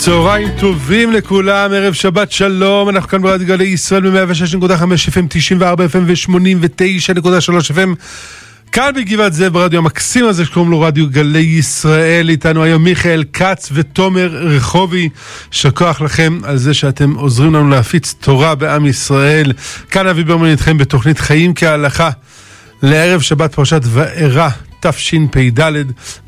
צהריים 0.00 0.48
טובים 0.58 1.12
לכולם, 1.12 1.72
ערב 1.72 1.92
שבת 1.92 2.32
שלום, 2.32 2.88
אנחנו 2.88 3.08
כאן 3.08 3.22
ברדיו 3.22 3.46
גלי 3.46 3.64
ישראל 3.64 4.10
ב-106.5 4.10 4.82
FM, 5.12 5.26
94 5.28 5.84
FM 5.84 5.98
ו-89.3 6.06 7.70
FM. 7.70 7.88
כאן 8.72 8.90
בגבעת 8.96 9.32
זאב 9.32 9.52
ברדיו 9.52 9.78
המקסים 9.78 10.26
הזה 10.26 10.44
שקוראים 10.44 10.70
לו 10.70 10.80
רדיו 10.80 11.10
גלי 11.10 11.38
ישראל, 11.38 12.28
איתנו 12.28 12.62
היום 12.62 12.84
מיכאל 12.84 13.24
כץ 13.32 13.68
ותומר 13.72 14.28
רחובי, 14.32 15.08
יישר 15.52 15.70
כוח 15.70 16.00
לכם 16.00 16.38
על 16.42 16.56
זה 16.56 16.74
שאתם 16.74 17.14
עוזרים 17.14 17.54
לנו 17.54 17.68
להפיץ 17.68 18.14
תורה 18.20 18.54
בעם 18.54 18.86
ישראל. 18.86 19.52
כאן 19.90 20.06
אבי 20.06 20.24
ברמן 20.24 20.50
איתכם 20.50 20.78
בתוכנית 20.78 21.18
חיים 21.18 21.54
כהלכה. 21.54 22.10
לערב 22.82 23.20
שבת 23.20 23.54
פרשת 23.54 23.82
וארא. 23.84 24.48
תשפ"ד, 24.80 25.72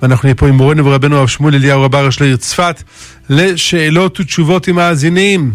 ואנחנו 0.02 0.26
נהיה 0.26 0.34
פה 0.34 0.48
עם 0.48 0.54
מורנו 0.54 0.84
ורבנו 0.84 1.16
הרב 1.16 1.28
שמואל 1.28 1.54
אליהו 1.54 1.82
רב 1.82 1.94
הראש 1.94 2.20
לעיר 2.20 2.36
צפת, 2.36 2.82
לשאלות 3.30 4.20
ותשובות 4.20 4.68
עם 4.68 4.76
מאזינים. 4.76 5.52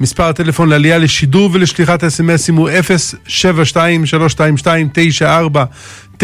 מספר 0.00 0.24
הטלפון 0.24 0.68
לעלייה 0.68 0.98
לשידור 0.98 1.50
ולשליחת 1.52 2.04
אסמסים 2.04 2.56
הוא 2.56 2.70
072-322-9494, 2.70 5.58
072-322-9494, 6.16 6.18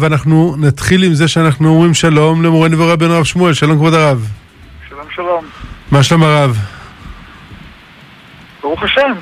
ואנחנו 0.00 0.56
נתחיל 0.58 1.02
עם 1.02 1.14
זה 1.14 1.28
שאנחנו 1.28 1.68
אומרים 1.68 1.94
שלום 1.94 2.42
למורנו 2.42 2.78
ורבנו 2.78 3.14
הרב 3.14 3.24
שמואל, 3.24 3.54
שלום 3.54 3.76
כבוד 3.76 3.94
הרב. 3.94 4.28
שלום 4.88 5.06
שלום. 5.14 5.44
מה 5.90 6.02
שלום 6.02 6.22
הרב? 6.22 6.58
ברוך 8.62 8.82
השם, 8.82 9.12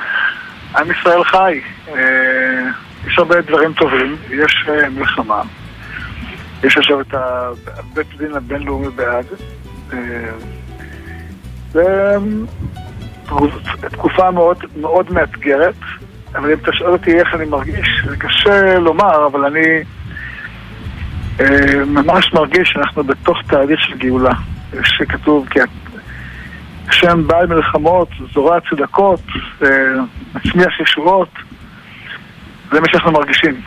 עם 0.76 0.90
ישראל 0.90 1.24
חי. 1.24 1.60
אה, 1.88 2.68
יש 3.06 3.18
הרבה 3.18 3.40
דברים 3.40 3.72
טובים, 3.72 4.16
יש 4.30 4.66
אה, 4.68 4.88
מלחמה. 4.88 5.42
יש 6.64 6.76
עכשיו 6.76 7.00
את 7.00 7.14
בית 7.94 8.06
הדין 8.14 8.34
הבינלאומי 8.34 8.88
בהאג. 8.88 9.24
זו 11.72 11.80
תקופה 13.90 14.30
מאוד, 14.30 14.58
מאוד 14.80 15.12
מאתגרת, 15.12 15.74
אבל 16.34 16.52
אם 16.52 16.58
אתה 16.62 16.72
שואל 16.72 16.92
אותי 16.92 17.18
איך 17.18 17.34
אני 17.34 17.44
מרגיש, 17.44 17.88
זה 18.08 18.16
קשה 18.16 18.78
לומר, 18.78 19.26
אבל 19.26 19.44
אני 19.44 19.66
אה, 21.40 21.84
ממש 21.86 22.32
מרגיש 22.32 22.68
שאנחנו 22.68 23.04
בתוך 23.04 23.38
תהליך 23.48 23.80
של 23.80 23.98
גאולה. 23.98 24.32
שכתוב 24.82 25.48
כי 25.48 25.60
השם 26.92 27.26
בעל 27.26 27.46
מלחמות, 27.46 28.08
זורע 28.34 28.58
צדקות, 28.70 29.20
אה, 29.62 29.68
מצמיח 30.34 30.80
ישועות, 30.80 31.28
זה 32.72 32.80
מה 32.80 32.86
שאנחנו 32.90 33.12
מרגישים. 33.12 33.60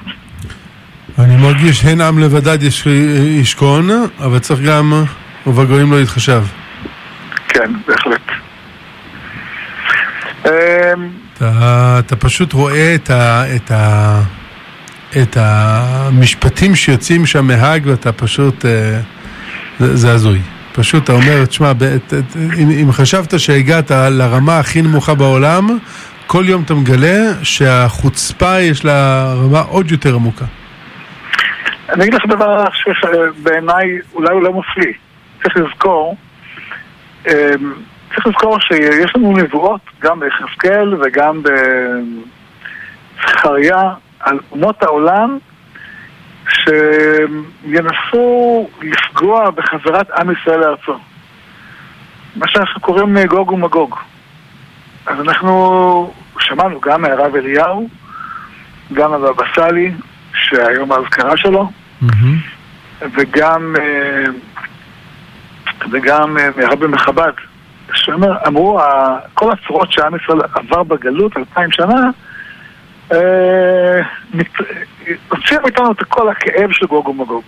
אני 1.19 1.37
מרגיש 1.37 1.85
הן 1.85 2.01
עם 2.01 2.19
לבדד 2.19 2.57
ישכון, 3.41 3.89
אבל 4.19 4.39
צריך 4.39 4.61
גם 4.61 5.03
ובגויים 5.47 5.91
לא 5.91 6.01
יתחשב. 6.01 6.43
כן, 7.47 7.71
בהחלט. 7.87 8.21
אתה, 11.37 11.95
אתה 11.99 12.15
פשוט 12.15 12.53
רואה 12.53 12.95
את, 12.95 13.09
ה, 13.09 13.55
את, 13.55 13.71
ה, 13.71 14.21
את 15.21 15.37
המשפטים 15.39 16.75
שיוצאים 16.75 17.25
שם 17.25 17.47
מהאג 17.47 17.83
ואתה 17.85 18.11
פשוט, 18.11 18.65
אה, 18.65 18.99
זה, 19.79 19.97
זה 19.97 20.11
הזוי. 20.11 20.39
פשוט 20.75 21.03
אתה 21.03 21.13
אומר, 21.13 21.45
תשמע, 21.45 21.71
אם, 22.59 22.69
אם 22.81 22.91
חשבת 22.91 23.39
שהגעת 23.39 23.91
לרמה 23.91 24.59
הכי 24.59 24.81
נמוכה 24.81 25.13
בעולם, 25.13 25.67
כל 26.27 26.43
יום 26.47 26.63
אתה 26.65 26.73
מגלה 26.73 27.43
שהחוצפה 27.43 28.59
יש 28.59 28.85
לה 28.85 29.25
רמה 29.33 29.59
עוד 29.59 29.91
יותר 29.91 30.15
עמוקה. 30.15 30.45
אני 31.89 32.03
אגיד 32.03 32.13
לך 32.13 32.25
דבר 32.29 32.63
שבעיניי 32.73 33.85
אולי 34.13 34.33
הוא 34.33 34.43
לא 34.43 34.53
מפליא. 34.53 34.93
צריך 35.43 35.57
לזכור, 35.57 36.17
אמ, 37.27 37.33
צריך 38.15 38.27
לזכור 38.27 38.57
שיש 38.59 39.15
לנו 39.15 39.37
נבואות 39.37 39.81
גם 40.01 40.19
ביחזקאל 40.19 40.93
וגם 41.01 41.41
בזכריה 43.23 43.81
על 44.19 44.39
אומות 44.51 44.83
העולם 44.83 45.37
שינסו 46.55 48.67
לפגוע 48.81 49.51
בחזרת 49.51 50.11
עם 50.11 50.31
ישראל 50.31 50.59
לארצו. 50.59 50.97
מה 52.35 52.47
שאנחנו 52.47 52.81
קוראים 52.81 53.17
גוג 53.25 53.51
ומגוג. 53.51 53.95
אז 55.05 55.19
אנחנו 55.19 56.13
שמענו 56.39 56.81
גם 56.81 57.01
מהרב 57.01 57.35
אליהו, 57.35 57.89
גם 58.93 59.11
מהבבא 59.11 59.43
סאלי, 59.55 59.91
שהיום 60.33 60.91
האזכרה 60.91 61.37
שלו, 61.37 61.69
mm-hmm. 62.03 62.35
וגם, 63.01 63.75
אה, 63.79 64.23
וגם 65.91 66.37
אה, 66.37 66.49
מהרבי 66.57 66.87
מחב"ד, 66.87 67.31
שאומר, 67.93 68.37
אמרו, 68.47 68.79
כל 69.33 69.51
הצורות 69.51 69.91
שעם 69.91 70.15
ישראל 70.15 70.39
עבר 70.53 70.83
בגלות 70.83 71.37
אלפיים 71.37 71.71
שנה, 71.71 71.93
אה, 71.93 72.09
הוציאו 75.29 75.61
מאיתנו 75.61 75.91
את 75.91 76.03
כל 76.03 76.29
הכאב 76.29 76.71
של 76.71 76.85
גוג 76.85 77.07
ומגוג. 77.07 77.43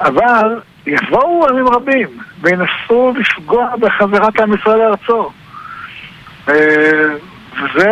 אבל 0.00 0.60
יבואו 0.86 1.48
עמים 1.48 1.68
רבים 1.68 2.08
וינסו 2.40 3.12
לפגוע 3.16 3.76
בחזרת 3.76 4.40
עם 4.40 4.54
ישראל 4.54 4.78
לארצו. 4.78 5.30
וזה, 7.56 7.90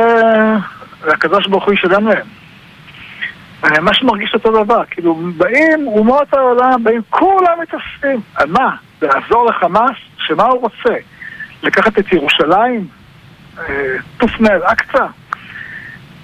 הקדוש 1.06 1.47
ברוך 1.47 1.65
הוא 1.65 1.75
ישלם 1.75 2.09
להם. 2.09 2.26
אני 3.64 3.78
ממש 3.78 4.03
מרגיש 4.03 4.34
אותו 4.34 4.64
דבר, 4.64 4.84
כאילו, 4.91 5.14
באים 5.37 5.87
אומות 5.87 6.34
העולם, 6.34 6.84
באים 6.84 7.00
כולם 7.10 7.60
מתאספים. 7.62 8.20
על 8.34 8.50
מה? 8.50 8.76
לעזור 9.03 9.47
לחמאס? 9.47 9.97
שמה 10.19 10.44
הוא 10.44 10.60
רוצה? 10.60 10.94
לקחת 11.62 11.99
את 11.99 12.12
ירושלים? 12.12 12.88
תופנה 14.19 14.49
אל-אקצא? 14.54 15.06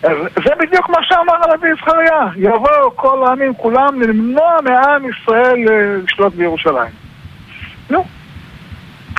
זה 0.03 0.51
בדיוק 0.61 0.89
מה 0.89 0.99
שאמר 1.03 1.35
הנביא 1.45 1.75
זכריה. 1.75 2.27
יבואו 2.37 2.97
כל 2.97 3.27
העמים 3.27 3.55
כולם 3.55 4.03
למנוע 4.03 4.57
מעם 4.65 5.03
ישראל 5.11 5.57
לשלוט 6.05 6.35
בירושלים. 6.35 6.93
נו. 7.91 8.05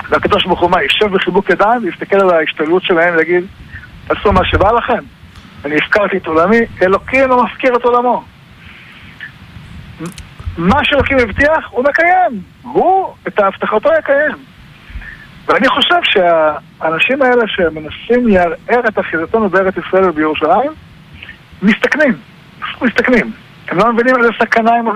והקדוש 0.08 0.44
ברוך 0.44 0.60
הוא 0.60 0.70
מה, 0.70 0.82
יישב 0.82 1.06
בחיבוק 1.06 1.50
ידיים 1.50 1.84
ויסתכל 1.84 2.20
על 2.20 2.30
ההשתלבות 2.30 2.82
שלהם 2.82 3.14
ויגיד, 3.16 3.44
תעשו 4.06 4.32
מה 4.32 4.44
שבא 4.44 4.72
לכם. 4.72 5.02
אני 5.64 5.76
הפקרתי 5.76 6.16
את 6.16 6.26
עולמי, 6.26 6.60
אלוקים 6.82 7.28
לא 7.28 7.44
מפקיר 7.44 7.76
את 7.76 7.84
עולמו. 7.84 8.24
מה 10.58 10.84
שאלוקים 10.84 11.18
הבטיח, 11.18 11.68
הוא 11.70 11.84
מקיים. 11.84 12.42
הוא 12.62 13.14
את 13.28 13.38
ההבטחתו 13.38 13.88
יקיים. 13.98 14.49
ואני 15.50 15.68
חושב 15.68 16.00
שהאנשים 16.02 17.22
האלה 17.22 17.42
שמנסים 17.46 18.28
לערער 18.28 18.88
את 18.88 18.98
אחיזתנו 18.98 19.48
בארץ 19.48 19.74
ישראל 19.76 20.08
ובירושלים, 20.08 20.70
מסתכנים. 21.62 22.14
מסתכנים. 22.82 23.32
הם 23.68 23.78
לא 23.78 23.92
מבינים 23.92 24.16
איזה 24.16 24.28
סכנה 24.40 24.70
הם, 24.70 24.86
הם, 24.88 24.94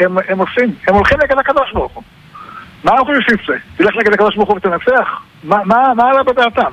הם, 0.00 0.18
הם 0.28 0.38
עושים. 0.38 0.74
הם 0.86 0.94
הולכים 0.94 1.18
נגד 1.24 1.38
הקדוש 1.38 1.72
ברוך 1.74 1.92
הוא. 1.92 2.02
מה 2.84 2.90
אנחנו 2.90 3.04
חושבים 3.04 3.38
שזה? 3.44 3.56
תלך 3.76 3.96
נגד 3.96 4.12
הקדוש 4.12 4.36
ברוך 4.36 4.48
הוא 4.48 4.56
ותנצח? 4.56 5.08
מה, 5.44 5.56
מה, 5.64 5.76
מה 5.96 6.02
עלה 6.10 6.22
בדעתם? 6.22 6.72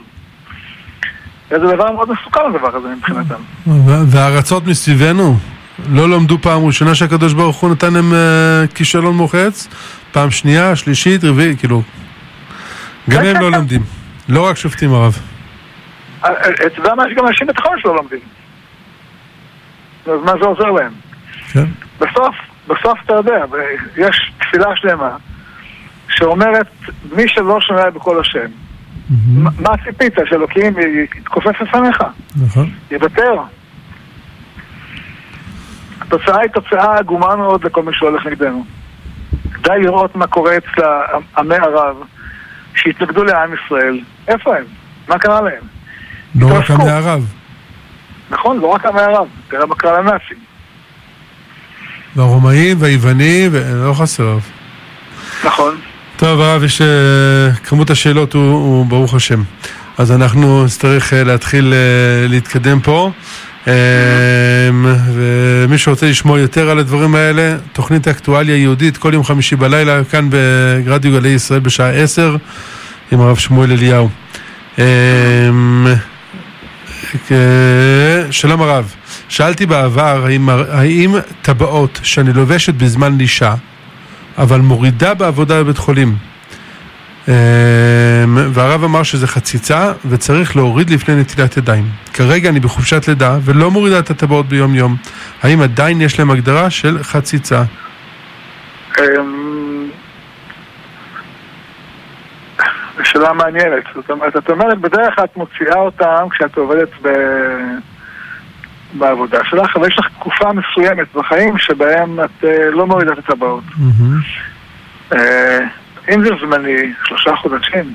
זה 1.49 1.57
דבר 1.57 1.91
מאוד 1.91 2.09
מסוכן 2.11 2.39
הדבר 2.49 2.75
הזה 2.75 2.87
מבחינתם. 2.97 3.41
והארצות 4.07 4.67
מסביבנו 4.67 5.35
לא 5.89 6.09
למדו 6.09 6.37
פעם 6.41 6.65
ראשונה 6.65 6.95
שהקדוש 6.95 7.33
ברוך 7.33 7.57
הוא 7.57 7.71
נתן 7.71 7.93
להם 7.93 8.11
uh, 8.11 8.75
כישלון 8.75 9.15
מוחץ? 9.15 9.67
פעם 10.11 10.31
שנייה, 10.31 10.75
שלישית, 10.75 11.23
רביעית, 11.23 11.59
כאילו... 11.59 11.81
גם 13.09 13.25
הם 13.25 13.41
לא 13.41 13.51
לומדים. 13.51 13.81
לא 14.29 14.49
רק 14.49 14.57
שופטים 14.57 14.93
הרב. 14.93 15.19
אתה 16.19 16.31
יודע 16.77 16.95
מה? 16.95 17.03
יש 17.07 17.17
גם 17.17 17.27
אנשים 17.27 17.47
בתחום 17.47 17.73
שלא 17.79 17.95
לומדים. 17.95 18.19
אז 20.05 20.19
מה 20.25 20.31
זה 20.41 20.45
עוזר 20.45 20.71
להם? 20.71 20.91
כן. 21.51 21.65
בסוף, 21.99 22.35
בסוף 22.67 22.99
אתה 23.05 23.13
יודע, 23.13 23.45
יש 23.97 24.31
תפילה 24.39 24.75
שלמה 24.75 25.15
שאומרת, 26.09 26.67
מי 27.15 27.23
שלא 27.27 27.61
שומע 27.61 27.89
בקול 27.89 28.19
השם, 28.19 28.47
מה 29.59 29.69
ציפית? 29.85 30.13
שאלוקים 30.25 30.73
יתכופף 31.19 31.61
לפניך? 31.61 32.03
נכון. 32.35 32.69
יוותר. 32.91 33.33
התוצאה 36.01 36.39
היא 36.39 36.49
תוצאה 36.49 36.97
עגומה 36.97 37.35
מאוד 37.35 37.63
לכל 37.63 37.83
מי 37.83 37.91
שהולך 37.93 38.25
נגדנו. 38.25 38.65
די 39.61 39.79
לראות 39.81 40.15
מה 40.15 40.27
קורה 40.27 40.57
אצל 40.57 40.81
עמי 41.37 41.55
ערב 41.55 41.95
שהתנגדו 42.77 43.23
לעם 43.23 43.49
ישראל. 43.53 43.99
איפה 44.27 44.55
הם? 44.57 44.63
מה 45.07 45.19
קרה 45.19 45.41
להם? 45.41 45.61
לא 46.35 46.57
רק 46.57 46.71
עמי 46.71 46.89
ערב. 46.89 47.33
נכון, 48.29 48.59
לא 48.59 48.67
רק 48.67 48.85
עמי 48.85 49.01
ערב. 49.01 49.27
תראה 49.47 49.65
מה 49.65 49.75
קרה 49.75 50.01
לנאצים. 50.01 50.37
והרומאים 52.15 52.77
והיוונים, 52.79 53.49
ולא 53.53 53.93
חסר. 53.93 54.37
נכון. 55.43 55.75
טוב, 56.17 56.41
הרב, 56.41 56.63
יש... 56.63 56.81
כמות 57.63 57.89
השאלות 57.89 58.33
הוא, 58.33 58.51
הוא 58.51 58.85
ברוך 58.85 59.13
השם. 59.13 59.41
אז 59.97 60.11
אנחנו 60.11 60.65
נצטרך 60.65 61.13
להתחיל 61.15 61.73
להתקדם 62.29 62.79
פה. 62.79 63.11
ומי 65.13 65.77
שרוצה 65.77 66.09
לשמוע 66.09 66.39
יותר 66.39 66.69
על 66.69 66.79
הדברים 66.79 67.15
האלה, 67.15 67.55
תוכנית 67.73 68.07
האקטואליה 68.07 68.55
היהודית 68.55 68.97
כל 68.97 69.13
יום 69.13 69.23
חמישי 69.23 69.55
בלילה, 69.55 70.03
כאן 70.03 70.29
ברדיו 70.85 71.11
גלי 71.11 71.29
ישראל 71.29 71.59
בשעה 71.59 71.89
10 71.89 72.35
עם 73.11 73.21
הרב 73.21 73.37
שמואל 73.37 73.71
אליהו. 73.71 74.09
שלום 78.31 78.61
הרב, 78.61 78.93
שאלתי 79.29 79.65
בעבר 79.65 80.25
האם, 80.25 80.49
האם 80.49 81.15
טבעות 81.41 81.99
שאני 82.03 82.33
לובשת 82.33 82.73
בזמן 82.73 83.17
לישה, 83.17 83.55
אבל 84.37 84.59
מורידה 84.61 85.13
בעבודה 85.13 85.63
בבית 85.63 85.77
חולים, 85.77 86.15
והרב 88.53 88.83
אמר 88.83 89.03
שזה 89.03 89.27
חציצה 89.27 89.91
וצריך 90.09 90.55
להוריד 90.55 90.89
לפני 90.89 91.15
נטילת 91.15 91.57
ידיים. 91.57 91.85
כרגע 92.13 92.49
אני 92.49 92.59
בחופשת 92.59 93.07
לידה 93.07 93.37
ולא 93.41 93.71
מורידה 93.71 93.99
את 93.99 94.09
הטבעות 94.09 94.45
ביום 94.45 94.75
יום. 94.75 94.95
האם 95.43 95.61
עדיין 95.61 96.01
יש 96.01 96.19
להם 96.19 96.31
הגדרה 96.31 96.69
של 96.69 97.03
חציצה? 97.03 97.63
שאלה 103.03 103.33
מעניינת. 103.33 103.83
זאת 103.95 104.09
אומרת, 104.09 104.37
את 104.37 104.49
אומרת, 104.49 104.77
בדרך 104.77 105.15
כלל 105.15 105.25
את 105.25 105.37
מוציאה 105.37 105.75
אותם 105.75 106.27
כשאת 106.31 106.57
עובדת 106.57 106.89
ב... 107.01 107.09
בעבודה 108.93 109.39
שלך, 109.43 109.75
אבל 109.75 109.87
יש 109.87 109.99
לך 109.99 110.07
תקופה 110.19 110.49
מסוימת 110.53 111.07
בחיים 111.15 111.57
שבהם 111.57 112.19
את 112.19 112.43
uh, 112.43 112.47
לא 112.71 112.87
מורידה 112.87 113.13
את 113.13 113.17
הטבעות. 113.17 113.63
Mm-hmm. 113.63 115.13
Uh, 115.13 115.15
אם 116.13 116.23
זה 116.23 116.29
זמני, 116.41 116.93
שלושה 117.03 117.35
חודשים, 117.35 117.93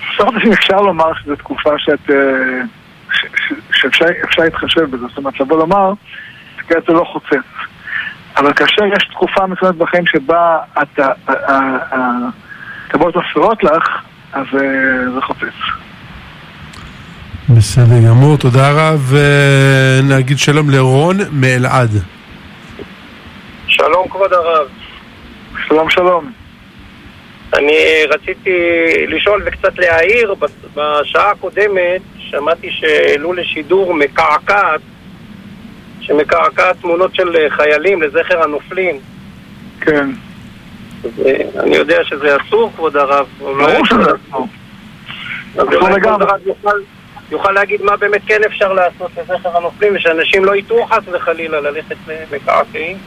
שלושה 0.00 0.24
חודשים 0.24 0.52
אפשר 0.52 0.80
לומר 0.80 1.14
שזו 1.14 1.36
תקופה 1.36 1.70
שאת... 1.78 2.10
Uh, 2.10 2.12
שאפשר 3.72 4.42
להתחשב 4.44 4.84
בזה, 4.90 5.06
זאת 5.08 5.18
אומרת, 5.18 5.40
לבוא 5.40 5.58
לומר, 5.58 5.92
זה 6.68 6.92
לא 6.92 7.04
חוצץ. 7.12 7.46
אבל 8.36 8.52
כאשר 8.52 8.84
יש 8.96 9.04
תקופה 9.10 9.46
מסוימת 9.46 9.74
בחיים 9.74 10.04
שבה 10.06 10.58
הטבעות 12.88 13.16
מפריעות 13.16 13.64
לך, 13.64 14.02
אז 14.32 14.46
זה 15.14 15.20
חוצץ. 15.22 15.54
בסדר 17.48 18.08
גמור, 18.08 18.36
תודה 18.36 18.70
רב. 18.70 19.14
נגיד 20.02 20.38
שלום 20.38 20.70
לרון 20.70 21.16
מאלעד. 21.32 21.90
שלום 23.66 24.08
כבוד 24.10 24.32
הרב. 24.32 24.68
שלום 25.68 25.90
שלום. 25.90 26.41
אני 27.54 28.04
רציתי 28.08 28.56
לשאול 29.08 29.42
וקצת 29.46 29.78
להעיר, 29.78 30.34
בשעה 30.74 31.30
הקודמת 31.30 32.00
שמעתי 32.18 32.70
שהעלו 32.70 33.32
לשידור 33.32 33.94
מקעקעת, 33.94 34.80
שמקעקעת 36.00 36.76
תמונות 36.80 37.14
של 37.14 37.48
חיילים 37.48 38.02
לזכר 38.02 38.42
הנופלים. 38.42 39.00
כן. 39.80 40.10
אני 41.60 41.76
יודע 41.76 42.04
שזה 42.04 42.36
אסור, 42.36 42.72
כבוד 42.76 42.96
הרב. 42.96 43.26
ברור 43.38 43.86
שזה 43.86 44.10
אסור. 44.28 44.48
יוכל 47.30 47.52
להגיד 47.52 47.82
מה 47.82 47.96
באמת 47.96 48.20
כן 48.26 48.40
אפשר 48.46 48.72
לעשות 48.72 49.10
לזכר 49.16 49.56
הנופלים, 49.56 49.96
ושאנשים 49.96 50.44
לא 50.44 50.56
יטעו 50.56 50.86
חס 50.86 51.02
וחלילה 51.12 51.60
ללכת 51.60 51.96
למקעקעים. 52.08 52.98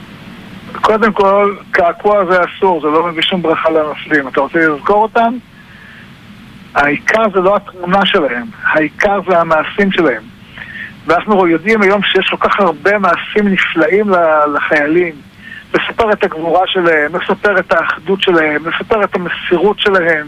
קודם 0.81 1.13
כל, 1.13 1.55
קעקוע 1.71 2.25
זה 2.25 2.37
אסור, 2.43 2.81
זה 2.81 2.87
לא 2.87 3.07
מביא 3.07 3.21
שום 3.21 3.41
ברכה 3.41 3.69
לנופלים. 3.69 4.27
אתה 4.27 4.41
רוצה 4.41 4.59
לזכור 4.59 5.03
אותם? 5.03 5.37
העיקר 6.75 7.23
זה 7.33 7.39
לא 7.39 7.55
התמונה 7.55 8.05
שלהם, 8.05 8.45
העיקר 8.63 9.19
זה 9.29 9.39
המעשים 9.39 9.91
שלהם. 9.91 10.21
ואנחנו 11.05 11.47
יודעים 11.47 11.81
היום 11.81 12.01
שיש 12.03 12.29
כל 12.29 12.49
כך 12.49 12.59
הרבה 12.59 12.99
מעשים 12.99 13.47
נפלאים 13.47 14.11
לחיילים. 14.55 15.15
לספר 15.73 16.11
את 16.11 16.23
הגבורה 16.23 16.67
שלהם, 16.67 17.15
לספר 17.15 17.59
את 17.59 17.73
האחדות 17.73 18.21
שלהם, 18.21 18.67
לספר 18.67 19.03
את 19.03 19.15
המסירות 19.15 19.79
שלהם. 19.79 20.27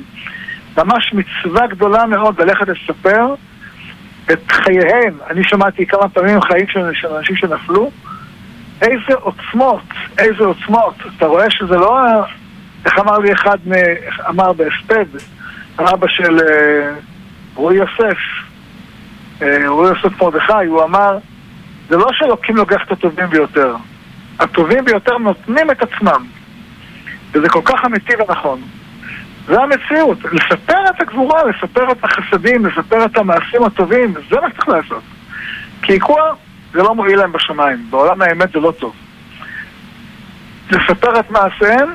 ממש 0.77 1.13
מצווה 1.13 1.67
גדולה 1.67 2.05
מאוד 2.05 2.41
ללכת 2.41 2.67
לספר 2.67 3.33
את 4.31 4.51
חייהם. 4.51 5.13
אני 5.29 5.43
שמעתי 5.43 5.85
כמה 5.85 6.09
פעמים 6.09 6.41
חיים 6.41 6.67
של 6.93 7.09
אנשים 7.15 7.35
שנפלו. 7.35 7.91
איזה 8.81 9.13
עוצמות, 9.19 9.83
איזה 10.17 10.43
עוצמות. 10.43 10.95
אתה 11.17 11.25
רואה 11.25 11.51
שזה 11.51 11.75
לא... 11.77 11.99
איך 12.85 12.99
אמר 12.99 13.17
לי 13.17 13.33
אחד, 13.33 13.57
אמר 14.29 14.53
בהספד, 14.53 15.05
אבא 15.79 16.07
של 16.07 16.39
אה, 16.39 16.93
רועי 17.55 17.77
יוסף, 17.77 18.17
אה, 19.41 19.69
רועי 19.69 19.89
יוסף 19.89 20.21
מרדכי, 20.21 20.65
הוא 20.67 20.83
אמר, 20.83 21.17
זה 21.89 21.97
לא 21.97 22.07
שאלוקים 22.11 22.55
לוקח 22.55 22.83
את 22.85 22.91
הטובים 22.91 23.29
ביותר. 23.29 23.75
הטובים 24.39 24.85
ביותר 24.85 25.17
נותנים 25.17 25.71
את 25.71 25.83
עצמם. 25.83 26.25
וזה 27.31 27.49
כל 27.49 27.61
כך 27.65 27.85
אמיתי 27.85 28.13
ונכון. 28.15 28.61
זה 29.47 29.61
המציאות. 29.61 30.17
לספר 30.23 30.81
את 30.89 31.01
הגבורה, 31.01 31.41
לספר 31.43 31.91
את 31.91 32.03
החסדים, 32.03 32.65
לספר 32.65 33.05
את 33.05 33.17
המעשים 33.17 33.63
הטובים, 33.63 34.13
זה 34.29 34.35
מה 34.41 34.49
שצריך 34.49 34.67
לעשות. 34.67 35.03
כי 35.81 35.93
עיקוע 35.93 36.33
זה 36.77 36.83
לא 36.83 36.95
מועיל 36.95 37.19
להם 37.19 37.31
בשמיים. 37.31 37.87
בעולם 37.89 38.21
האמת 38.21 38.51
זה 38.53 38.59
לא 38.59 38.73
טוב. 38.79 38.93
לספר 40.71 41.19
את 41.19 41.31
מעשיהם 41.31 41.89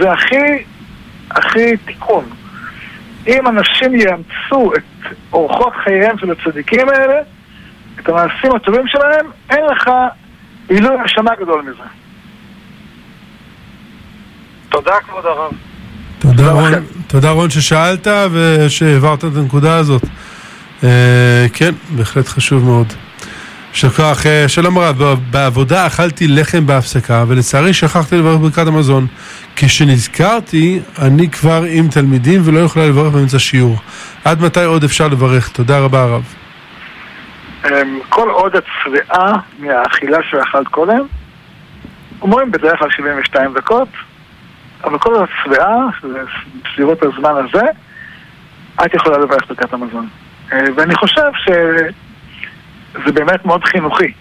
זה 0.00 0.12
הכי, 0.12 0.64
הכי 1.30 1.76
תיקון. 1.76 2.24
אם 3.26 3.46
אנשים 3.46 3.94
יאמצו 3.94 4.72
את 4.76 5.14
אורחות 5.32 5.72
חייהם 5.84 6.18
של 6.18 6.30
הצדיקים 6.30 6.88
האלה, 6.88 7.20
את 8.00 8.08
המעשים 8.08 8.54
הטובים 8.56 8.86
שלהם, 8.86 9.26
אין 9.50 9.64
לך 9.72 9.90
עילוי 10.68 10.96
נשמה 11.04 11.30
גדול 11.40 11.62
מזה. 11.62 11.88
תודה 14.68 14.94
כבוד 15.06 15.26
הרב. 15.26 15.52
תודה 16.18 16.50
רון, 16.50 16.72
תודה 17.06 17.30
רון 17.30 17.50
ששאלת 17.50 18.06
ושהעברת 18.32 19.24
את 19.24 19.36
הנקודה 19.36 19.76
הזאת. 19.76 20.02
כן, 21.52 21.74
בהחלט 21.96 22.28
חשוב 22.28 22.64
מאוד. 22.64 22.92
יישר 23.72 23.90
כוח, 23.90 24.22
שלום 24.46 24.78
רב, 24.78 25.02
בעבודה 25.30 25.86
אכלתי 25.86 26.28
לחם 26.28 26.66
בהפסקה 26.66 27.24
ולצערי 27.28 27.72
שכחתי 27.74 28.16
לברך 28.16 28.40
ברכת 28.40 28.66
המזון. 28.66 29.06
כשנזכרתי, 29.56 30.80
אני 31.02 31.30
כבר 31.30 31.62
עם 31.68 31.88
תלמידים 31.88 32.40
ולא 32.44 32.58
יכולה 32.58 32.86
לברך 32.86 33.12
באמצע 33.12 33.38
שיעור. 33.38 33.76
עד 34.24 34.40
מתי 34.42 34.64
עוד 34.64 34.84
אפשר 34.84 35.08
לברך? 35.08 35.48
תודה 35.48 35.78
רבה 35.78 36.02
הרב. 36.02 36.34
כל 38.08 38.30
עוד 38.30 38.52
שבעה 38.84 39.32
מהאכילה 39.58 40.18
שאכלת 40.30 40.68
קודם, 40.68 41.00
אומרים 42.22 42.50
בדרך 42.52 42.78
כלל 42.78 42.90
72 42.90 43.54
דקות, 43.54 43.88
אבל 44.84 44.98
כל 44.98 45.14
עוד 45.14 45.28
שזה 45.40 45.56
בסביבות 46.64 47.02
הזמן 47.02 47.32
הזה, 47.44 47.66
את 48.84 48.94
יכולה 48.94 49.18
לברך 49.18 49.48
ברכת 49.48 49.72
המזון. 49.72 50.08
ואני 50.76 50.94
חושב 50.94 51.30
שזה 52.92 53.12
באמת 53.12 53.44
מאוד 53.44 53.64
חינוכי. 53.64 54.12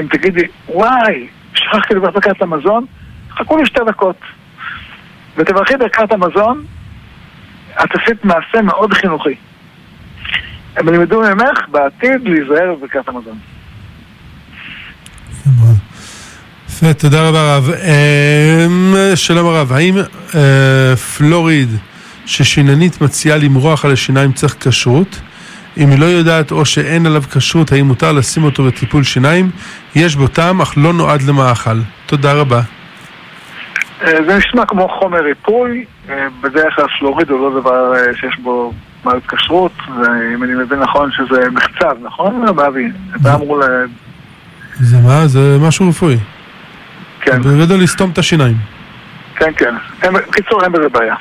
אם 0.00 0.06
תגידי, 0.10 0.42
וואי, 0.68 1.26
שכחתי 1.54 1.94
לברך 1.94 2.14
ברכת 2.14 2.42
המזון, 2.42 2.84
חכו 3.30 3.56
לי 3.56 3.66
שתי 3.66 3.80
דקות. 3.86 4.20
ותברכי 5.36 5.74
ברכת 5.76 6.12
המזון, 6.12 6.64
את 7.84 7.88
עשית 7.94 8.24
מעשה 8.24 8.62
מאוד 8.62 8.92
חינוכי. 8.92 9.34
הם 10.76 10.88
ילמדו 10.88 11.20
ממך 11.20 11.68
בעתיד 11.68 12.20
להיזהר 12.24 12.74
בברכת 12.74 13.08
המזון. 13.08 13.38
יפה, 16.68 16.94
תודה 16.94 17.28
רבה 17.28 17.56
רב. 17.56 17.70
שלום 19.14 19.46
הרב, 19.46 19.72
האם 19.72 19.94
פלוריד 21.16 21.68
ששיננית 22.26 23.00
מציעה 23.00 23.36
למרוח 23.36 23.84
על 23.84 23.92
השיניים 23.92 24.32
צריך 24.32 24.56
כשרות? 24.60 25.20
אם 25.76 25.90
היא 25.90 25.98
לא 25.98 26.04
יודעת 26.04 26.50
או 26.52 26.64
שאין 26.64 27.06
עליו 27.06 27.22
כשרות, 27.22 27.72
האם 27.72 27.86
מותר 27.86 28.12
לשים 28.12 28.44
אותו 28.44 28.64
בטיפול 28.64 29.02
שיניים? 29.02 29.50
יש 29.94 30.16
בו 30.16 30.28
טעם, 30.28 30.60
אך 30.60 30.74
לא 30.76 30.92
נועד 30.92 31.22
למאכל. 31.22 31.78
תודה 32.06 32.32
רבה. 32.32 32.60
זה 34.00 34.36
נשמע 34.38 34.66
כמו 34.66 34.88
חומר 34.88 35.20
ריפוי, 35.20 35.84
בדרך 36.40 36.76
כלל 36.76 36.84
פלוריד 36.98 37.30
הוא 37.30 37.40
לא 37.40 37.60
דבר 37.60 37.92
שיש 38.20 38.38
בו 38.42 38.72
בעיות 39.04 39.26
כשרות, 39.26 39.72
ואם 39.88 40.42
אני 40.42 40.54
מבין 40.54 40.78
נכון 40.78 41.10
שזה 41.12 41.50
מחצב, 41.50 41.96
נכון? 42.02 42.56
באבי, 42.56 42.88
אתה 43.20 43.34
אמור 43.34 43.58
ל... 43.58 43.62
זה 44.74 44.96
מה? 44.98 45.26
זה 45.26 45.56
משהו 45.60 45.88
רפואי. 45.88 46.16
כן. 47.20 47.42
בגדול 47.42 47.80
לסתום 47.80 48.10
את 48.10 48.18
השיניים. 48.18 48.56
כן, 49.36 49.52
כן. 49.56 49.74
בקיצור, 50.12 50.64
אין 50.64 50.72
בזה 50.72 50.88
בעיה. 50.88 51.14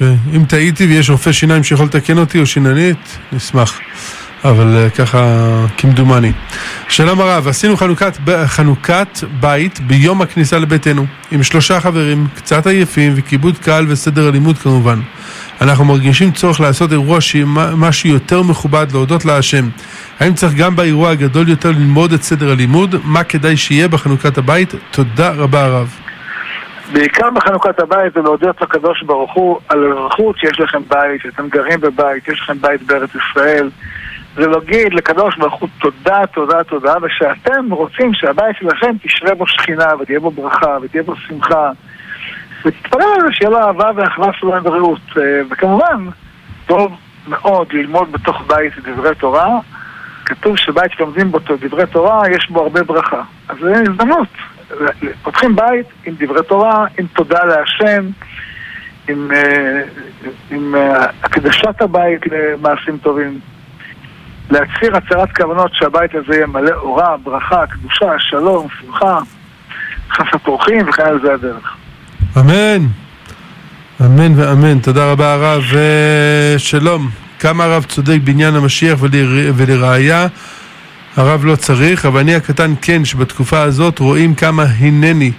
כן. 0.00 0.14
אם 0.36 0.44
טעיתי 0.44 0.86
ויש 0.86 1.10
רופא 1.10 1.32
שיניים 1.32 1.64
שיכול 1.64 1.86
לתקן 1.86 2.18
אותי 2.18 2.40
או 2.40 2.46
שיננית, 2.46 3.18
נשמח. 3.32 3.80
אבל 4.44 4.88
ככה, 4.98 5.46
כמדומני. 5.76 6.32
שלום 6.88 7.20
הרב, 7.20 7.48
עשינו 7.48 7.76
חנוכת, 7.76 8.18
חנוכת 8.46 9.18
בית 9.40 9.80
ביום 9.80 10.22
הכניסה 10.22 10.58
לביתנו, 10.58 11.06
עם 11.30 11.42
שלושה 11.42 11.80
חברים, 11.80 12.26
קצת 12.34 12.66
עייפים 12.66 13.12
וכיבוד 13.16 13.58
קהל 13.58 13.86
וסדר 13.88 14.28
הלימוד 14.28 14.58
כמובן. 14.58 15.00
אנחנו 15.60 15.84
מרגישים 15.84 16.32
צורך 16.32 16.60
לעשות 16.60 16.92
אירוע 16.92 17.20
שיהיה 17.20 17.46
משהו 17.76 18.10
יותר 18.10 18.42
מכובד 18.42 18.86
להודות 18.92 19.24
להשם. 19.24 19.68
האם 20.20 20.34
צריך 20.34 20.54
גם 20.54 20.76
באירוע 20.76 21.10
הגדול 21.10 21.48
יותר 21.48 21.70
ללמוד 21.70 22.12
את 22.12 22.22
סדר 22.22 22.50
הלימוד? 22.50 22.94
מה 23.04 23.24
כדאי 23.24 23.56
שיהיה 23.56 23.88
בחנוכת 23.88 24.38
הבית? 24.38 24.74
תודה 24.90 25.30
רבה 25.30 25.64
הרב. 25.64 25.94
בעיקר 26.92 27.30
בחנוכת 27.30 27.80
הבית 27.80 28.14
זה 28.14 28.22
להודות 28.22 28.62
לקדוש 28.62 29.02
ברוך 29.02 29.34
הוא 29.34 29.60
על 29.68 29.92
הזכות 29.92 30.38
שיש 30.38 30.60
לכם 30.60 30.82
בית, 30.88 31.22
שאתם 31.22 31.48
גרים 31.48 31.80
בבית, 31.80 32.28
יש 32.28 32.40
לכם 32.40 32.58
בית 32.60 32.82
בארץ 32.82 33.10
ישראל. 33.14 33.70
זה 34.36 34.46
להגיד 34.46 34.94
לקדוש 34.94 35.36
ברוך 35.36 35.60
הוא 35.60 35.68
תודה, 35.80 36.26
תודה, 36.26 36.64
תודה, 36.64 36.94
ושאתם 37.02 37.70
רוצים 37.70 38.14
שהבית 38.14 38.56
שלכם 38.60 38.92
תשרה 39.02 39.34
בו 39.34 39.46
שכינה, 39.46 39.88
ותהיה 40.00 40.20
בו 40.20 40.30
ברכה, 40.30 40.76
ותהיה 40.82 41.02
בו 41.02 41.16
שמחה. 41.16 41.70
ותתפלל 42.64 43.02
על 43.02 43.20
זה 43.26 43.32
שיהיה 43.32 43.50
לו 43.50 43.58
אהבה 43.58 43.90
ואחווה 43.96 44.32
שלהם 44.32 44.66
ורעות. 44.66 45.00
אה, 45.16 45.22
וכמובן, 45.50 46.06
טוב 46.66 46.92
מאוד 47.28 47.72
ללמוד 47.72 48.12
בתוך 48.12 48.42
בית 48.46 48.72
דברי 48.78 49.14
תורה. 49.14 49.58
כתוב 50.24 50.56
שבית 50.56 50.92
שלומדים 50.92 51.30
בו 51.30 51.38
דברי 51.60 51.86
תורה, 51.86 52.22
יש 52.30 52.50
בו 52.50 52.60
הרבה 52.62 52.82
ברכה. 52.82 53.22
אז 53.48 53.56
זו 53.60 53.68
הזדמנות. 53.68 54.28
פותחים 55.22 55.56
בית 55.56 55.86
עם 56.06 56.14
דברי 56.18 56.42
תורה, 56.48 56.86
עם 56.98 57.06
תודה 57.06 57.44
להשם, 57.44 58.06
עם, 59.08 59.30
אה, 59.32 59.82
עם 60.50 60.74
אה, 60.74 61.06
הקדשת 61.22 61.82
הבית 61.82 62.20
למעשים 62.26 62.98
טובים. 62.98 63.40
להצהיר 64.50 64.96
הצהרת 64.96 65.36
כוונות 65.36 65.70
שהבית 65.74 66.14
הזה 66.14 66.34
יהיה 66.34 66.46
מלא 66.46 66.74
אורה, 66.74 67.16
ברכה, 67.16 67.66
קדושה, 67.66 68.10
שלום, 68.18 68.66
שמחה, 68.80 69.18
חסת 70.10 70.46
אורחים 70.46 70.88
וכן 70.88 71.06
על 71.06 71.20
זה 71.22 71.34
הדרך. 71.34 71.76
אמן. 72.36 72.86
אמן 74.00 74.32
ואמן. 74.36 74.78
תודה 74.78 75.12
רבה 75.12 75.34
הרב. 75.34 75.62
שלום. 76.58 77.08
כמה 77.38 77.64
הרב 77.64 77.84
צודק 77.84 78.18
בעניין 78.24 78.54
המשיח 78.54 78.98
ולראיה 79.56 80.26
הרב 81.16 81.44
לא 81.44 81.56
צריך, 81.56 82.06
אבל 82.06 82.20
אני 82.20 82.34
הקטן 82.34 82.74
כן, 82.82 83.04
שבתקופה 83.04 83.62
הזאת 83.62 83.98
רואים 83.98 84.34
כמה 84.34 84.62
הנני 84.62 85.32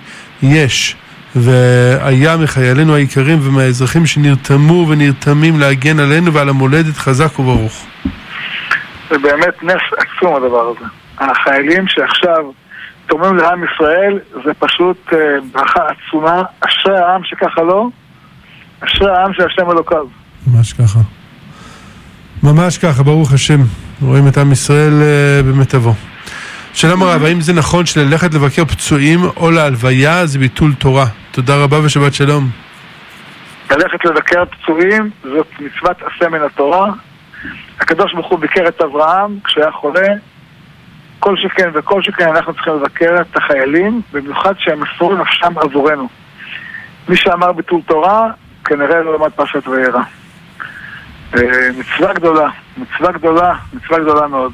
יש. 0.43 0.95
והיה 1.35 2.37
מחיילינו 2.37 2.95
היקרים 2.95 3.39
ומהאזרחים 3.41 4.05
שנרתמו 4.05 4.87
ונרתמים 4.89 5.59
להגן 5.59 5.99
עלינו 5.99 6.33
ועל 6.33 6.49
המולדת 6.49 6.97
חזק 6.97 7.39
וברוך. 7.39 7.85
זה 9.09 9.17
באמת 9.17 9.63
נס 9.63 9.81
עצום 9.97 10.35
הדבר 10.35 10.73
הזה. 10.75 10.85
החיילים 11.17 11.87
שעכשיו 11.87 12.51
תורמים 13.07 13.37
לעם 13.37 13.63
ישראל 13.63 14.19
זה 14.45 14.53
פשוט 14.59 14.97
uh, 15.09 15.15
ברכה 15.51 15.81
עצומה. 15.87 16.43
אשרי 16.59 16.99
העם 16.99 17.21
שככה 17.23 17.61
לא, 17.61 17.87
אשרי 18.79 19.11
העם 19.11 19.33
שהשם 19.33 19.71
אלוקיו. 19.71 20.05
ממש 20.47 20.73
ככה. 20.73 20.99
ממש 22.43 22.77
ככה, 22.77 23.03
ברוך 23.03 23.33
השם. 23.33 23.59
רואים 24.01 24.27
את 24.27 24.37
עם 24.37 24.51
ישראל 24.51 24.91
uh, 24.91 25.45
במיטבו. 25.45 25.93
שלום 26.73 27.03
הרב, 27.03 27.23
האם 27.23 27.41
זה 27.41 27.53
נכון 27.53 27.85
שללכת 27.85 28.33
לבקר 28.33 28.65
פצועים 28.65 29.19
או 29.37 29.51
להלוויה 29.51 30.25
זה 30.25 30.39
ביטול 30.39 30.73
תורה? 30.73 31.05
תודה 31.31 31.55
רבה 31.63 31.85
ושבת 31.85 32.13
שלום. 32.13 32.49
ללכת 33.71 34.05
לבקר 34.05 34.43
פצועים 34.45 35.09
זאת 35.23 35.47
מצוות 35.59 35.97
עשה 36.01 36.29
מן 36.29 36.41
התורה. 36.41 36.91
הקדוש 37.79 38.13
ברוך 38.13 38.29
הוא 38.29 38.39
ביקר 38.39 38.67
את 38.67 38.81
אברהם 38.81 39.39
כשהיה 39.43 39.71
חולה, 39.71 40.07
כל 41.19 41.35
שכן 41.37 41.69
וכל 41.73 42.01
שכן 42.03 42.27
אנחנו 42.27 42.53
צריכים 42.53 42.73
לבקר 42.73 43.21
את 43.21 43.37
החיילים, 43.37 44.01
במיוחד 44.13 44.53
שהם 44.59 44.79
מסרו 44.81 45.15
נפשם 45.15 45.57
עבורנו. 45.57 46.09
מי 47.09 47.15
שאמר 47.15 47.51
ביטול 47.51 47.81
תורה, 47.85 48.31
כנראה 48.65 49.03
לא 49.03 49.15
למד 49.15 49.31
פרשת 49.31 49.67
וירא. 49.67 50.01
אה, 51.35 51.69
מצווה 51.77 52.13
גדולה, 52.13 52.49
מצווה 52.77 53.11
גדולה, 53.11 53.53
מצווה 53.73 53.99
גדולה 53.99 54.27
מאוד. 54.27 54.51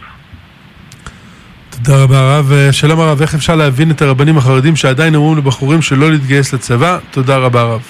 תודה 1.69 2.03
רבה 2.03 2.19
הרב. 2.19 2.51
אה, 2.51 2.73
שלום 2.73 2.99
הרב, 2.99 3.21
איך 3.21 3.35
אפשר 3.35 3.55
להבין 3.55 3.91
את 3.91 4.01
הרבנים 4.01 4.37
החרדים 4.37 4.75
שעדיין 4.75 5.15
אומרים 5.15 5.37
לבחורים 5.37 5.81
שלא 5.81 6.11
להתגייס 6.11 6.53
לצבא? 6.53 6.97
תודה 7.11 7.37
רבה 7.37 7.61
הרב. 7.61 7.81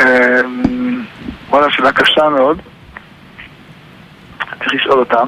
אה, 0.00 0.40
וואלה, 1.48 1.66
שאלה 1.70 1.92
קשה 1.92 2.28
מאוד. 2.28 2.60
צריך 4.58 4.74
לשאול 4.74 4.98
אותם. 4.98 5.26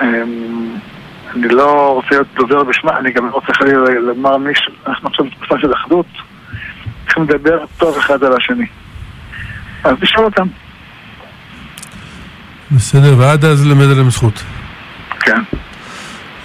אני 0.00 1.48
לא 1.48 1.92
רוצה 1.94 2.08
להיות 2.10 2.26
דובר 2.34 2.64
בשמה, 2.64 2.98
אני 2.98 3.12
גם 3.12 3.26
לא 3.26 3.30
רוצה 3.30 3.54
חלילה 3.54 4.00
לומר 4.00 4.36
מישהו, 4.36 4.72
אנחנו 4.86 5.08
עכשיו 5.08 5.26
בתקופה 5.26 5.54
של 5.60 5.72
אחדות, 5.72 6.06
צריכים 7.06 7.22
לדבר 7.22 7.64
טוב 7.78 7.98
אחד 7.98 8.24
על 8.24 8.32
השני. 8.36 8.66
אז 9.84 9.96
תשאל 10.00 10.24
אותם. 10.24 10.46
בסדר, 12.76 13.14
ועד 13.18 13.44
אז 13.44 13.66
למד 13.66 13.90
עליהם 13.90 14.10
זכות. 14.10 14.42
כן. 15.20 15.40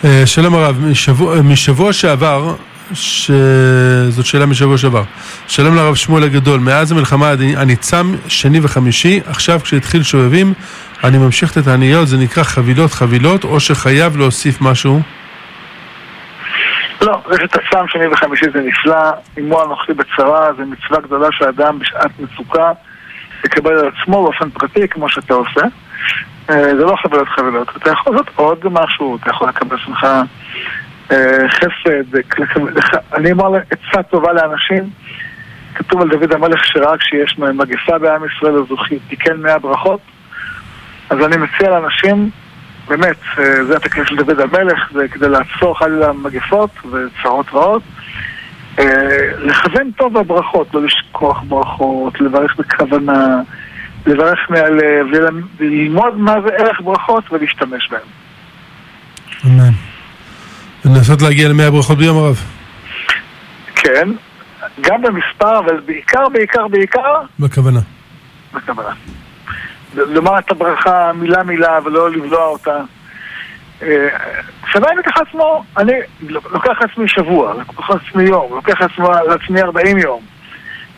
אה, 0.05 0.25
שלום 0.25 0.55
הרב, 0.55 0.86
משבוע, 0.91 1.41
משבוע 1.41 1.93
שעבר, 1.93 2.55
שזאת 2.93 4.25
שאלה 4.25 4.45
משבוע 4.45 4.77
שעבר. 4.77 5.03
שלום 5.48 5.75
לרב 5.75 5.95
שמואל 5.95 6.24
הגדול, 6.24 6.59
מאז 6.59 6.91
המלחמה 6.91 7.33
אני 7.33 7.75
צם 7.75 8.13
שני 8.27 8.59
וחמישי, 8.63 9.19
עכשיו 9.25 9.59
כשהתחיל 9.59 10.03
שובבים 10.03 10.53
אני 11.03 11.17
ממשיך 11.17 11.51
את 11.51 11.57
התעניות, 11.57 12.07
זה 12.07 12.17
נקרא 12.17 12.43
חבילות 12.43 12.91
חבילות, 12.91 13.43
או 13.43 13.59
שחייב 13.59 14.17
להוסיף 14.17 14.62
משהו? 14.62 15.00
לא, 17.01 17.21
זה 17.31 17.36
שאתה 17.41 17.59
שם 17.71 17.86
שני 17.88 18.07
וחמישי 18.07 18.45
זה 18.53 18.62
נפלא, 18.62 19.12
אמו 19.39 19.63
אנוכי 19.63 19.93
בצרה, 19.93 20.53
זה 20.57 20.63
מצווה 20.65 21.01
גדולה 21.01 21.27
שאדם 21.31 21.79
בשעת 21.79 22.12
מצוקה 22.19 22.71
יקבל 23.45 23.71
על 23.71 23.88
עצמו 23.88 24.24
באופן 24.24 24.50
פרטי, 24.50 24.88
כמו 24.88 25.09
שאתה 25.09 25.33
עושה. 25.33 25.62
אה, 26.50 26.75
זה 26.75 26.86
לא 26.86 26.96
חבילות 26.96 27.27
חבילות, 27.27 27.70
אתה 27.77 27.89
יכול 27.89 28.13
לעשות 28.13 28.29
עוד 28.36 28.60
משהו, 28.72 29.18
אתה 29.18 29.29
יכול 29.29 29.50
לקבל 29.50 29.77
שמחה 29.77 30.22
אה, 31.12 31.50
חסד, 31.50 32.18
אני 33.13 33.32
אומר 33.32 33.56
עצה 33.56 34.03
טובה 34.03 34.34
לאנשים, 34.34 34.89
כתוב 35.75 36.01
על 36.01 36.10
דוד 36.10 36.34
המלך 36.34 36.65
שרק 36.65 37.00
כשיש 37.00 37.39
מגפה 37.39 37.98
בעם 37.98 38.22
ישראל 38.25 38.56
אז 38.56 38.65
הוא 38.70 38.77
תיקן 39.10 39.41
מאה 39.41 39.60
ברכות. 39.60 40.00
אז 41.10 41.18
אני 41.25 41.38
מציע 41.38 41.70
לאנשים, 41.70 42.29
באמת, 42.88 43.18
אה, 43.39 43.65
זה 43.65 43.75
התקן 43.75 44.06
של 44.06 44.15
דוד 44.15 44.39
המלך, 44.39 44.91
זה 44.94 45.08
כדי 45.08 45.29
לעצור 45.29 45.79
חלילה 45.79 46.13
מגפות 46.13 46.72
וצרות 46.91 47.46
רעות. 47.53 47.84
לכוון 49.38 49.91
טוב 49.91 50.20
בברכות, 50.20 50.74
לא 50.74 50.82
לשכוח 50.84 51.41
ברכות, 51.48 52.22
לברך 52.22 52.56
בכוונה, 52.56 53.41
לברך 54.09 54.39
מהלב, 54.49 55.05
ללמוד 55.59 56.17
מה 56.17 56.35
זה 56.45 56.49
ערך 56.55 56.81
ברכות 56.81 57.23
ולהשתמש 57.31 57.89
בהן. 57.91 58.01
אמן. 59.45 59.73
ולנסות 60.85 61.21
להגיע 61.21 61.49
למאה 61.49 61.71
ברכות 61.71 61.97
ביום 61.97 62.17
הרב. 62.17 62.37
כן, 63.75 64.09
גם 64.81 65.01
במספר, 65.01 65.59
אבל 65.59 65.79
בעיקר, 65.85 66.29
בעיקר, 66.29 66.67
בעיקר... 66.67 67.21
בכוונה. 67.39 67.79
בכוונה. 68.53 68.89
לומר 69.93 70.39
את 70.39 70.51
הברכה 70.51 71.13
מילה 71.13 71.43
מילה 71.43 71.79
ולא 71.85 72.11
לבלוע 72.11 72.45
אותה. 72.45 72.77
צבא 74.73 74.87
לקח 74.99 75.11
עצמו, 75.27 75.63
אני 75.77 75.93
לוקח 76.29 76.81
לעצמי 76.81 77.07
שבוע, 77.07 77.53
לוקח 77.53 77.89
לעצמי 77.89 78.23
יום, 78.23 78.51
לוקח 78.51 78.81
לעצמי 79.27 79.61
40 79.61 79.97
יום. 79.97 80.21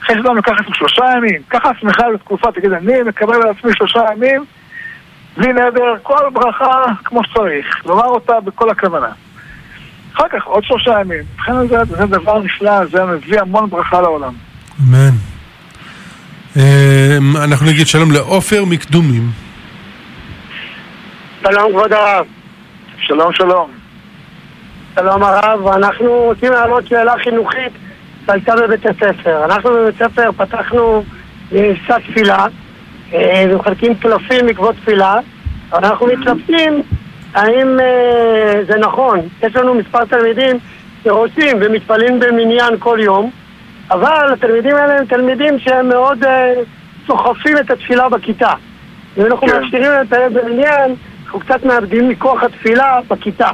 אחרי 0.04 0.16
שאדם 0.16 0.36
לוקח 0.36 0.52
לעצמי 0.52 0.76
שלושה 0.76 1.06
ימים, 1.18 1.42
קח 1.48 1.66
לעצמך 1.66 2.00
לתקופה, 2.14 2.52
תגיד, 2.52 2.72
אני 2.72 3.04
מקבל 3.04 3.36
על 3.36 3.50
עצמי 3.50 3.72
שלושה 3.74 4.00
ימים, 4.16 4.46
בלי 5.38 5.54
נדר, 5.54 5.94
כל 6.04 6.30
ברכה 6.34 6.84
כמו 7.04 7.24
שצריך, 7.24 7.86
לומר 7.86 8.06
אותה 8.06 8.40
בכל 8.40 8.70
הכוונה. 8.70 9.10
אחר 10.16 10.28
כך 10.30 10.44
עוד 10.46 10.64
שלושה 10.64 10.92
ימים. 11.02 11.24
לכן 11.40 11.68
זה, 11.68 11.78
זה 11.84 12.06
דבר 12.06 12.42
נפלא, 12.42 12.86
זה 12.86 13.06
מביא 13.06 13.42
המון 13.42 13.70
ברכה 13.70 14.02
לעולם. 14.02 14.34
אמן. 14.82 15.10
אמ, 16.56 17.38
אנחנו 17.44 17.66
נגיד 17.68 17.88
שלום 17.88 18.12
לעופר 18.12 18.66
מקדומים. 18.66 19.24
שלום 21.44 21.72
כבוד 21.72 21.94
הרב. 21.94 22.26
שלום 22.98 23.34
שלום. 23.34 23.72
שלום 24.96 25.24
הרב, 25.24 25.68
אנחנו 25.68 26.12
רוצים 26.12 26.52
להעלות 26.52 26.88
שאלה 26.88 27.14
חינוכית 27.24 27.72
שהייתה 28.32 28.56
בבית 28.56 28.86
הספר. 28.86 29.46
אנחנו 29.46 29.70
בבית 29.72 30.02
הספר 30.02 30.32
פתחנו 30.38 31.04
מבצע 31.52 32.00
תפילה 32.00 32.46
אה, 33.14 33.46
ומחלקים 33.50 33.96
קלפים 33.96 34.46
בעקבות 34.46 34.76
תפילה 34.76 35.16
אנחנו 35.74 36.08
מתלבטים 36.08 36.82
האם 37.34 37.80
אה, 37.80 38.62
זה 38.68 38.78
נכון. 38.78 39.20
יש 39.44 39.56
לנו 39.56 39.74
מספר 39.74 40.06
תלמידים 40.06 40.58
שרוצים 41.04 41.58
ומתפללים 41.62 42.20
במניין 42.20 42.74
כל 42.80 43.00
יום 43.02 43.32
אבל 43.92 44.34
התלמידים 44.34 44.76
האלה 44.76 45.00
הם 45.00 45.06
תלמידים 45.06 45.60
שהם 45.60 45.90
מאוד 45.90 46.24
אה, 46.24 46.54
סוחפים 47.08 47.58
את 47.58 47.72
התפילה 47.72 48.10
בכיתה. 48.10 48.54
אם 49.18 49.26
אנחנו 49.26 49.48
כן. 49.48 49.62
מאפשרים 49.62 49.84
להם 49.84 50.00
להתפלל 50.02 50.30
במניין, 50.30 50.96
אנחנו 51.26 51.40
קצת 51.40 51.66
מאבדים 51.66 52.10
מכוח 52.10 52.44
התפילה 52.44 53.00
בכיתה. 53.08 53.50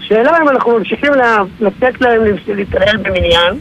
שאלה 0.00 0.38
אם 0.42 0.48
אנחנו 0.48 0.78
ממשיכים 0.78 1.12
לתת 1.60 2.00
להם 2.00 2.22
להתפלל 2.46 2.96
במניין, 2.96 3.58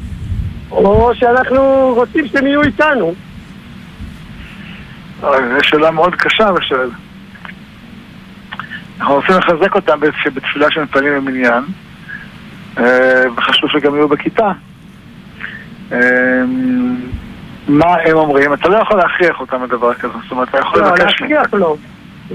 או 0.72 1.12
שאנחנו 1.16 1.94
רוצים 1.96 2.28
שהם 2.28 2.48
יהיו 2.48 2.62
איתנו. 2.62 3.14
זו 5.22 5.30
שאלה 5.62 5.92
מאוד 5.92 6.16
קשה 6.16 6.50
ושואל. 6.56 6.90
אנחנו 9.00 9.16
רוצים 9.16 9.36
לחזק 9.36 9.76
אותם 9.76 10.00
בתפילה 10.34 10.72
שמתפללים 10.72 11.26
במניין, 11.26 11.64
אה, 12.78 13.24
וחשוב 13.38 13.70
שגם 13.70 13.96
יהיו 13.96 14.08
בכיתה. 14.08 14.52
אה, 15.92 16.00
מה 17.68 17.96
הם 18.06 18.18
אומרים? 18.18 18.54
אתה 18.54 18.70
לא 18.70 18.78
יכול 18.78 18.98
להכריח 18.98 19.40
אותם 19.40 19.64
לדבר 19.64 19.94
כזה, 19.94 20.14
זאת 20.24 20.32
אומרת, 20.32 20.50
אתה 20.50 20.58
יכול 20.58 20.80
לא, 20.80 20.88
לבקש 20.88 21.22
להכריח 21.22 21.54
לא. 21.54 21.76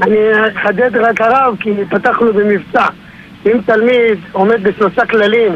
אני 0.02 0.16
אחדד 0.56 0.96
רק 0.96 1.20
הרב, 1.20 1.56
כי 1.60 1.70
פתחנו 1.90 2.32
במבצע. 2.32 2.86
אם 3.46 3.58
תלמיד 3.66 4.18
עומד 4.32 4.62
בשלושה 4.62 5.06
כללים 5.06 5.52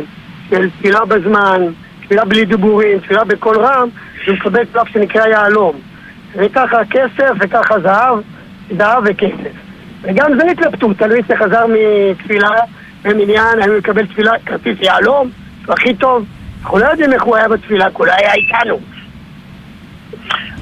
של 0.51 0.71
תפילה 0.71 1.05
בזמן, 1.05 1.63
תפילה 2.07 2.25
בלי 2.25 2.45
דיבורים, 2.45 2.99
תפילה 2.99 3.25
בקול 3.25 3.57
רם, 3.59 3.89
הוא 4.27 4.35
מקבל 4.35 4.65
קלף 4.65 4.89
שנקרא 4.89 5.27
יהלום. 5.27 5.77
וככה 6.35 6.85
כסף 6.91 7.33
וככה 7.41 7.81
זהב, 7.81 8.19
זהב 8.79 9.03
וכסף. 9.07 9.53
וגם 10.03 10.31
זה 10.41 10.51
התלבטות, 10.51 10.99
תלמיד 10.99 11.25
שחזר 11.29 11.67
מתפילה 11.67 12.51
במניין, 13.03 13.61
האם 13.63 13.71
הוא 13.71 13.79
יקבל 13.79 14.07
תפילה, 14.07 14.33
כרטיס 14.47 14.79
יהלום, 14.81 15.31
הוא 15.67 15.75
הכי 15.75 15.95
טוב. 15.95 16.27
אנחנו 16.63 16.79
לא 16.79 16.85
יודעים 16.85 17.13
איך 17.13 17.23
הוא 17.23 17.37
היה 17.37 17.49
בתפילה, 17.49 17.87
הוא 17.93 18.07
לא 18.07 18.13
היה 18.13 18.33
איתנו. 18.35 18.79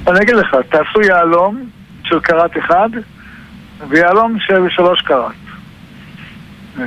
אני 0.07 0.19
אגיד 0.23 0.35
לך, 0.35 0.57
תעשו 0.69 1.01
יהלום 1.01 1.65
של 2.05 2.21
קראט 2.21 2.59
אחד 2.59 2.89
ויהלום 3.89 4.37
של 4.39 4.69
שלוש 4.69 5.03
קראט. 5.03 5.33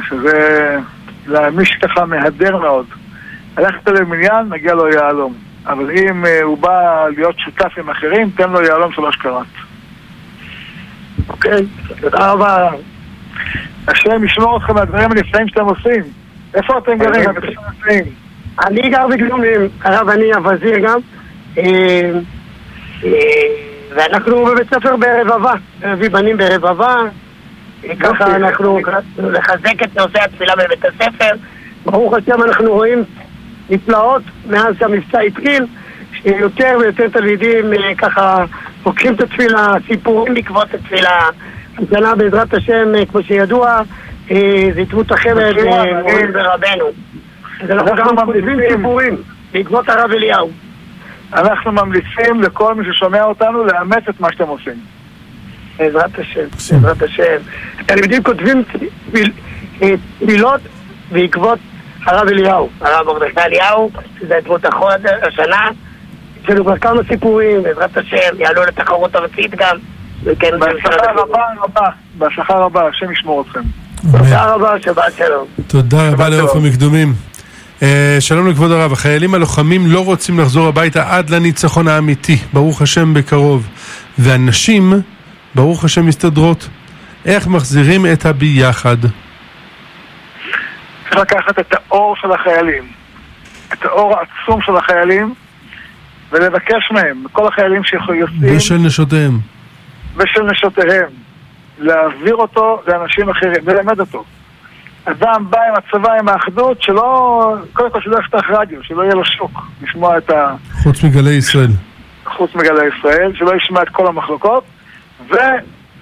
שזה 0.09 0.77
למי 1.27 1.65
שככה 1.65 2.05
מהדר 2.05 2.57
מאוד. 2.57 2.85
הלכת 3.57 3.87
למניין, 3.87 4.49
מגיע 4.49 4.73
לו 4.73 4.87
יהלום. 4.87 5.33
אבל 5.65 5.91
אם 5.91 6.25
uh, 6.25 6.43
הוא 6.43 6.57
בא 6.57 7.05
להיות 7.17 7.39
שותף 7.39 7.77
עם 7.77 7.89
אחרים, 7.89 8.29
תן 8.29 8.49
לו 8.49 8.61
יהלום 8.61 8.91
שלוש 8.91 9.15
קראט. 9.15 9.47
אוקיי? 11.29 11.65
תודה 12.01 12.31
רבה. 12.31 12.69
השם 13.87 14.23
ישמור 14.23 14.57
אתכם 14.57 14.75
מהדברים 14.75 15.11
הנפלאים 15.11 15.47
שאתם 15.47 15.65
עושים. 15.65 16.03
איפה 16.53 16.77
אתם 16.77 16.97
גרים? 16.97 17.29
אני 18.65 18.89
גר 18.89 19.07
בגלומים, 19.07 19.61
הרב 19.83 20.09
אני 20.09 20.33
הווזיר 20.33 20.79
גם. 20.79 20.99
אה, 21.57 22.11
אה, 23.03 23.11
ואנחנו 23.95 24.45
בבית 24.45 24.67
ספר 24.73 24.95
ברבבה, 24.95 25.53
מביא 25.85 26.09
בנים 26.09 26.37
ברבבה. 26.37 26.95
אה, 27.83 27.95
ככה. 27.99 28.35
אנחנו 28.35 28.79
לחזק 29.17 29.83
את 29.83 29.97
נושא 29.97 30.23
התפילה 30.23 30.53
בבית 30.55 30.85
הספר. 30.85 31.31
ברוך 31.85 32.13
השם 32.13 32.43
אנחנו 32.43 32.73
רואים 32.73 33.03
נפלאות 33.69 34.21
מאז 34.49 34.75
שהמבצע 34.79 35.19
התחיל, 35.19 35.65
שיותר 36.13 36.77
ויותר 36.79 37.09
תלמידים 37.09 37.73
אה, 37.73 37.95
ככה 37.97 38.45
פוגשים 38.83 39.13
את 39.13 39.21
התפילה, 39.21 39.71
סיפורים 39.87 40.33
בעקבות 40.33 40.73
התפילה. 40.73 41.19
השנה 41.77 42.15
בעזרת 42.15 42.53
השם, 42.53 42.95
אה, 42.95 43.05
כמו 43.05 43.23
שידוע, 43.23 43.81
אה, 44.31 44.67
זה 44.75 44.81
דמות 45.53 45.79
אני- 45.79 45.93
מורים 46.01 46.29
ורבנו. 46.33 46.85
אז 47.63 47.69
אנחנו 47.71 47.95
גם 47.95 48.15
ממליצים. 48.27 48.77
סיפורים 48.77 49.15
בעקבות 49.53 49.89
הרב 49.89 50.11
אליהו. 50.11 50.51
אנחנו 51.33 51.71
ממליצים 51.71 52.41
לכל 52.41 52.75
מי 52.75 52.85
ששומע 52.93 53.23
אותנו 53.23 53.63
לאמץ 53.65 54.03
את 54.09 54.19
מה 54.19 54.31
שאתם 54.31 54.47
עושים. 54.47 54.73
בעזרת 55.77 56.19
השם, 56.19 56.41
בעזרת 56.73 57.01
השם. 57.01 57.37
התלמידים 57.79 58.23
כותבים 58.23 58.63
תפילות 60.19 60.61
בעקבות 61.11 61.59
הרב 62.07 62.27
אליהו, 62.27 62.69
הרב 62.81 63.05
מרדכי 63.07 63.39
אליהו, 63.39 63.91
שזה 64.19 64.35
דמות 64.45 64.65
החוד 64.65 65.05
השנה. 65.27 65.69
יש 66.43 66.49
לנו 66.49 66.63
כבר 66.63 66.77
כמה 66.77 67.01
סיפורים, 67.07 67.63
בעזרת 67.63 67.97
השם, 67.97 68.39
יעלו 68.39 68.63
לתחרות 68.65 69.15
ארצית 69.15 69.55
גם. 69.55 69.77
וכן, 70.23 70.59
בהצלחה 70.59 71.11
רבה 71.15 71.39
רבה, 71.63 71.87
בהצלחה 72.17 72.53
רבה, 72.53 72.87
השם 72.87 73.11
ישמור 73.11 73.41
אתכם. 73.41 73.61
תודה 74.11 74.45
רבה, 74.53 74.73
שבת 74.81 75.13
שלום. 75.17 75.47
תודה 75.67 76.09
רבה 76.11 76.29
לעוף 76.29 76.51
שלום. 76.51 76.65
המקדומים. 76.65 77.13
אה, 77.81 78.17
שלום 78.19 78.47
לכבוד 78.47 78.71
הרב, 78.71 78.93
החיילים 78.93 79.33
הלוחמים 79.33 79.87
לא 79.87 80.05
רוצים 80.05 80.39
לחזור 80.39 80.67
הביתה 80.67 81.17
עד 81.17 81.29
לניצחון 81.29 81.87
האמיתי, 81.87 82.37
ברוך 82.53 82.81
השם 82.81 83.13
בקרוב. 83.13 83.67
והנשים, 84.17 84.93
ברוך 85.55 85.83
השם 85.83 86.05
מסתדרות. 86.05 86.67
איך 87.25 87.47
מחזירים 87.47 88.05
את 88.13 88.25
הביחד? 88.25 88.97
צריך 91.09 91.21
לקחת 91.21 91.59
את 91.59 91.73
האור 91.73 92.15
של 92.15 92.31
החיילים, 92.31 92.83
את 93.73 93.85
האור 93.85 94.15
העצום 94.17 94.61
של 94.61 94.75
החיילים, 94.75 95.33
ולבקש 96.31 96.91
מהם, 96.91 97.23
כל 97.31 97.47
החיילים 97.47 97.83
שיוצאים, 97.83 98.25
ושל 98.41 98.77
נשותיהם. 98.77 99.39
ושל 100.15 100.43
נשותיהם, 100.43 101.09
להעביר 101.79 102.35
אותו 102.35 102.81
לאנשים 102.87 103.29
אחרים, 103.29 103.67
ללמד 103.67 103.99
אותו. 103.99 104.23
אדם 105.05 105.45
בא 105.49 105.59
עם 105.69 105.73
הצבא, 105.75 106.13
עם 106.19 106.29
האחדות, 106.29 106.81
שלא, 106.81 107.55
קודם 107.73 107.91
כל 107.91 108.01
שלא 108.01 108.17
יפתח 108.19 108.49
רדיו, 108.49 108.83
שלא 108.83 109.01
יהיה 109.03 109.15
לו 109.15 109.25
שוק 109.25 109.61
לשמוע 109.81 110.17
את 110.17 110.29
ה... 110.29 110.55
חוץ 110.71 111.03
מגלי 111.03 111.31
ישראל. 111.31 111.69
חוץ 112.25 112.55
מגלי 112.55 112.85
ישראל, 112.97 113.31
שלא 113.35 113.55
ישמע 113.55 113.81
את 113.81 113.89
כל 113.89 114.07
המחלוקות, 114.07 114.63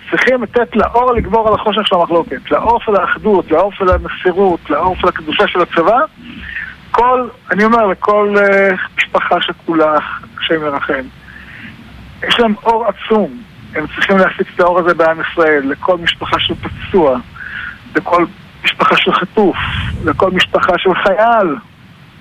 וצריכים 0.08 0.44
לתת 0.44 0.76
לאור 0.76 1.14
לגבור 1.14 1.48
על 1.48 1.54
החושך 1.54 1.88
של 1.88 1.96
המחלוקת, 1.96 2.52
לאור 2.52 2.80
של 2.86 2.96
האחדות, 2.96 3.52
לאור 3.52 3.72
של 3.72 3.90
המסירות, 3.90 4.70
לאור 4.70 4.96
של 4.96 5.08
הקדושה 5.08 5.48
של 5.48 5.62
הצבא. 5.62 6.00
כל, 6.92 7.28
אני 7.52 7.64
אומר 7.64 7.86
לכל 7.86 8.36
uh, 8.38 8.74
משפחה 8.98 9.42
שכולה, 9.42 9.98
השם 10.40 10.62
ירחם, 10.62 11.02
יש 12.28 12.40
להם 12.40 12.54
אור 12.64 12.86
עצום, 12.86 13.42
הם 13.76 13.86
צריכים 13.88 14.18
להפיץ 14.18 14.48
את 14.56 14.60
האור 14.60 14.80
הזה 14.80 14.94
בעם 14.94 15.18
ישראל, 15.22 15.64
לכל 15.70 15.98
משפחה 15.98 16.40
של 16.40 16.54
פצוע, 16.56 17.18
לכל 17.96 18.26
משפחה 18.64 18.98
של 18.98 19.14
חטוף, 19.14 19.58
לכל 20.06 20.32
משפחה 20.32 20.78
של 20.78 20.90
חייל, 20.96 21.56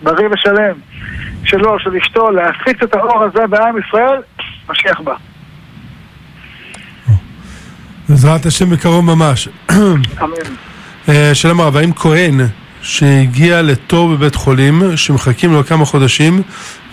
בריא 0.02 0.28
ושלם, 0.32 0.74
שלו, 1.44 1.78
של 1.78 1.96
אשתו, 1.96 2.30
להפיץ 2.30 2.82
את 2.82 2.94
האור 2.94 3.22
הזה 3.22 3.46
בעם 3.46 3.78
ישראל, 3.78 4.20
משיח 4.68 5.00
בא. 5.00 5.14
בעזרת 8.08 8.46
השם 8.46 8.70
בקרוב 8.70 9.04
ממש. 9.04 9.48
אמן. 9.70 10.02
אה, 11.08 11.30
שלום 11.34 11.60
הרב, 11.60 11.76
האם 11.76 11.92
כהן 11.92 12.40
שהגיע 12.82 13.62
לתור 13.62 14.08
בבית 14.08 14.34
חולים, 14.34 14.96
שמחכים 14.96 15.52
לו 15.52 15.64
כמה 15.64 15.84
חודשים, 15.84 16.42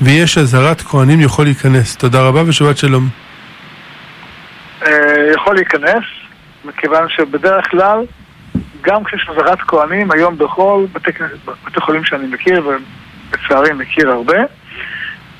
ויש 0.01 0.37
אזהרת 0.37 0.81
כהנים 0.81 1.21
יכול 1.21 1.45
להיכנס? 1.45 1.95
תודה 1.95 2.21
רבה 2.21 2.43
ושבת 2.47 2.77
שלום. 2.77 3.09
אה, 4.85 4.91
יכול 5.35 5.55
להיכנס, 5.55 6.03
מכיוון 6.65 7.09
שבדרך 7.09 7.71
כלל, 7.71 8.05
גם 8.81 9.03
כשיש 9.03 9.29
אזהרת 9.31 9.59
כהנים, 9.59 10.11
היום 10.11 10.37
בכל 10.37 10.85
בתי, 10.93 11.11
בתי 11.65 11.81
חולים 11.81 12.05
שאני 12.05 12.27
מכיר, 12.27 12.67
ולצערי 12.67 13.73
מכיר 13.73 14.11
הרבה, 14.11 14.37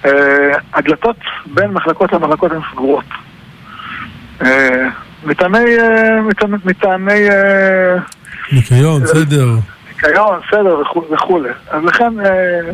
אה, 0.06 0.12
הדלתות 0.74 1.18
בין 1.46 1.72
מחלקות 1.72 2.14
למחלקות 2.14 2.52
הן 2.52 2.62
סגורות. 2.72 3.06
אה, 5.24 5.30
מטעמי, 5.30 5.60
מטעמי, 6.66 7.30
אה, 7.30 7.96
ניקיון, 8.52 9.06
סדר. 9.06 9.48
ניקיון, 9.96 10.40
סדר 10.52 10.80
וכו'- 10.82 11.14
וכולי. 11.14 11.50
אז 11.72 11.84
לכן 11.84 12.20
אה, 12.26 12.72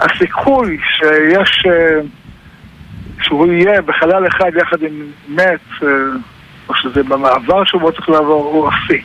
הסיכוי 0.00 0.78
שיש, 0.98 1.62
שהוא 3.22 3.46
יהיה 3.52 3.82
בחלל 3.82 4.26
אחד 4.26 4.50
יחד 4.62 4.76
עם 4.82 5.02
מת, 5.28 5.82
או 6.68 6.74
שזה 6.74 7.02
במעבר 7.02 7.64
שהוא 7.64 7.90
צריך 7.90 8.08
לעבור, 8.08 8.44
הוא 8.44 8.68
אפסי. 8.68 9.02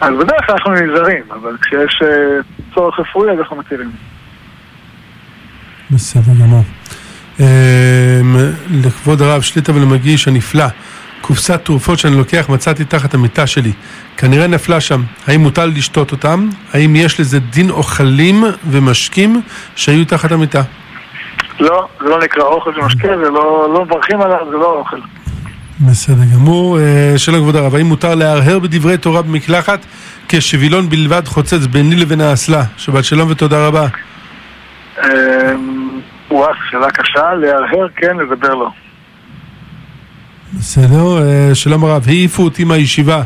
אז 0.00 0.10
בדרך 0.20 0.46
כלל 0.46 0.54
אנחנו 0.54 0.72
נזהרים, 0.72 1.22
אבל 1.30 1.56
כשיש 1.62 2.02
צורך 2.74 3.00
רפואי 3.00 3.30
אז 3.32 3.38
אנחנו 3.38 3.56
מטילים. 3.56 3.90
בסדר 5.90 6.32
גמור. 6.40 6.62
לכבוד 8.84 9.22
הרב 9.22 9.40
שליטה 9.42 9.72
ולמגיש 9.74 10.28
הנפלא, 10.28 10.64
קופסת 11.26 11.64
תרופות 11.64 11.98
שאני 11.98 12.16
לוקח 12.16 12.48
מצאתי 12.48 12.84
תחת 12.84 13.14
המיטה 13.14 13.46
שלי. 13.46 13.72
כנראה 14.16 14.46
נפלה 14.46 14.80
שם. 14.80 15.02
האם 15.26 15.40
מותר 15.40 15.66
לשתות 15.66 16.12
אותם? 16.12 16.48
האם 16.72 16.96
יש 16.96 17.20
לזה 17.20 17.38
דין 17.38 17.70
אוכלים 17.70 18.44
ומשקים 18.70 19.40
שהיו 19.76 20.04
תחת 20.04 20.32
המיטה? 20.32 20.62
לא, 21.60 21.88
זה 22.00 22.08
לא 22.08 22.18
נקרא 22.20 22.42
אוכל 22.42 22.72
של 22.74 22.80
משקה, 22.80 23.08
זה 23.24 23.30
לא, 23.30 23.68
לא 23.74 23.84
מברכים 23.84 24.20
עליו, 24.20 24.38
זה 24.50 24.56
לא 24.56 24.78
אוכל. 24.78 24.96
בסדר 25.80 26.24
גמור. 26.34 26.78
שלום 27.16 27.40
כבוד 27.40 27.56
הרב, 27.56 27.74
האם 27.74 27.86
מותר 27.86 28.14
להרהר 28.14 28.58
בדברי 28.58 28.98
תורה 28.98 29.22
במקלחת 29.22 29.80
כשבילון 30.28 30.88
בלבד 30.88 31.22
חוצץ 31.26 31.66
ביני 31.66 31.96
לבין 31.96 32.20
האסלה? 32.20 32.62
שבת 32.76 33.04
שלום 33.04 33.30
ותודה 33.30 33.66
רבה. 33.66 33.86
אה, 34.98 35.08
וואו, 36.30 36.52
שאלה 36.70 36.90
קשה, 36.90 37.34
להרהר 37.34 37.88
כן, 37.96 38.16
לדבר 38.16 38.54
לא. 38.54 38.68
בסדר, 40.58 41.18
אה, 41.22 41.54
שלום 41.54 41.84
הרב, 41.84 42.02
העיפו 42.06 42.42
אותי 42.42 42.64
מהישיבה, 42.64 43.22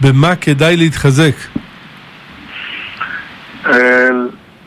במה 0.00 0.36
כדאי 0.36 0.76
להתחזק? 0.76 1.34
אה, 3.66 4.08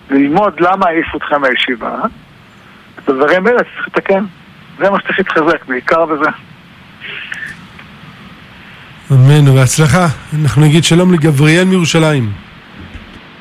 ללמוד 0.09 0.53
למה 0.59 0.85
העיפו 0.87 1.13
אותך 1.13 1.33
מהישיבה, 1.33 1.95
את 2.99 3.09
הדברים 3.09 3.47
האלה 3.47 3.59
צריך 3.59 3.87
לתקן. 3.87 4.25
זה 4.79 4.89
מה 4.89 4.97
שצריך 4.99 5.19
להתחזק, 5.19 5.65
בעיקר 5.65 6.05
בזה. 6.05 6.29
אמן 9.11 9.47
ובהצלחה. 9.47 10.07
אנחנו 10.41 10.61
נגיד 10.61 10.83
שלום 10.83 11.13
לגבריאל 11.13 11.65
מירושלים. 11.65 12.31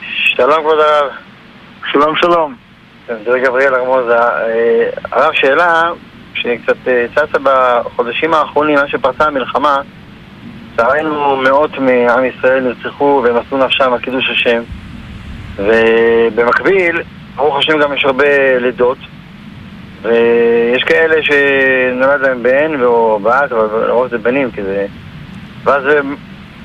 שלום 0.03 0.61
כבוד 0.61 0.79
הרב. 0.79 1.11
שלום 1.93 2.17
שלום. 2.17 2.55
זה 3.07 3.39
גבריאל 3.45 3.75
ארמוזה. 3.75 4.19
אה, 4.19 4.91
הרב, 5.13 5.33
שאלה 5.35 5.91
שקצת 6.43 6.89
אה, 6.89 7.07
צצה 7.15 7.39
בחודשים 7.43 8.35
האחרונים, 8.35 8.75
מאז 8.75 8.89
שפרצה 8.89 9.25
המלחמה, 9.25 9.81
לצערנו 10.73 11.37
מאות 11.37 11.79
מעם 11.79 12.25
ישראל 12.25 12.61
נרצחו 12.61 13.25
עשו 13.47 13.57
נפשם 13.57 13.93
על 13.93 13.99
קידוש 13.99 14.31
השם. 14.31 14.63
ובמקביל, 15.57 17.03
ברוך 17.37 17.59
השם 17.59 17.79
גם 17.79 17.93
יש 17.93 18.05
הרבה 18.05 18.59
לידות. 18.59 18.99
ויש 20.03 20.85
כאלה 20.85 21.23
שנולד 21.23 22.21
להם 22.21 22.43
בן 22.43 22.83
או 22.85 23.19
בת, 23.23 23.53
אבל 23.53 23.87
לרוב 23.87 24.09
זה 24.09 24.19
בנים, 24.19 24.51
כי 24.51 24.63
זה... 24.63 24.87
ואז 25.65 25.83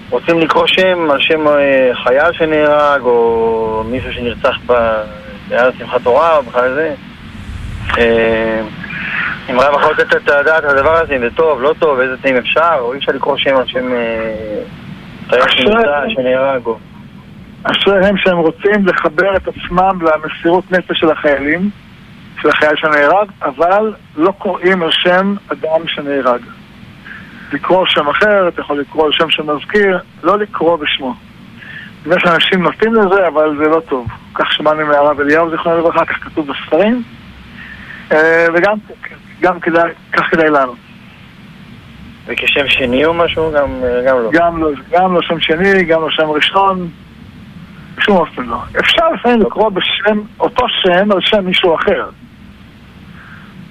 רוצים 0.09 0.39
לקרוא 0.39 0.67
שם 0.67 1.11
על 1.11 1.21
שם 1.21 1.47
אה, 1.47 1.91
חייל 2.03 2.33
שנהרג, 2.33 3.01
או 3.01 3.83
מישהו 3.89 4.13
שנרצח 4.13 4.57
בערב 4.65 5.73
שמחת 5.79 6.01
תורה, 6.03 6.37
או 6.37 6.43
בכלל 6.43 6.73
זה. 6.73 6.93
אם 9.49 9.59
רב 9.59 9.73
יכול 9.79 9.91
לתת 9.91 10.15
את 10.15 10.29
הדעת 10.29 10.63
על 10.63 10.77
הדבר 10.77 10.95
הזה, 10.95 11.15
אם 11.15 11.21
זה 11.21 11.29
טוב, 11.35 11.61
לא 11.61 11.73
טוב, 11.79 11.99
איזה 11.99 12.17
תנאים 12.17 12.37
אפשר, 12.37 12.75
או 12.79 12.93
אי 12.93 12.97
אפשר 12.97 13.11
לקרוא 13.11 13.37
שם 13.37 13.55
על 13.55 13.67
שם 13.67 13.93
אה, 13.93 15.49
שנהרג, 16.09 16.65
או... 16.65 16.77
אשריהם 17.63 18.17
שהם 18.17 18.37
רוצים 18.37 18.87
לחבר 18.87 19.35
את 19.35 19.47
עצמם 19.47 19.99
למסירות 20.01 20.71
נפש 20.71 20.99
של 20.99 21.11
החיילים, 21.11 21.69
של 22.41 22.49
החייל 22.49 22.75
שנהרג, 22.75 23.29
אבל 23.41 23.93
לא 24.15 24.31
קוראים 24.37 24.83
על 24.83 24.91
שם 24.91 25.35
אדם 25.51 25.87
שנהרג. 25.87 26.41
לקרוא 27.53 27.85
שם 27.85 28.07
אחר, 28.07 28.47
אתה 28.47 28.61
יכול 28.61 28.79
לקרוא 28.79 29.05
על 29.05 29.11
שם 29.11 29.29
שמזכיר, 29.29 29.99
לא 30.23 30.37
לקרוא 30.39 30.77
בשמו. 30.77 31.13
יש 32.05 32.23
אנשים 32.25 32.63
נוטים 32.63 32.93
לזה, 32.93 33.27
אבל 33.27 33.57
זה 33.57 33.69
לא 33.69 33.79
טוב. 33.79 34.07
כך 34.33 34.53
שמענו 34.53 34.85
מהרב 34.85 35.19
אליהו, 35.19 35.49
זיכרונו 35.51 35.77
לברכה, 35.77 36.05
כך 36.05 36.23
כתוב 36.23 36.47
בספרים, 36.47 37.03
אה, 38.11 38.45
וגם 38.53 38.77
גם 39.41 39.59
כדאי, 39.59 39.91
כך 40.13 40.29
כדאי 40.31 40.49
לנו. 40.49 40.75
וכשם 42.25 42.67
שני 42.67 43.05
או 43.05 43.13
משהו? 43.13 43.51
גם, 43.51 43.69
גם 44.07 44.17
לא. 44.17 44.29
גם 44.33 44.61
לא, 44.61 44.69
גם 44.91 45.13
לא 45.13 45.21
שם 45.21 45.39
שני, 45.39 45.83
גם 45.83 46.01
לא 46.01 46.09
שם 46.09 46.29
ראשון, 46.29 46.89
בשום 47.97 48.17
אופן 48.17 48.43
לא. 48.43 48.57
אפשר 48.79 49.09
לפעמים 49.09 49.41
לקרוא 49.41 49.69
בשם, 49.69 50.19
אותו 50.39 50.65
שם 50.69 51.11
על 51.11 51.21
שם 51.21 51.45
מישהו 51.45 51.75
אחר. 51.75 52.09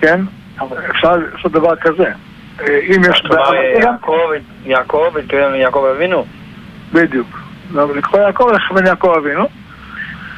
כן? 0.01 0.21
אפשר 0.91 1.17
לעשות 1.17 1.53
דבר 1.53 1.77
כזה. 1.77 2.07
אה, 2.61 2.81
אם 2.87 3.01
יש... 3.11 3.21
כלומר, 4.01 4.31
יעקב 4.65 5.17
ליעקב 5.33 5.85
אבינו? 5.97 6.25
בדיוק. 6.93 7.39
לא, 7.73 7.97
לקרוא 7.97 8.21
יעקב, 8.21 8.47
לכוון 8.55 8.87
יעקב 8.87 9.15
אבינו. 9.19 9.49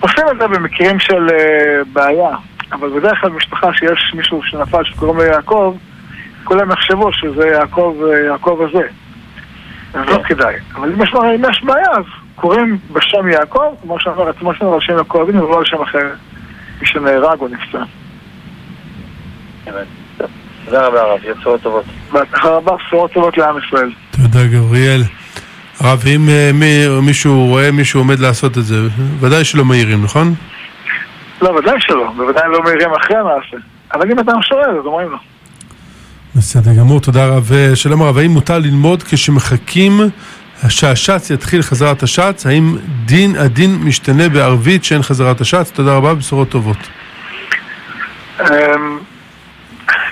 עושים 0.00 0.24
את 0.32 0.38
זה 0.40 0.48
במקרים 0.48 0.98
של 0.98 1.28
אה, 1.30 1.82
בעיה, 1.92 2.30
אבל 2.72 3.00
בדרך 3.00 3.20
כלל 3.20 3.30
במשפחה 3.30 3.74
שיש 3.74 4.12
מישהו 4.14 4.42
שנפל 4.42 4.84
שקוראים 4.84 5.16
לו 5.16 5.24
יעקב, 5.24 5.76
כולם 6.44 6.70
יחשבו 6.70 7.12
שזה 7.12 7.46
יעקב, 7.46 7.96
אה, 8.04 8.18
יעקב 8.18 8.58
הזה. 8.68 8.86
אז 9.94 10.08
לא 10.08 10.22
כדאי. 10.24 10.54
אבל 10.74 10.92
אם 10.92 11.02
יש, 11.02 11.14
אם 11.14 11.44
יש 11.50 11.62
בעיה, 11.64 11.90
אז 11.90 12.04
קוראים 12.34 12.78
בשם 12.92 13.28
יעקב, 13.28 13.74
כמו 13.82 14.00
שאמר 14.00 14.28
עצמו 14.28 14.54
שלנו, 14.54 14.74
על 14.74 14.80
שם 14.80 14.96
יעקב 14.96 15.18
אבינו, 15.18 15.44
ולא 15.44 15.58
על 15.58 15.64
שם 15.64 15.82
אחר, 15.82 16.08
מי 16.80 16.86
שנהרג 16.86 17.40
או 17.40 17.48
נפצע. 17.48 17.84
תודה 20.64 20.86
רבה 20.86 21.00
הרב, 21.00 21.20
בשורות 21.38 21.62
טובות. 21.62 21.84
בהצלחה 22.12 22.48
רבה, 22.48 22.72
בשורות 22.76 23.12
טובות 23.12 23.38
לעם 23.38 23.56
ישראל. 23.66 23.90
תודה 24.10 24.46
גבריאל. 24.46 25.02
הרב, 25.80 26.02
אם 26.06 26.28
אה, 26.28 26.50
מי, 26.54 27.00
מישהו 27.02 27.46
רואה 27.46 27.70
מישהו 27.72 28.00
עומד 28.00 28.18
לעשות 28.18 28.58
את 28.58 28.64
זה, 28.64 28.76
ודאי 29.20 29.44
שלא 29.44 29.64
מעירים, 29.64 30.04
נכון? 30.04 30.34
לא, 31.42 31.50
ודאי 31.50 31.80
שלא, 31.80 32.10
בוודאי 32.16 32.48
לא 32.48 32.62
מעירים 32.62 32.94
אחרי 32.94 33.16
המעשה. 33.16 33.56
אבל 33.92 34.12
אם 34.12 34.18
אדם 34.18 34.42
שואל, 34.42 34.78
אז 34.78 34.86
אומרים 34.86 35.10
לו. 35.10 35.18
בסדר 36.36 36.70
גמור, 36.78 37.00
תודה 37.00 37.26
רב. 37.26 37.52
אה, 37.52 37.76
שלום 37.76 38.02
הרב, 38.02 38.18
האם 38.18 38.30
מותר 38.30 38.58
ללמוד 38.58 39.02
כשמחכים 39.02 39.92
שהשץ 40.68 41.30
יתחיל 41.30 41.62
חזרת 41.62 42.02
השץ? 42.02 42.46
האם 42.46 42.76
דין, 43.04 43.36
הדין 43.36 43.70
משתנה 43.84 44.28
בערבית 44.28 44.84
שאין 44.84 45.02
חזרת 45.02 45.40
השץ? 45.40 45.70
תודה 45.70 45.96
רבה, 45.96 46.14
בשורות 46.14 46.48
טובות. 46.48 46.76
אמ, 48.40 48.98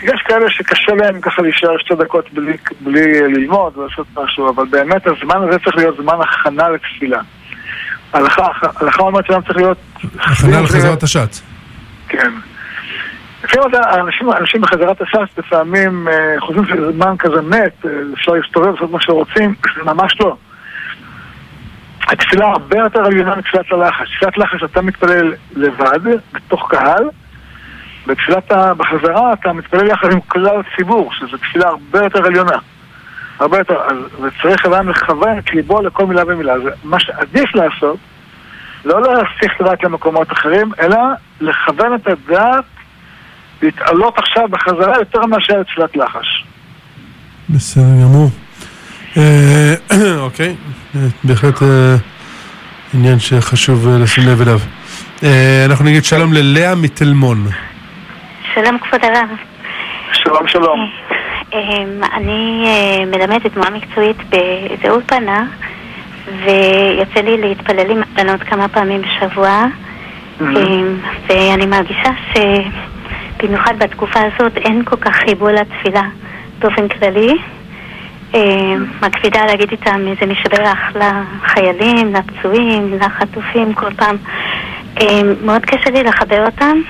יש 0.02 0.22
כאלה 0.24 0.50
שקשה 0.50 0.94
להם 0.94 1.20
ככה 1.20 1.42
להישאר 1.42 1.78
שתי 1.78 1.94
דקות 1.94 2.32
בלי, 2.32 2.56
בלי 2.80 3.20
ללמוד 3.20 3.78
ולעשות 3.78 4.06
משהו, 4.16 4.50
אבל 4.50 4.64
באמת 4.70 5.06
הזמן 5.06 5.36
הזה 5.48 5.58
צריך 5.58 5.76
להיות 5.76 5.96
זמן 5.96 6.16
הכנה 6.20 6.68
לתפילה. 6.68 7.20
הלכה, 8.12 8.46
אומרת 8.98 9.26
שאדם 9.26 9.42
צריך 9.42 9.56
להיות... 9.56 9.78
הכנה 10.18 10.60
לחזרת 10.60 11.02
השץ. 11.02 11.42
כן. 12.08 12.30
לפעמים 13.44 13.68
אנשים, 13.94 14.32
אנשים 14.32 14.60
בחזרת 14.60 15.00
הש"ס 15.00 15.38
לפעמים 15.38 16.08
אה, 16.08 16.40
חושבים 16.40 16.64
שזה 16.64 16.92
זמן 16.92 17.14
כזה 17.18 17.40
מת, 17.42 17.86
אה, 17.86 17.90
אפשר 18.14 18.32
להסתובב, 18.32 18.66
לעשות 18.66 18.90
מה 18.90 19.00
שרוצים, 19.00 19.54
זה 19.76 19.84
ממש 19.84 20.16
לא. 20.20 20.36
התפילה 22.08 22.46
הרבה 22.46 22.78
יותר 22.78 23.00
עליונה 23.00 23.36
מתפילת 23.36 23.72
הלחש. 23.72 24.16
תפילת 24.16 24.38
לחש 24.38 24.62
אתה 24.64 24.82
מתפלל 24.82 25.34
לבד, 25.56 26.00
בתוך 26.32 26.70
קהל, 26.70 27.04
בתפילת 28.06 28.52
בחזרה 28.76 29.32
אתה 29.32 29.52
מתפלל 29.52 29.86
יחד 29.86 30.12
עם 30.12 30.20
כלל 30.20 30.60
הציבור, 30.60 31.10
שזו 31.12 31.36
תפילה 31.36 31.68
הרבה 31.68 31.98
יותר 31.98 32.26
עליונה. 32.26 32.56
הרבה 33.40 33.58
יותר, 33.58 33.80
אז 33.80 33.96
צריך 34.42 34.66
אדם 34.66 34.88
לכוון 34.88 35.38
את 35.38 35.50
ליבו 35.54 35.82
לכל 35.82 36.06
מילה 36.06 36.22
ומילה. 36.26 36.60
זה 36.60 36.70
מה 36.84 37.00
שעדיף 37.00 37.54
לעשות, 37.54 37.96
לא 38.84 39.00
להסיך 39.02 39.52
את 39.56 39.60
הדעת 39.60 39.84
למקומות 39.84 40.32
אחרים, 40.32 40.70
אלא 40.80 40.98
לכוון 41.40 41.94
את 41.94 42.06
הדעת 42.06 42.64
להתעלות 43.62 44.18
עכשיו 44.18 44.48
בחזרה 44.50 44.98
יותר 44.98 45.26
מאשר 45.26 45.62
תפילת 45.62 45.96
לחש. 45.96 46.44
בסדר 47.50 47.82
גמור. 48.02 48.30
אה, 49.16 49.74
אוקיי, 50.26 50.56
בהחלט 51.24 51.62
אה, 51.62 51.96
עניין 52.94 53.18
שחשוב 53.18 53.88
אה, 53.88 53.98
לשים 53.98 54.24
לב 54.28 54.40
אליו. 54.40 54.58
אנחנו 55.66 55.84
נגיד 55.84 56.04
שלום 56.04 56.32
ללאה 56.32 56.74
מתלמון. 56.74 57.46
שלום 58.54 58.78
כבוד 58.78 59.04
הרב. 59.04 59.28
שלום 60.12 60.48
שלום. 60.48 60.90
אני 62.14 62.64
מלמדת 63.06 63.46
תנועה 63.46 63.70
מקצועית 63.70 64.16
באיזה 64.30 64.90
אולפנה 64.90 65.46
ויוצא 66.26 67.20
לי 67.20 67.36
להתפלל 67.40 67.90
עם 67.90 68.02
הבנות 68.02 68.42
כמה 68.42 68.68
פעמים 68.68 69.02
בשבוע 69.02 69.66
ואני 71.28 71.66
מרגישה 71.66 72.10
ש... 72.34 72.38
במיוחד 73.42 73.74
בתקופה 73.78 74.20
הזאת 74.20 74.56
אין 74.56 74.82
כל 74.84 74.96
כך 74.96 75.16
חיבור 75.16 75.48
לתפילה 75.48 76.02
באופן 76.58 76.88
כללי. 76.88 77.34
אה, 78.34 78.74
מקפידה 79.02 79.46
להגיד 79.46 79.70
איתם 79.70 80.00
איזה 80.06 80.32
משבח 80.32 80.78
לחיילים, 80.94 82.14
לפצועים, 82.14 82.98
לחטופים 83.00 83.74
כל 83.74 83.94
פעם. 83.94 84.16
אה, 85.00 85.20
מאוד 85.44 85.62
קשה 85.62 85.90
לי 85.90 86.02
לחבר 86.02 86.46
אותם. 86.46 86.80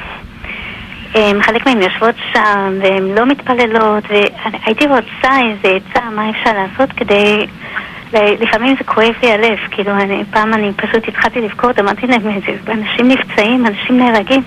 חלק 1.42 1.66
מהן 1.66 1.82
יושבות 1.82 2.14
שם 2.32 2.78
והן 2.82 3.14
לא 3.14 3.26
מתפללות 3.26 4.04
והייתי 4.10 4.86
רוצה 4.86 5.30
איזה 5.40 5.76
עצה 5.76 6.10
מה 6.10 6.30
אפשר 6.30 6.52
לעשות 6.52 6.92
כדי 6.92 7.46
לפעמים 8.12 8.76
זה 8.78 8.84
כואב 8.84 9.14
לי 9.22 9.32
הלב, 9.32 9.58
כאילו, 9.70 9.92
אני, 9.92 10.24
פעם 10.30 10.54
אני 10.54 10.72
פשוט 10.76 11.08
התחלתי 11.08 11.40
לבכות, 11.40 11.78
אמרתי 11.78 12.06
להם, 12.06 12.20
אנשים 12.68 13.08
נפצעים, 13.08 13.66
אנשים 13.66 13.98
נהרגים, 13.98 14.42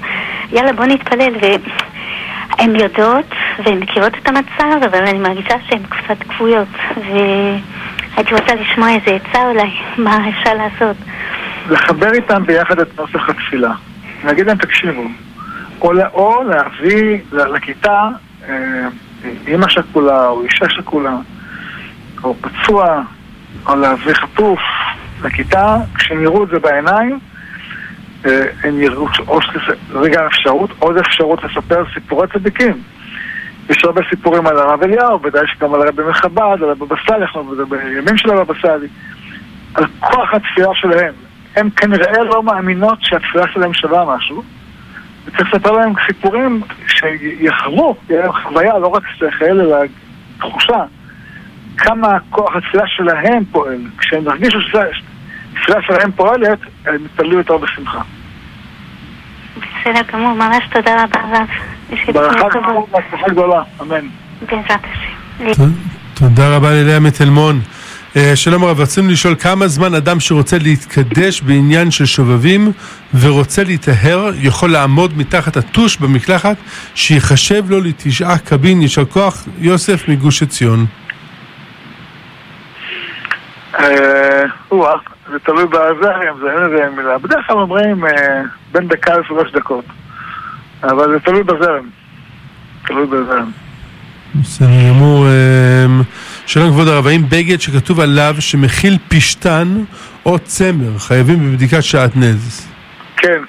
יאללה 0.52 0.74
בוא 0.74 0.86
נתפלל, 0.86 1.34
והן 1.42 2.76
יודעות 2.76 3.26
והן 3.66 3.80
מכירות 3.80 4.14
את 4.24 4.28
המצב, 4.28 4.86
אבל 4.86 5.08
אני 5.08 5.20
מרגישה 5.20 5.56
שהן 5.70 5.82
קצת 5.90 6.24
כבויות, 6.24 6.68
והייתי 6.96 8.34
רוצה 8.34 8.56
לשמוע 8.56 8.90
איזה 8.90 9.12
עצה 9.16 9.48
אולי, 9.48 9.70
מה 9.98 10.30
אפשר 10.30 10.54
לעשות. 10.54 10.98
לחבר 11.70 12.14
איתם 12.14 12.46
ביחד 12.46 12.80
את 12.80 13.00
נוסח 13.00 13.30
התפילה. 13.30 13.72
להגיד 14.24 14.48
להם, 14.48 14.58
תקשיבו, 14.58 15.04
או, 15.82 15.92
או 16.14 16.44
להביא 16.44 17.20
לכיתה 17.32 18.10
אה, 18.50 18.88
אימא 19.48 19.68
שכולה 19.70 20.28
או 20.28 20.44
אישה 20.44 20.70
שכולה, 20.70 21.16
או 22.24 22.36
פצוע, 22.42 23.02
או 23.68 23.76
להביא 23.76 24.14
חטוף 24.14 24.60
לכיתה, 25.24 25.78
כשהם 25.96 26.24
יראו 26.24 26.44
את 26.44 26.50
זה 26.50 26.60
בעיניים, 26.60 27.20
אה, 28.26 28.46
הם 28.64 28.82
יראו, 28.82 29.08
או 29.28 29.40
רגע 29.94 30.28
אפשרות, 30.28 30.70
עוד 30.80 30.98
אפשרות 30.98 31.44
לספר 31.44 31.84
סיפורי 31.94 32.28
צדיקים. 32.34 32.82
יש 33.70 33.84
הרבה 33.84 34.02
סיפורים 34.10 34.48
על 34.48 34.60
הרב 34.60 34.84
אליהו, 34.84 35.22
ודאי 35.22 35.48
שגם 35.48 35.74
על 35.74 35.82
הרבי 35.82 36.04
מחב"ד, 36.04 36.58
על 36.64 36.70
הבבא 36.70 36.96
סאלי, 37.08 37.26
בימים 37.70 38.18
של 38.18 38.30
הבבא 38.32 38.54
סאלי, 38.62 38.88
על 39.74 39.86
כוח 40.00 40.34
התפילה 40.34 40.70
שלהם. 40.74 41.14
הם 41.56 41.70
כנראה 41.70 42.24
לא 42.24 42.44
מאמינות 42.44 42.98
שהתפילה 43.02 43.44
שלהם 43.54 43.74
שווה 43.74 44.16
משהו, 44.16 44.44
וצריך 45.26 45.54
לספר 45.54 45.72
להם 45.72 45.94
סיפורים 46.08 46.62
שיחוו, 46.88 47.96
תהיה 48.08 48.22
להם 48.22 48.32
חוויה, 48.32 48.78
לא 48.78 48.88
רק 48.88 49.04
שכל, 49.16 49.46
אלא 49.46 49.78
תחושה. 50.40 50.84
כמה 51.78 52.18
כוח 52.30 52.56
התפילה 52.56 52.84
שלהם 52.88 53.44
פועל. 53.52 53.78
כשהם 53.98 54.24
ירגישו 54.24 54.58
שהתפילה 54.62 55.82
שלהם 55.82 56.12
פועלת, 56.12 56.60
הם 56.86 57.06
יתפללו 57.06 57.38
יותר 57.38 57.58
בשמחה. 57.58 58.02
בסדר 59.58 60.02
גמור, 60.14 60.34
ממש 60.34 60.64
תודה 60.72 61.04
רבה 61.04 61.20
הרב. 61.20 61.48
ברכה 62.14 63.30
גדולה, 63.30 63.64
אמן. 63.82 64.08
בעזרת 64.42 64.80
השם. 65.40 65.72
תודה 66.14 66.56
רבה 66.56 66.72
ללאה 66.72 67.00
מתלמון. 67.00 67.62
אה, 68.18 68.36
שלום 68.36 68.64
הרב, 68.64 68.80
רצינו 68.80 69.10
לשאול 69.10 69.36
כמה 69.36 69.68
זמן 69.68 69.94
אדם 69.94 70.20
שרוצה 70.20 70.58
להתקדש 70.58 71.42
בעניין 71.42 71.92
של 71.92 72.06
שובבים 72.06 72.72
ורוצה 73.20 73.64
להיטהר 73.64 74.30
יכול 74.36 74.72
לעמוד 74.72 75.18
מתחת 75.18 75.58
הטוש 75.58 75.98
במקלחת 75.98 76.58
שיחשב 76.96 77.70
לו 77.70 77.82
לתשעה 77.82 78.38
קבין, 78.38 78.82
יישר 78.82 79.06
כוח, 79.06 79.46
יוסף 79.60 80.08
מגוש 80.08 80.44
עציון. 80.44 80.86
אה, 83.80 84.44
זה 85.32 85.40
תלוי 85.44 85.66
בזרם, 85.66 86.40
זה 86.42 86.52
אין 86.52 86.64
לזה 86.64 86.90
מילה. 86.98 87.18
בדרך 87.18 87.48
כלל 87.48 87.58
אומרים 87.58 88.06
אה, 88.06 88.42
בין 88.72 88.88
דקה 88.88 89.18
לשלוש 89.18 89.52
דקות. 89.52 89.86
אבל 90.84 91.12
זה 91.12 91.20
תלוי 91.20 91.44
בזרם. 91.44 91.86
תלוי 92.86 93.06
בזרם. 93.06 93.52
בסדר 94.36 94.90
גמור. 94.90 95.28
שלום 96.46 96.72
כבוד 96.72 96.88
הרב, 96.88 97.08
האם 97.08 97.30
בגד 97.30 97.62
שכתוב 97.62 98.00
עליו 98.00 98.36
שמכיל 98.40 98.98
פשטן 99.08 99.84
או 100.26 100.40
צמר 100.40 100.98
חייבים 100.98 101.40
בבדיקת 101.40 101.84
שעטנז? 101.84 102.68
כן. 103.18 103.42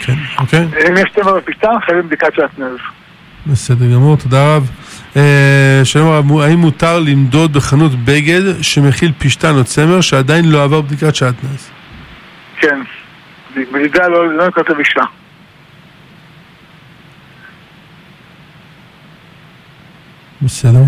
כן, 0.00 0.14
אוקיי. 0.38 0.60
אם 0.88 0.96
יש 0.96 1.04
צמר 1.14 1.36
בפשטן, 1.36 1.68
חייבים 1.86 2.06
בדיקת 2.06 2.34
שעטנז. 2.34 2.78
בסדר 3.46 3.86
גמור, 3.94 4.16
תודה 4.16 4.56
רב. 4.56 4.70
אה, 5.16 5.80
שלום 5.84 6.08
הרב, 6.08 6.40
האם 6.40 6.58
מותר 6.58 6.98
למדוד 6.98 7.52
בחנות 7.52 7.92
בגד 8.04 8.62
שמכיל 8.62 9.12
פשטן 9.18 9.54
או 9.54 9.64
צמר 9.64 10.00
שעדיין 10.00 10.44
לא 10.44 10.64
עבר 10.64 10.80
בדיקת 10.80 11.14
שעטנז? 11.14 11.70
כן. 12.60 12.80
בלידה 13.72 14.08
לא 14.08 14.36
לא 14.36 14.50
כותב 14.54 14.74
בסדר. 20.42 20.82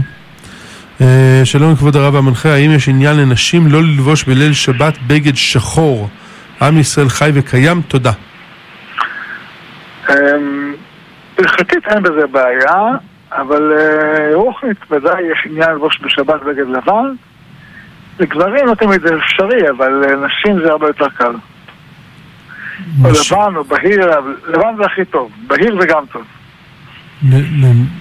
אה, 1.00 1.40
שלום 1.44 1.76
כבוד 1.76 1.96
הרב 1.96 2.16
המנחה, 2.16 2.48
האם 2.48 2.70
יש 2.70 2.88
עניין 2.88 3.16
לנשים 3.16 3.66
לא 3.66 3.82
ללבוש 3.82 4.24
בליל 4.24 4.52
שבת 4.52 4.94
בגד 5.06 5.36
שחור? 5.36 6.08
עם 6.62 6.78
ישראל 6.78 7.08
חי 7.08 7.30
וקיים? 7.34 7.82
תודה. 7.88 8.12
אמ, 10.10 10.74
הלכתית 11.38 11.88
אין 11.88 12.02
בזה 12.02 12.26
בעיה, 12.26 12.90
אבל 13.32 13.72
אה, 13.72 14.34
רוחנית 14.34 14.76
ודאי 14.90 15.22
יש 15.32 15.46
עניין 15.50 15.70
ללבוש 15.70 16.00
בשבת 16.02 16.42
בגד 16.42 16.66
לבן. 16.68 17.14
לגברים 18.20 18.66
לא 18.66 18.74
תמיד 18.74 19.00
זה 19.00 19.16
אפשרי, 19.16 19.70
אבל 19.70 19.88
לנשים 19.88 20.60
זה 20.64 20.70
הרבה 20.70 20.86
יותר 20.86 21.08
קל. 21.08 21.34
או 23.04 23.10
לבן 23.10 23.56
או 23.56 23.64
בהיר, 23.64 24.10
לבן 24.48 24.76
זה 24.76 24.84
הכי 24.84 25.04
טוב, 25.04 25.30
בהיר 25.46 25.80
זה 25.80 25.86
גם 25.86 26.04
טוב. 26.12 26.22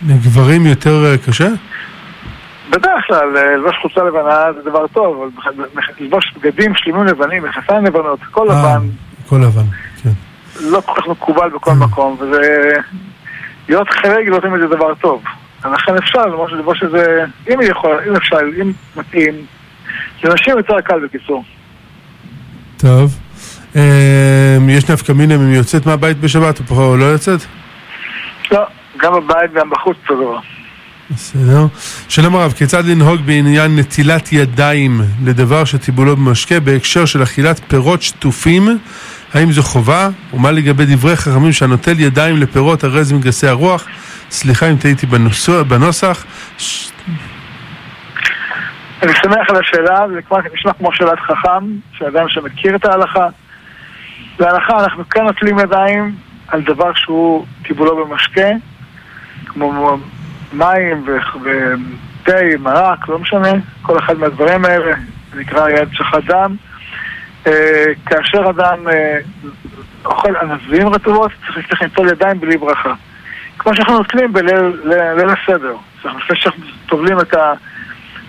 לגברים 0.07 0.65
יותר 0.65 1.05
אה, 1.05 1.17
קשה? 1.17 1.47
בדרך 2.69 3.07
כלל 3.07 3.37
אה, 3.37 3.55
ללבוש 3.55 3.75
חולצה 3.81 4.03
לבנה 4.03 4.45
זה 4.53 4.69
דבר 4.69 4.87
טוב, 4.87 5.31
אבל 5.45 5.51
ללבוש 5.99 6.33
בגדים 6.37 6.75
שלמים 6.75 7.05
לבנים, 7.05 7.43
מכנסיים 7.43 7.85
לבנות, 7.85 8.19
כל 8.31 8.51
אה, 8.51 8.59
לבן, 8.59 8.87
כל 9.29 9.35
לבן, 9.35 9.65
כן. 10.03 10.09
לא 10.59 10.81
כל 10.85 11.01
כך 11.01 11.07
מקובל 11.07 11.49
בכל 11.49 11.73
מקום, 11.73 12.17
וזה... 12.19 12.71
להיות 13.69 13.89
חלק 13.89 14.27
לא 14.27 14.39
תמיד 14.39 14.61
זה 14.61 14.67
דבר 14.75 14.95
טוב. 14.95 15.23
לכן 15.65 15.95
אפשר 15.97 16.25
ללבוש 16.25 16.83
את 16.83 16.91
זה, 16.91 17.25
אם 17.49 17.59
היא 17.59 17.71
יכולה, 17.71 17.95
אם 18.07 18.15
אפשר, 18.15 18.37
אם 18.61 18.71
מתאים. 18.95 19.33
לנשים 20.23 20.57
יותר 20.57 20.81
קל 20.81 20.99
בקיצור. 21.05 21.43
טוב. 22.77 23.19
אה, 23.75 24.57
יש 24.69 24.89
נפקא 24.89 25.11
מינה 25.11 25.35
אם 25.35 25.47
היא 25.47 25.57
יוצאת 25.57 25.85
מהבית 25.85 26.17
בשבת 26.17 26.71
או 26.71 26.97
לא 26.97 27.05
יוצאת? 27.05 27.39
לא, 28.51 28.65
גם 28.97 29.13
בבית 29.13 29.53
גם 29.53 29.69
בחוץ 29.69 29.97
אותו 30.03 30.15
דבר. 30.15 30.39
בסדר. 31.09 31.65
שלום 32.09 32.35
הרב, 32.35 32.51
כיצד 32.51 32.85
לנהוג 32.85 33.21
בעניין 33.25 33.75
נטילת 33.75 34.33
ידיים 34.33 35.01
לדבר 35.25 35.65
שטיבולו 35.65 36.15
במשקה 36.15 36.59
בהקשר 36.59 37.05
של 37.05 37.23
אכילת 37.23 37.61
פירות 37.67 38.01
שטופים? 38.01 38.79
האם 39.33 39.51
זו 39.51 39.63
חובה? 39.63 40.09
ומה 40.33 40.51
לגבי 40.51 40.85
דברי 40.85 41.15
חכמים 41.15 41.51
שהנוטל 41.51 41.99
ידיים 41.99 42.37
לפירות 42.37 42.83
הרי 42.83 43.03
זה 43.03 43.15
מגסי 43.15 43.47
הרוח? 43.47 43.87
סליחה 44.29 44.69
אם 44.69 44.77
טעיתי 44.77 45.05
בנוסח. 45.67 46.25
אני 49.03 49.13
שמח 49.23 49.49
על 49.49 49.55
השאלה, 49.55 50.05
זה 50.09 50.19
נשמע 50.53 50.73
כמו 50.73 50.93
שאלת 50.93 51.19
חכם, 51.19 51.65
של 51.97 52.05
אדם 52.05 52.29
שמכיר 52.29 52.75
את 52.75 52.85
ההלכה. 52.85 53.27
בהלכה 54.39 54.83
אנחנו 54.83 55.09
כן 55.09 55.23
נוטלים 55.23 55.59
ידיים 55.59 56.15
על 56.47 56.61
דבר 56.61 56.91
שהוא 56.95 57.45
טיבולו 57.63 58.05
במשקה, 58.05 58.47
כמו 59.53 59.97
מים 60.53 61.05
ותה, 61.05 62.33
מרק, 62.59 63.09
לא 63.09 63.19
משנה, 63.19 63.51
כל 63.81 63.99
אחד 63.99 64.17
מהדברים 64.17 64.65
האלה, 64.65 64.91
נקרא 65.35 65.69
יד 65.69 65.89
שחת 65.91 66.23
דם. 66.23 66.55
אה, 67.47 67.85
כאשר 68.05 68.49
אדם 68.49 68.87
אה, 68.87 69.17
אוכל 70.05 70.35
ענבים 70.35 70.87
רטובות, 70.87 71.31
צריך 71.47 71.81
לנטול 71.81 72.09
ידיים 72.09 72.39
בלי 72.39 72.57
ברכה. 72.57 72.93
כמו 73.57 73.75
שאנחנו 73.75 73.97
נוטלים 73.97 74.33
בליל 74.33 75.29
הסדר. 75.29 75.75
לפני 76.05 76.35
שאנחנו 76.35 76.63
טובלים 76.85 77.19
את 77.19 77.33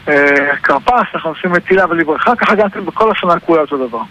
הכרפס, 0.06 1.06
אנחנו 1.14 1.30
עושים 1.30 1.56
נטילה 1.56 1.86
בלי 1.86 2.04
ברכה, 2.04 2.36
ככה 2.36 2.54
גם 2.54 2.70
כן 2.70 2.84
בכל 2.84 3.10
השנה 3.10 3.40
כולה 3.40 3.60
אותו 3.60 3.88
דבר. 3.88 4.02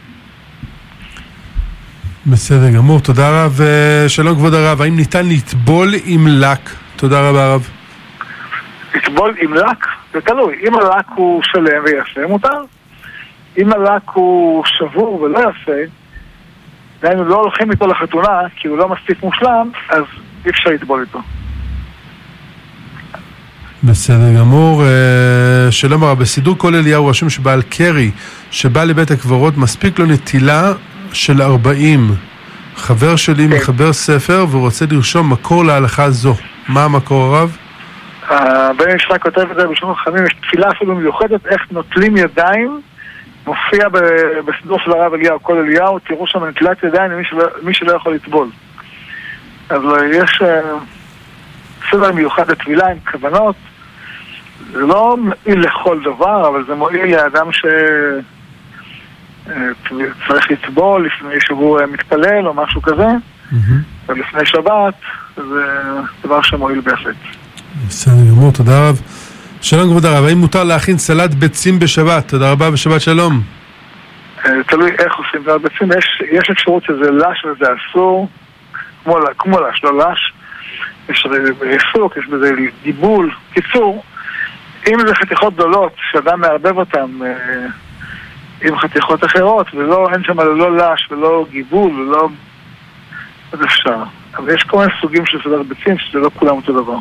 בסדר 2.26 2.70
גמור, 2.70 3.00
תודה 3.00 3.46
רב. 3.46 3.62
אה, 3.62 4.10
שלום 4.10 4.36
כבוד 4.36 4.54
הרב, 4.54 4.82
האם 4.82 4.96
ניתן 4.96 5.26
לטבול 5.30 5.94
עם 6.06 6.28
לק? 6.28 6.70
תודה 7.02 7.30
רבה 7.30 7.46
הרב. 7.46 7.70
לטבול 8.96 9.36
עם 9.42 9.54
לק, 9.54 9.88
זה 10.14 10.22
תלוי. 10.22 10.56
אם 10.68 10.76
הלק 10.76 11.06
הוא 11.16 11.42
שלם 11.44 11.84
ויפה, 11.86 12.28
מותר. 12.30 12.62
אם 13.58 13.74
הלק 13.74 14.02
הוא 14.14 14.64
שבור 14.66 15.22
ולא 15.22 15.40
יפה, 15.40 15.72
דהיינו 17.02 17.24
לא 17.24 17.36
הולכים 17.36 17.72
איתו 17.72 17.88
לחתונה 17.88 18.40
כי 18.56 18.68
הוא 18.68 18.78
לא 18.78 18.90
מספיק 18.90 19.24
מושלם, 19.24 19.70
אז 19.90 20.04
אי 20.46 20.50
אפשר 20.50 20.70
לטבול 20.70 21.02
איתו. 21.02 21.20
בסדר 23.84 24.40
גמור. 24.40 24.84
אה, 24.84 25.72
שלום 25.72 26.04
הרב, 26.04 26.20
בסידור 26.20 26.58
כל 26.58 26.76
אליהו 26.76 27.08
רשום 27.08 27.30
שבעל 27.30 27.62
קרי 27.62 28.12
שבא 28.52 28.84
לבית 28.84 29.12
הקברות 29.12 29.58
מספיק 29.58 30.00
לו 30.00 30.06
נטילה 30.06 30.72
של 31.14 31.42
40. 31.42 32.16
חבר 32.76 33.16
שלי 33.16 33.48
כן. 33.50 33.56
מחבר 33.56 33.94
ספר 33.94 34.46
ורוצה 34.52 34.86
לרשום 34.92 35.30
מקור 35.30 35.66
להלכה 35.66 36.10
זו. 36.10 36.36
מה 36.68 36.84
המקור 36.84 37.24
הרב? 37.24 37.58
הבן 38.30 38.96
ישחק 38.96 39.22
כותב 39.22 39.52
את 39.52 39.56
זה 39.56 39.68
בשלום 39.68 39.96
חכמים, 39.96 40.26
יש 40.26 40.34
תפילה 40.34 40.70
אפילו 40.72 40.96
מיוחדת 40.96 41.46
איך 41.46 41.62
נוטלים 41.72 42.18
ידיים, 42.18 42.82
מופיע 43.46 43.90
בסידור 44.46 44.80
של 44.80 44.92
הרב 44.92 45.14
אליהו, 45.14 45.44
כל 45.44 45.58
אליהו, 45.58 46.00
תראו 46.00 46.28
שם 46.28 46.46
נטילת 46.46 46.84
ידיים 46.84 47.12
למי 47.62 47.74
שלא, 47.74 47.96
יכול 47.96 48.14
לטבול. 48.14 48.48
אז 49.70 49.82
אה, 49.86 50.06
יש 50.06 50.42
אה, 50.42 50.62
סדר 51.92 52.12
מיוחד 52.12 52.52
לטבילה 52.52 52.88
עם 52.88 52.98
כוונות, 53.12 53.56
זה 54.72 54.80
לא 54.80 55.18
מועיל 55.18 55.60
לכל 55.60 56.00
דבר, 56.04 56.48
אבל 56.48 56.66
זה 56.68 56.76
מועיל 56.76 57.16
לאדם 57.16 57.52
ש... 57.52 57.66
אה, 59.50 59.56
לטבול 60.50 61.06
לפני 61.06 61.36
שהוא 61.40 61.80
מתפלל 61.92 62.48
או 62.48 62.54
משהו 62.54 62.82
כזה, 62.82 63.08
ולפני 64.08 64.46
שבת, 64.46 64.94
זה 65.36 65.66
דבר 66.24 66.42
שמועיל 66.42 66.82
בהחלט. 66.82 67.16
בסדר 67.88 68.32
גמור, 68.32 68.52
תודה 68.52 68.90
רב. 68.90 69.02
שלום 69.62 69.90
כבוד 69.90 70.06
הרב, 70.06 70.26
האם 70.26 70.38
מותר 70.38 70.64
להכין 70.64 70.98
סלט 70.98 71.34
ביצים 71.34 71.80
בשבת? 71.80 72.28
תודה 72.28 72.52
רבה 72.52 72.74
ושבת 72.74 73.02
שלום. 73.02 73.42
אה, 74.46 74.64
תלוי 74.68 74.92
איך 74.92 75.16
עושים 75.16 75.42
את 75.42 75.48
הביצים, 75.48 75.92
יש, 75.98 76.22
יש 76.32 76.50
אפשרות 76.50 76.84
שזה 76.84 77.12
לש 77.12 77.46
וזה 77.46 77.66
אסור, 77.74 78.28
כמו, 79.38 79.60
לש, 79.60 79.84
לא 79.84 79.98
לש, 79.98 80.34
יש 81.10 81.28
ריסוק, 81.62 82.18
יש 82.18 82.26
בזה 82.26 82.52
גיבול, 82.84 83.32
קיצור, 83.54 84.04
אם 84.88 84.98
זה 85.08 85.16
חתיכות 85.16 85.54
גדולות 85.54 85.94
שאדם 86.12 86.42
מערבב 86.42 86.78
אותן 86.78 87.10
אה, 87.26 87.68
עם 88.62 88.80
חתיכות 88.80 89.24
אחרות, 89.24 89.68
ולא, 89.74 90.08
אין 90.14 90.24
שם 90.24 90.40
לא 90.40 90.78
לש 90.78 91.12
ולא 91.12 91.46
גיבול 91.52 91.92
ולא... 91.92 92.30
אז 93.52 93.60
אפשר. 93.64 94.04
אבל 94.38 94.54
יש 94.56 94.64
כל 94.64 94.78
מיני 94.78 94.92
סוגים 95.02 95.26
של 95.26 95.38
סדר 95.44 95.62
ביצים 95.70 95.96
שזה 95.98 96.20
לא 96.20 96.30
כולם 96.36 96.56
אותו 96.56 96.84
דבר. 96.84 96.98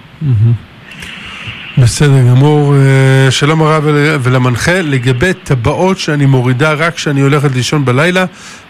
בסדר 1.79 2.21
גמור. 2.31 2.75
אה, 2.77 3.31
שלום 3.31 3.62
הרב 3.62 3.83
ול- 3.87 4.16
ולמנחה, 4.21 4.81
לגבי 4.83 5.35
טבעות 5.35 5.99
שאני 5.99 6.27
מורידה 6.27 6.73
רק 6.73 6.95
כשאני 6.95 7.21
הולכת 7.21 7.53
לישון 7.55 7.85
בלילה, 7.85 8.25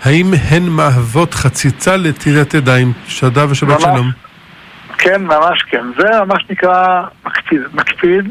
האם 0.04 0.30
הן 0.50 0.62
מהוות 0.68 1.34
חציצה 1.34 1.96
לטילת 1.96 2.54
ידיים? 2.54 2.92
שדה 3.08 3.50
ושבת 3.50 3.68
ממש. 3.68 3.82
שלום. 3.82 4.10
כן, 4.98 5.22
ממש 5.24 5.62
כן. 5.70 5.84
זה 5.98 6.04
ממש 6.24 6.44
נקרא 6.50 7.02
מקפיד. 7.26 7.60
מקפיד. 7.74 8.24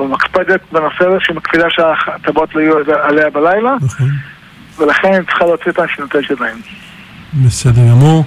ומקפדת 0.00 0.60
בנושא 0.72 1.04
הזה, 1.06 1.16
שהיא 1.20 1.36
מקפידה 1.36 1.64
שהטבעות 1.70 2.54
לא 2.54 2.60
יהיו 2.60 2.74
עליה 3.02 3.30
בלילה, 3.30 3.74
נכון. 3.82 4.08
ולכן 4.78 5.08
היא 5.12 5.20
צריכה 5.22 5.44
להוציא 5.44 5.70
אותן 5.70 5.82
שנותנת 5.96 6.30
ידיים. 6.30 6.56
בסדר 7.46 7.82
גמור. 7.90 8.24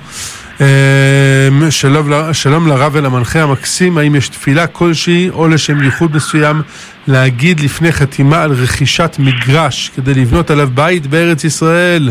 אמ, 0.62 1.72
שלום, 1.72 2.34
שלום 2.34 2.68
לרב 2.68 2.96
ולמנחה 2.96 3.40
המקסים, 3.40 3.98
האם 3.98 4.16
יש 4.16 4.30
תפילה 4.30 4.68
כלשהי 4.68 5.30
או 5.30 5.48
לשם 5.48 5.84
ייחוד 5.84 6.16
מסוים 6.16 6.62
להגיד 7.08 7.60
לפני 7.60 7.92
חתימה 7.92 8.44
על 8.44 8.52
רכישת 8.52 9.16
מגרש 9.20 9.90
כדי 9.90 10.14
לבנות 10.14 10.52
עליו 10.52 10.68
בית 10.68 11.08
בארץ 11.08 11.44
ישראל? 11.44 12.10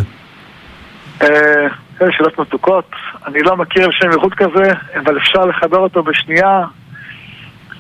אה, 1.23 1.29
אלה 2.03 2.13
שאלות 2.13 2.39
מתוקות, 2.39 2.91
אני 3.27 3.43
לא 3.43 3.57
מכיר 3.57 3.89
שם 3.91 4.11
ייחוד 4.11 4.35
כזה, 4.35 4.73
אבל 4.97 5.19
אפשר 5.19 5.45
לחבר 5.45 5.79
אותו 5.79 6.03
בשנייה. 6.03 6.65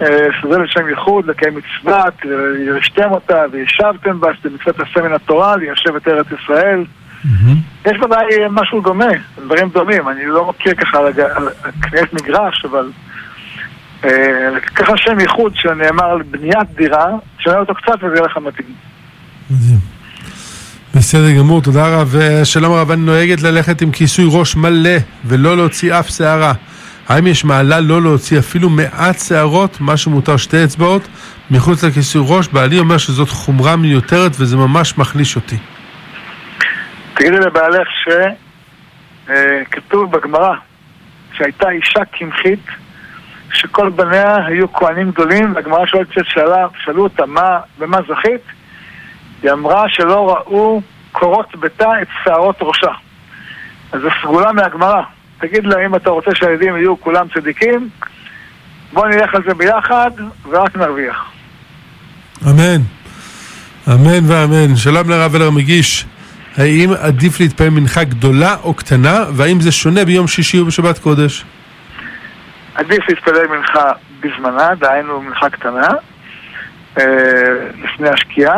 אה, 0.02 0.26
שזה 0.40 0.58
לשם 0.58 0.88
ייחוד, 0.88 1.26
לקיים 1.26 1.54
מצוות, 1.54 2.14
וירשתם 2.24 3.10
אותה, 3.10 3.44
וישבתם 3.52 4.20
בה, 4.20 4.28
שזה 4.34 4.48
מצוות 4.54 4.80
עשה 4.80 5.02
מן 5.02 5.12
התורה, 5.12 5.56
ליישב 5.56 5.96
את 5.96 6.08
ארץ 6.08 6.26
ישראל. 6.42 6.84
יש 7.86 7.98
ודאי 8.02 8.24
משהו 8.50 8.80
דומה, 8.80 9.04
דברים 9.44 9.68
דומים, 9.68 10.08
אני 10.08 10.26
לא 10.26 10.48
מכיר 10.48 10.74
ככה 10.74 10.98
על 10.98 11.06
על 11.34 11.48
קניית 11.80 12.12
מגרש, 12.12 12.64
אבל 12.70 12.90
אה, 14.04 14.60
ככה 14.74 14.92
שם 14.96 15.20
ייחוד 15.20 15.52
שנאמר 15.54 16.04
על 16.04 16.22
בניית 16.22 16.68
דירה, 16.76 17.06
תשנה 17.38 17.58
אותו 17.58 17.74
קצת 17.74 17.94
וזה 18.02 18.14
יהיה 18.14 18.26
לך 18.26 18.36
מתאים. 18.36 18.74
מדהים. 19.50 19.78
בסדר 20.94 21.30
גמור, 21.38 21.62
תודה 21.62 21.88
רב. 21.88 22.16
אה, 22.20 22.44
שלום 22.44 22.72
הרב, 22.72 22.90
אני 22.90 23.00
נוהגת 23.00 23.42
ללכת 23.42 23.82
עם 23.82 23.90
כיסוי 23.90 24.24
ראש 24.30 24.56
מלא 24.56 24.96
ולא 25.24 25.56
להוציא 25.56 25.98
אף 25.98 26.08
שערה. 26.08 26.52
האם 27.08 27.26
יש 27.26 27.44
מעלה 27.44 27.80
לא 27.80 28.02
להוציא 28.02 28.38
אפילו 28.38 28.70
מעט 28.70 29.18
שערות, 29.18 29.80
מה 29.80 29.96
שמותר 29.96 30.36
שתי 30.36 30.64
אצבעות, 30.64 31.08
מחוץ 31.50 31.84
לכיסוי 31.84 32.24
ראש? 32.28 32.48
בעלי 32.48 32.78
אומר 32.78 32.98
שזאת 32.98 33.28
חומרה 33.28 33.76
מיותרת 33.76 34.32
וזה 34.38 34.56
ממש 34.56 34.98
מחליש 34.98 35.36
אותי. 35.36 35.56
תגידי 37.16 37.36
לבעלך 37.36 37.88
שכתוב 39.26 40.16
בגמרא 40.16 40.54
שהייתה 41.32 41.70
אישה 41.70 42.04
קמחית 42.04 42.66
שכל 43.52 43.90
בניה 43.90 44.36
היו 44.46 44.72
כהנים 44.72 45.10
גדולים 45.10 45.54
והגמרא 45.54 45.86
שואלת 45.86 46.08
ששאלה, 46.12 46.66
שאלו 46.84 47.02
אותה 47.02 47.26
מה, 47.26 47.58
במה 47.78 47.98
זכית? 48.08 48.40
היא 49.42 49.52
אמרה 49.52 49.84
שלא 49.88 50.30
ראו 50.30 50.80
קורות 51.12 51.56
ביתה 51.56 52.02
את 52.02 52.08
שערות 52.24 52.56
ראשה. 52.60 52.92
אז 53.92 54.00
זו 54.00 54.08
סגולה 54.22 54.52
מהגמרא. 54.52 55.02
תגיד 55.38 55.66
לה 55.66 55.86
אם 55.86 55.94
אתה 55.94 56.10
רוצה 56.10 56.30
שהילדים 56.34 56.76
יהיו 56.76 57.00
כולם 57.00 57.26
צדיקים 57.34 57.88
בוא 58.92 59.06
נלך 59.06 59.34
על 59.34 59.42
זה 59.48 59.54
ביחד 59.54 60.10
ורק 60.48 60.76
נרוויח. 60.76 61.24
אמן. 62.46 62.82
אמן 63.88 64.30
ואמן. 64.30 64.76
שלום 64.76 65.10
לרב 65.10 65.34
אלר 65.34 65.50
מגיש. 65.50 66.06
האם 66.58 66.90
עדיף 67.02 67.40
להתפעל 67.40 67.70
מנחה 67.70 68.04
גדולה 68.04 68.56
או 68.62 68.74
קטנה, 68.74 69.24
והאם 69.36 69.60
זה 69.60 69.72
שונה 69.72 70.04
ביום 70.04 70.26
שישי 70.26 70.60
ובשבת 70.60 70.98
קודש? 70.98 71.44
עדיף 72.74 73.08
להתפלל 73.08 73.46
מנחה 73.46 73.92
בזמנה, 74.20 74.74
דהיינו 74.74 75.20
מנחה 75.20 75.50
קטנה, 75.50 75.88
אה, 76.98 77.04
לפני 77.84 78.08
השקיעה, 78.08 78.56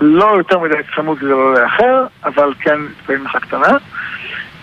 לא 0.00 0.34
יותר 0.38 0.58
מדי 0.58 0.74
צמוד 0.96 1.18
כדי 1.18 1.28
לא 1.28 1.54
לאחר, 1.54 2.06
אבל 2.24 2.54
כן 2.60 2.80
להתפלל 2.80 3.16
מנחה 3.16 3.40
קטנה. 3.40 3.76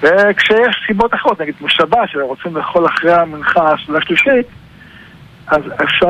וכשיש 0.01 0.83
סיבות 0.87 1.13
אחרות, 1.13 1.41
נגיד 1.41 1.55
בשבת, 1.61 2.09
שרוצים 2.11 2.57
לאכול 2.57 2.85
אחרי 2.85 3.13
המנחה 3.13 3.77
של 3.77 3.95
השלישית, 3.95 4.47
אז 5.47 5.61
אפשר 5.83 6.07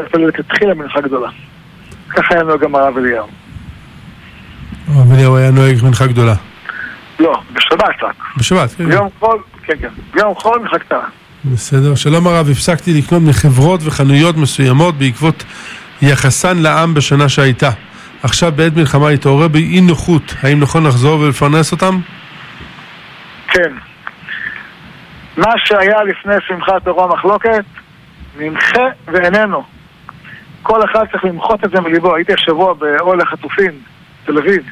להתפלל 0.00 0.26
לכתחילה 0.26 0.74
מנחה 0.74 1.00
גדולה. 1.00 1.28
ככה 2.08 2.34
היה 2.34 2.42
נוהג 2.42 2.64
הרב 2.74 2.96
אליהו. 2.96 3.26
הרב 4.94 5.12
אליהו 5.12 5.36
היה 5.36 5.50
נוהג 5.50 5.84
מנחה 5.84 6.06
גדולה. 6.06 6.34
לא, 7.20 7.40
בשבת 7.52 8.02
רק. 8.02 8.14
בשבת, 8.36 8.74
כן. 8.74 8.84
ביום 8.84 9.08
חול, 9.18 9.38
כן 9.62 9.74
כן, 9.80 9.88
ביום 10.14 10.34
חול 10.34 10.58
מנחה 10.58 10.78
קטנה. 10.78 11.08
בסדר. 11.44 11.94
שלום 11.94 12.26
הרב, 12.26 12.48
הפסקתי 12.50 12.98
לקנות 12.98 13.22
מחברות 13.22 13.80
וחנויות 13.84 14.36
מסוימות 14.36 14.94
בעקבות 14.94 15.44
יחסן 16.02 16.58
לעם 16.58 16.94
בשנה 16.94 17.28
שהייתה. 17.28 17.70
עכשיו 18.22 18.52
בעת 18.56 18.76
מלחמה 18.76 19.08
התעורר 19.08 19.48
בי 19.48 19.58
אי 19.58 19.80
נוחות. 19.80 20.34
האם 20.42 20.60
נכון 20.60 20.86
לחזור 20.86 21.20
ולפרנס 21.20 21.72
אותם? 21.72 22.00
כן. 23.48 23.72
מה 25.36 25.52
שהיה 25.56 26.04
לפני 26.04 26.34
שמחת 26.48 26.84
תורה 26.84 27.06
מחלוקת, 27.06 27.64
נמחה 28.38 28.86
ואיננו. 29.06 29.62
כל 30.62 30.84
אחד 30.84 31.04
צריך 31.12 31.24
למחות 31.24 31.64
את 31.64 31.70
זה 31.70 31.80
מליבו. 31.80 32.14
הייתי 32.14 32.32
השבוע 32.32 32.74
באוהל 32.74 33.20
החטופים, 33.20 33.72
תל 34.26 34.38
אביב. 34.38 34.62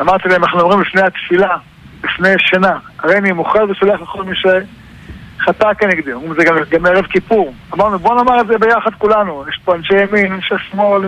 אמרתי 0.00 0.28
להם, 0.28 0.44
אנחנו 0.44 0.60
אומרים 0.60 0.80
לפני 0.80 1.02
התפילה, 1.02 1.56
לפני 2.04 2.28
שינה, 2.38 2.78
הרי 2.98 3.18
אני 3.18 3.32
מוחל 3.32 3.70
וסולח 3.70 4.00
לכל 4.00 4.24
מי 4.24 4.36
שחטא 4.36 5.74
כנגדי. 5.78 6.12
אומרים 6.12 6.34
זה 6.34 6.44
גם, 6.44 6.56
גם 6.70 6.86
ערב 6.86 7.04
כיפור. 7.06 7.54
אמרנו, 7.74 7.98
בוא 7.98 8.14
נאמר 8.14 8.40
את 8.40 8.46
זה 8.46 8.58
ביחד 8.58 8.94
כולנו. 8.98 9.44
יש 9.48 9.60
פה 9.64 9.74
אנשי 9.74 9.94
ימין, 9.94 10.32
אנשי 10.32 10.54
שמאל, 10.70 11.02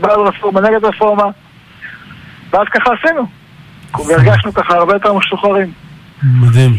בעד 0.00 0.18
רפורמה, 0.18 0.60
נגד 0.60 0.84
רפורמה. 0.84 1.24
ואז 2.50 2.66
ככה 2.74 2.90
עשינו. 2.92 3.26
והרגשנו 4.06 4.54
ככה 4.54 4.74
הרבה 4.74 4.92
יותר 4.92 5.12
משוחררים. 5.12 5.72
מדהים. 6.22 6.72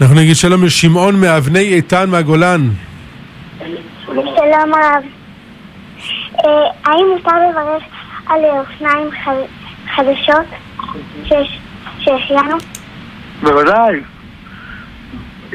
אנחנו 0.00 0.16
נגיד 0.16 0.36
שלום 0.36 0.64
לשמעון 0.64 1.20
מאבני 1.20 1.58
איתן 1.58 2.10
מהגולן. 2.10 2.60
שלום 4.06 4.74
הרב. 4.74 5.02
אה, 6.44 6.50
האם 6.84 7.06
מותר 7.12 7.36
לברך 7.50 7.82
על 8.26 8.40
אופניים 8.44 9.10
ח- 9.96 10.00
חדשות 10.00 10.46
שיש- 11.24 11.60
שהחיינו? 11.98 12.56
בוודאי. 13.42 14.00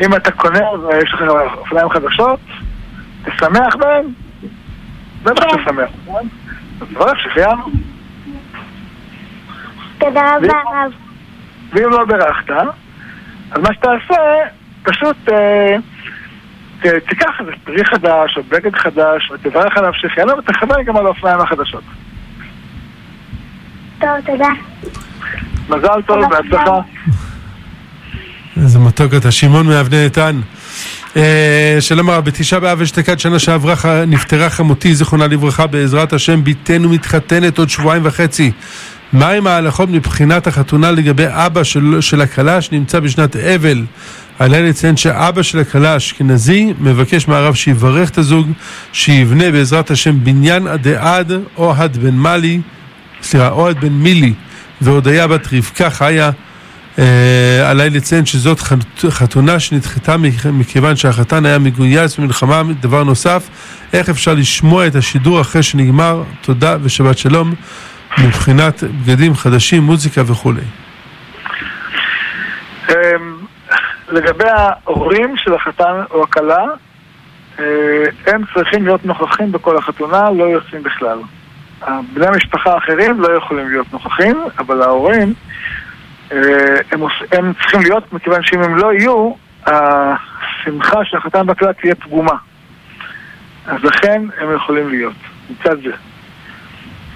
אם 0.05 0.15
אתה 0.15 0.31
קונה 0.31 0.71
ויש 0.71 1.13
לך 1.13 1.21
אופניים 1.57 1.89
חדשות, 1.89 2.39
תשמח 3.25 3.75
בהן. 3.75 4.05
בטח 5.23 5.43
כן. 5.43 5.57
תשמח. 5.65 5.89
אז 6.81 6.87
תברך 6.89 7.19
שהחיינו. 7.23 7.63
תודה 9.97 10.35
רבה 10.37 10.53
הרב. 10.65 10.91
ואם 11.73 11.89
לא 11.89 12.05
בירכת, 12.05 12.49
אז 13.51 13.61
מה 13.61 13.73
שתעשה, 13.73 14.21
פשוט 14.83 15.17
אה, 15.31 15.75
תיקח 17.09 17.29
איזה 17.39 17.51
פרי 17.63 17.85
חדש 17.85 18.37
או 18.37 18.43
בגד 18.43 18.75
חדש 18.75 19.31
ותברך 19.31 19.77
עליו 19.77 19.93
שהחיינו 19.93 20.37
ותכוון 20.37 20.83
גם 20.83 20.97
על 20.97 21.05
האופניים 21.05 21.39
החדשות. 21.39 21.83
טוב, 24.01 24.09
תודה. 24.25 24.47
מזל 25.69 26.01
טוב. 26.07 26.17
בהצלחה. 26.29 26.77
איזה 28.63 28.79
מתוק 28.79 29.13
אתה, 29.13 29.31
שמעון 29.31 29.67
מאבני 29.67 30.03
איתן. 30.03 30.39
אה, 31.17 31.77
שלום 31.79 32.09
הרב, 32.09 32.25
בתשעה 32.25 32.59
באב 32.59 32.81
אשתקד 32.81 33.19
שנה 33.19 33.39
שעברה 33.39 33.75
ח- 33.75 33.85
נפטרה 33.85 34.49
חמותי, 34.49 34.95
זיכרונה 34.95 35.27
לברכה, 35.27 35.67
בעזרת 35.67 36.13
השם, 36.13 36.43
בתנו 36.43 36.89
מתחתנת 36.89 37.57
עוד 37.57 37.69
שבועיים 37.69 38.01
וחצי. 38.05 38.51
מהם 39.13 39.47
ההלכות 39.47 39.89
מבחינת 39.89 40.47
החתונה 40.47 40.91
לגבי 40.91 41.25
אבא 41.29 41.63
של, 41.63 41.97
של 42.01 42.21
הכלה 42.21 42.61
שנמצא 42.61 42.99
בשנת 42.99 43.35
אבל? 43.35 43.85
עליה 44.39 44.61
לציין 44.61 44.97
שאבא 44.97 45.41
של 45.41 45.59
הכלה 45.59 45.93
האשכנזי 45.93 46.73
מבקש 46.79 47.27
מהרב 47.27 47.55
שיברך 47.55 48.09
את 48.09 48.17
הזוג, 48.17 48.51
שיבנה 48.93 49.51
בעזרת 49.51 49.91
השם 49.91 50.23
בניין 50.23 50.67
עדי 50.67 50.95
עד, 50.95 51.31
אוהד 51.57 51.97
בן 51.97 52.15
מלי, 52.15 52.59
סליחה, 53.21 53.49
אוהד 53.49 53.79
בן 53.81 53.93
מילי 53.93 54.33
והודיה 54.81 55.27
בת 55.27 55.47
רבקה 55.53 55.89
חיה. 55.89 56.29
אה, 56.99 57.69
עליי 57.69 57.89
לציין 57.89 58.25
שזאת 58.25 58.59
חת- 58.59 59.05
חתונה 59.09 59.59
שנדחתה 59.59 60.17
מכ- 60.17 60.45
מכיוון 60.45 60.95
שהחתן 60.95 61.45
היה 61.45 61.59
מגויס 61.59 62.17
במלחמה. 62.19 62.61
דבר 62.79 63.03
נוסף, 63.03 63.49
איך 63.93 64.09
אפשר 64.09 64.33
לשמוע 64.33 64.87
את 64.87 64.95
השידור 64.95 65.41
אחרי 65.41 65.63
שנגמר? 65.63 66.23
תודה 66.41 66.77
ושבת 66.83 67.17
שלום. 67.17 67.53
מבחינת 68.19 68.83
בגדים 68.83 69.35
חדשים, 69.35 69.83
מוזיקה 69.83 70.21
וכולי. 70.25 70.61
אמ, 72.89 72.95
לגבי 74.09 74.49
ההורים 74.49 75.33
של 75.37 75.53
החתן 75.53 76.01
או 76.11 76.23
הכלה, 76.23 76.63
אה, 77.59 77.65
הם 78.27 78.41
צריכים 78.55 78.85
להיות 78.85 79.05
נוכחים 79.05 79.51
בכל 79.51 79.77
החתונה, 79.77 80.29
לא 80.37 80.43
יוצאים 80.43 80.83
בכלל. 80.83 81.17
בני 82.13 82.27
המשפחה 82.27 82.73
האחרים 82.73 83.21
לא 83.21 83.37
יכולים 83.37 83.69
להיות 83.69 83.93
נוכחים, 83.93 84.37
אבל 84.59 84.81
ההורים, 84.81 85.33
אה, 86.31 86.37
הם, 86.91 87.01
הם 87.31 87.53
צריכים 87.53 87.81
להיות, 87.81 88.13
מכיוון 88.13 88.43
שאם 88.43 88.63
הם 88.63 88.75
לא 88.75 88.93
יהיו, 88.93 89.31
השמחה 89.65 91.05
של 91.05 91.17
החתן 91.17 91.49
והכלה 91.49 91.73
תהיה 91.73 91.95
פגומה. 91.95 92.35
אז 93.67 93.83
לכן 93.83 94.21
הם 94.37 94.55
יכולים 94.55 94.89
להיות, 94.89 95.13
מצד 95.49 95.75
זה. 95.83 95.91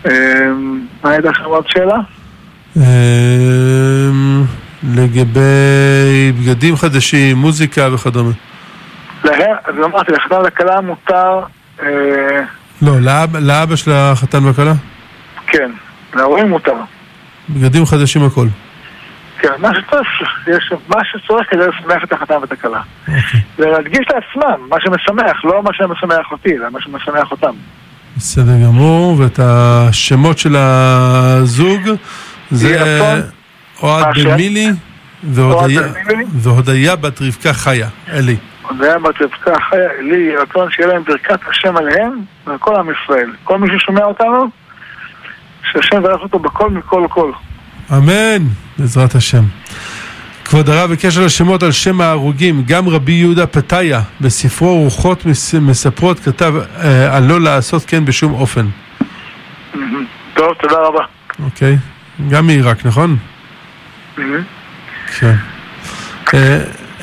אמ, 0.05 0.85
מה 1.03 1.11
הייתה 1.11 1.29
לכם 1.29 1.43
עוד 1.43 1.67
שאלה? 1.67 1.97
אה, 2.77 4.09
לגבי 4.83 6.31
בגדים 6.39 6.75
חדשים, 6.75 7.37
מוזיקה 7.37 7.93
וכדומה. 7.93 8.31
להם, 9.23 9.55
אז 9.65 9.75
אמרתי, 9.85 10.11
לחתן 10.11 10.35
ולכלה 10.35 10.81
מותר 10.81 11.39
אה, 11.83 12.43
לא, 12.81 12.99
לאב- 13.01 13.37
לאבא 13.37 13.75
של 13.75 13.91
החתן 13.91 14.45
והכלה? 14.45 14.73
כן, 15.47 15.71
להורים 16.15 16.49
מותר. 16.49 16.73
בגדים 17.49 17.85
חדשים 17.85 18.23
הכל. 18.23 18.47
כן, 19.39 19.49
מה 19.59 19.69
שצריך, 19.75 20.07
יש 20.47 20.73
מה 20.87 21.01
שצריך 21.11 21.47
כדי 21.51 21.61
לשמח 21.67 22.03
את 22.03 22.13
החתן 22.13 22.33
ואת 22.41 22.51
הכלה. 22.51 22.81
אוקיי. 23.07 23.41
ולהדגיש 23.59 23.99
לעצמם 23.99 24.67
מה 24.69 24.75
שמשמח, 24.79 25.45
לא 25.45 25.63
מה 25.63 25.69
שמשמח 25.73 26.31
אותי, 26.31 26.49
אלא 26.57 26.69
מה 26.71 26.79
שמשמח 26.81 27.31
אותם. 27.31 27.51
בסדר 28.17 28.63
גמור, 28.65 29.19
ואת 29.19 29.39
השמות 29.43 30.37
של 30.37 30.55
הזוג 30.55 31.81
זה 32.51 32.67
והודיה- 32.67 33.21
אוהד 33.83 34.15
בן 34.23 34.35
מילי? 34.35 34.69
והודיה 36.33 36.95
בת 36.95 37.21
רבקה 37.21 37.53
חיה, 37.53 37.87
אלי. 38.09 38.37
חיה 39.69 39.89
אלי, 39.99 40.15
יהי 40.17 40.35
רצון 40.35 40.71
שיהיה 40.71 40.87
להם 40.89 41.03
ברכת 41.03 41.39
השם 41.49 41.77
עליהם 41.77 42.11
ועל 42.47 42.57
כל 42.57 42.75
עם 42.75 42.87
ישראל. 42.91 43.31
כל 43.43 43.59
מי 43.59 43.67
ששומע 43.79 44.03
אותנו, 44.03 44.45
שהשם 45.71 45.97
יברך 45.97 46.21
אותו 46.21 46.39
בכל 46.39 46.69
מכל 46.71 47.05
כל. 47.09 47.31
אמן, 47.91 48.43
בעזרת 48.77 49.15
השם. 49.15 49.43
כבוד 50.45 50.69
הרב, 50.69 50.91
בקשר 50.91 51.25
לשמות 51.25 51.63
על 51.63 51.71
שם 51.71 52.01
ההרוגים, 52.01 52.63
גם 52.67 52.89
רבי 52.89 53.11
יהודה 53.11 53.47
פתיה 53.47 54.01
בספרו 54.21 54.83
רוחות 54.83 55.25
מס- 55.25 55.53
מספרות 55.55 56.19
כתב 56.19 56.53
אה, 56.83 57.17
על 57.17 57.23
לא 57.23 57.41
לעשות 57.41 57.83
כן 57.87 58.05
בשום 58.05 58.33
אופן, 58.33 58.65
טוב, 60.33 60.53
תודה 60.59 60.75
רבה. 60.77 61.03
אוקיי? 61.43 61.77
גם 62.29 62.45
מעיראק, 62.47 62.85
נכון? 62.85 63.17
כן. 65.19 65.35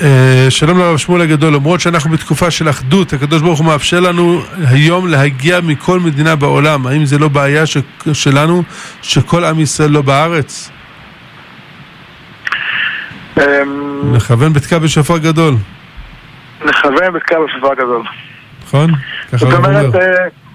אה, 0.01 0.47
שלום 0.51 0.79
לרב 0.79 0.97
שמואל 0.97 1.21
הגדול, 1.23 1.55
למרות 1.55 1.81
שאנחנו 1.81 2.11
בתקופה 2.11 2.51
של 2.51 2.71
אחדות, 2.71 3.13
הקדוש 3.13 3.43
ברוך 3.43 3.59
הוא 3.59 3.67
מאפשר 3.67 4.01
לנו 4.01 4.41
היום 4.67 5.09
להגיע 5.09 5.61
מכל 5.61 6.01
מדינה 6.01 6.37
בעולם. 6.37 6.87
האם 6.87 7.05
זה 7.05 7.19
לא 7.19 7.29
בעיה 7.29 7.67
ש- 7.67 7.77
שלנו 8.13 8.63
שכל 9.03 9.45
עם 9.45 9.61
ישראל 9.61 9.91
לא 9.91 10.03
בארץ? 10.03 10.71
אמ, 13.39 13.43
נכוון 14.15 14.53
בתקע 14.53 14.79
בשופר 14.79 15.19
גדול, 15.19 15.55
נכוון 16.65 17.13
בקו 17.15 17.37
השופר 17.51 17.73
הגדול. 17.73 18.03
נכון? 18.67 18.91
ככה 19.29 19.37
זאת 19.37 19.53
אומרת, 19.53 19.85
אומר. 19.85 20.01
אה, 20.01 20.15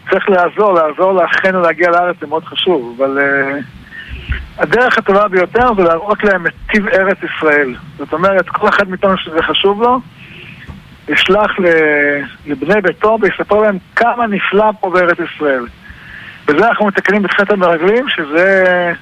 צריך 0.09 0.29
לעזור, 0.29 0.73
לעזור 0.73 1.11
לאחינו 1.13 1.61
להגיע 1.61 1.89
לארץ 1.89 2.15
זה 2.21 2.27
מאוד 2.27 2.43
חשוב, 2.45 2.97
אבל 3.01 3.17
אה, 3.19 3.59
הדרך 4.57 4.97
הטובה 4.97 5.27
ביותר 5.27 5.69
זה 5.77 5.83
להראות 5.83 6.23
להם 6.23 6.47
את 6.47 6.53
טיב 6.71 6.87
ארץ 6.87 7.17
ישראל. 7.23 7.75
זאת 7.97 8.13
אומרת, 8.13 8.49
כל 8.49 8.69
אחד 8.69 8.89
מאיתנו 8.89 9.17
שזה 9.17 9.41
חשוב 9.41 9.81
לו, 9.81 9.99
ישלח 11.09 11.51
לבני 12.45 12.81
ביתו 12.81 13.17
ויספר 13.21 13.55
להם 13.55 13.77
כמה 13.95 14.27
נפלא 14.27 14.71
פה 14.79 14.89
בארץ 14.89 15.17
ישראל. 15.35 15.65
בזה 16.47 16.67
אנחנו 16.67 16.85
מתקנים 16.85 17.27
חטא 17.27 17.53
המרגלים, 17.53 18.09
שזה 18.09 18.93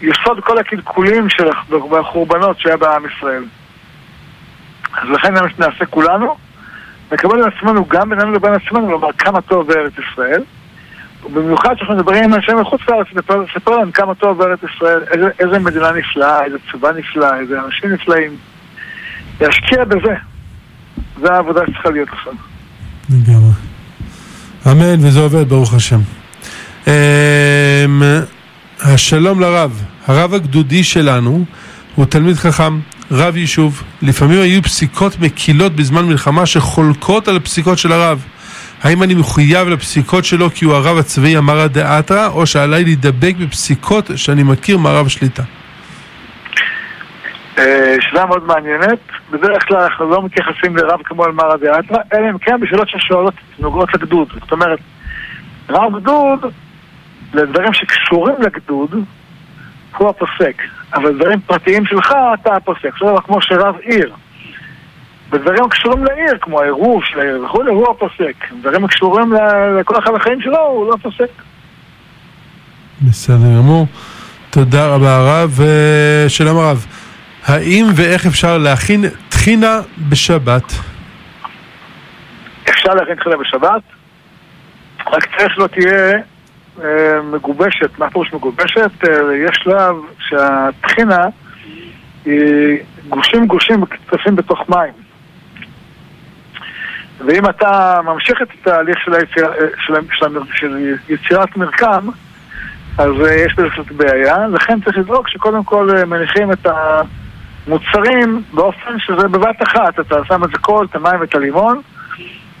יסוד 0.00 0.40
כל 0.40 0.58
הקלקולים 0.58 1.28
של 1.28 1.48
הח- 1.48 1.70
והחורבנות 1.90 2.60
שהיה 2.60 2.76
בעם 2.76 3.02
ישראל. 3.06 3.44
אז 4.94 5.08
לכן 5.08 5.34
זה 5.36 5.42
מה 5.42 5.48
שנעשה 5.50 5.86
כולנו. 5.86 6.36
נקבל 7.12 7.48
עצמנו 7.48 7.84
גם 7.88 8.10
בינינו 8.10 8.32
לבין 8.32 8.52
עצמנו 8.54 8.90
לומר 8.90 9.12
כמה 9.12 9.40
טוב 9.40 9.66
בארץ 9.68 9.92
ישראל 9.98 10.42
ובמיוחד 11.24 11.74
כשאנחנו 11.74 11.94
מדברים 11.94 12.24
עם 12.24 12.34
אנשים 12.34 12.60
מחוץ 12.60 12.80
לארץ 12.88 13.06
לספר 13.12 13.76
להם 13.76 13.90
כמה 13.90 14.14
טוב 14.14 14.38
בארץ 14.38 14.58
ישראל 14.74 15.00
איזה, 15.10 15.28
איזה 15.38 15.58
מדינה 15.58 15.92
נפלאה, 15.92 16.44
איזה 16.44 16.56
צבא 16.72 16.92
נפלא, 16.92 17.34
איזה 17.40 17.60
אנשים 17.60 17.92
נפלאים 17.92 18.36
להשקיע 19.40 19.84
בזה 19.84 20.14
זו 21.20 21.32
העבודה 21.32 21.60
שצריכה 21.66 21.90
להיות 21.90 22.08
עכשיו 22.08 22.32
לגמרי. 23.10 23.52
אמן, 24.66 25.06
וזה 25.06 25.20
עובד, 25.20 25.48
ברוך 25.48 25.74
השם. 25.74 26.00
אמ, 26.86 26.92
השלום 28.80 29.40
לרב. 29.40 29.82
הרב 30.06 30.34
הגדודי 30.34 30.84
שלנו 30.84 31.44
הוא 31.94 32.06
תלמיד 32.06 32.36
חכם, 32.36 32.80
רב 33.10 33.36
יישוב. 33.36 33.82
לפעמים 34.02 34.40
היו 34.40 34.62
פסיקות 34.62 35.18
מקילות 35.20 35.76
בזמן 35.76 36.04
מלחמה 36.04 36.46
שחולקות 36.46 37.28
על 37.28 37.36
הפסיקות 37.36 37.78
של 37.78 37.92
הרב. 37.92 38.24
האם 38.82 39.02
אני 39.02 39.14
מחויב 39.14 39.68
לפסיקות 39.68 40.24
שלו 40.24 40.50
כי 40.50 40.64
הוא 40.64 40.74
הרב 40.74 40.98
הצבאי 40.98 41.38
אמרא 41.38 41.66
דאתרא, 41.66 42.28
או 42.28 42.46
שעליי 42.46 42.84
להידבק 42.84 43.34
בפסיקות 43.40 44.10
שאני 44.16 44.42
מכיר 44.42 44.78
מהרב 44.78 45.08
שליטה? 45.08 45.42
אה, 47.58 47.96
שאלה 48.00 48.26
מאוד 48.26 48.46
מעניינת. 48.46 48.98
בדרך 49.30 49.68
כלל 49.68 49.76
אנחנו 49.76 50.10
לא 50.10 50.22
מתייחסים 50.22 50.76
לרב 50.76 51.00
כמו 51.04 51.24
אל 51.24 51.32
מרא 51.32 51.56
דאתרא 51.56 51.98
אלא 52.14 52.30
אם 52.30 52.38
כן 52.38 52.60
בשאלות 52.60 52.88
ששואלות 52.88 53.34
נוגעות 53.58 53.94
לגדוד. 53.94 54.28
זאת 54.40 54.52
אומרת 54.52 54.78
רב 55.68 56.00
גדוד 56.00 56.52
לדברים 57.34 57.72
שקשורים 57.72 58.34
לגדוד 58.40 59.04
הוא 59.96 60.08
הפוסק. 60.08 60.62
אבל 60.94 61.18
דברים 61.18 61.40
פרטיים 61.40 61.86
שלך 61.86 62.14
אתה 62.34 62.56
הפוסק. 62.56 62.86
עכשיו 62.86 63.16
כמו 63.16 63.42
שרב 63.42 63.74
עיר 63.82 64.12
בדברים 65.30 65.64
הקשורים 65.64 66.04
לעיר 66.04 66.38
כמו 66.40 66.60
העירוב 66.60 67.02
של 67.04 67.20
העיר 67.20 67.44
וכולי 67.44 67.70
הוא 67.70 67.90
הפוסק 67.90 68.44
דברים 68.60 68.84
הקשורים 68.84 69.32
לכל 69.80 69.98
אחד 69.98 70.14
החיים 70.14 70.40
שלו 70.40 70.58
הוא 70.58 70.90
לא 70.90 70.96
פוסק 71.02 71.30
בסדר 73.02 73.58
גמור. 73.58 73.86
תודה 74.50 74.86
רבה 74.86 75.16
הרב. 75.16 75.60
ושלום 76.26 76.58
הרב, 76.58 76.86
האם 77.44 77.86
ואיך 77.96 78.26
אפשר 78.26 78.58
להכין 78.58 79.04
טחינה 79.28 79.80
בשבת? 80.08 80.72
אפשר 82.70 82.94
להכין 82.94 83.14
תחילה 83.14 83.36
בשבת, 83.36 83.82
רק 85.06 85.26
צריך 85.36 85.54
שלא 85.54 85.66
תהיה 85.66 86.12
אה, 86.84 87.22
מגובשת. 87.22 87.98
מה 87.98 88.10
פירוש 88.10 88.32
מגובשת? 88.32 88.90
אה, 89.08 89.34
יש 89.48 89.56
שלב 89.62 89.96
שהטחינה 90.18 91.26
היא 92.24 92.78
גושים 93.08 93.46
גושים 93.46 93.80
מקצפים 93.80 94.36
בתוך 94.36 94.58
מים. 94.68 95.05
ואם 97.20 97.48
אתה 97.48 98.00
ממשיך 98.04 98.42
את 98.42 98.48
התהליך 98.60 98.98
של, 99.04 99.14
היציר, 99.14 99.50
של, 99.86 99.94
של, 100.12 100.38
של 100.54 100.94
יצירת 101.08 101.56
מרקם, 101.56 102.08
אז 102.98 103.10
אה, 103.24 103.34
יש 103.34 103.54
בזה 103.54 103.68
קצת 103.70 103.92
בעיה. 103.92 104.48
לכן 104.48 104.80
צריך 104.80 104.98
לדאוג 104.98 105.28
שקודם 105.28 105.64
כל 105.64 105.90
אה, 105.96 106.04
מניחים 106.04 106.52
את 106.52 106.66
המוצרים 107.66 108.42
באופן 108.54 108.98
שזה 108.98 109.28
בבת 109.28 109.62
אחת. 109.62 110.00
אתה 110.00 110.16
שם 110.28 110.44
את 110.44 110.54
הכל, 110.54 110.86
את 110.90 110.96
המים 110.96 111.20
ואת 111.20 111.34
הלימון. 111.34 111.80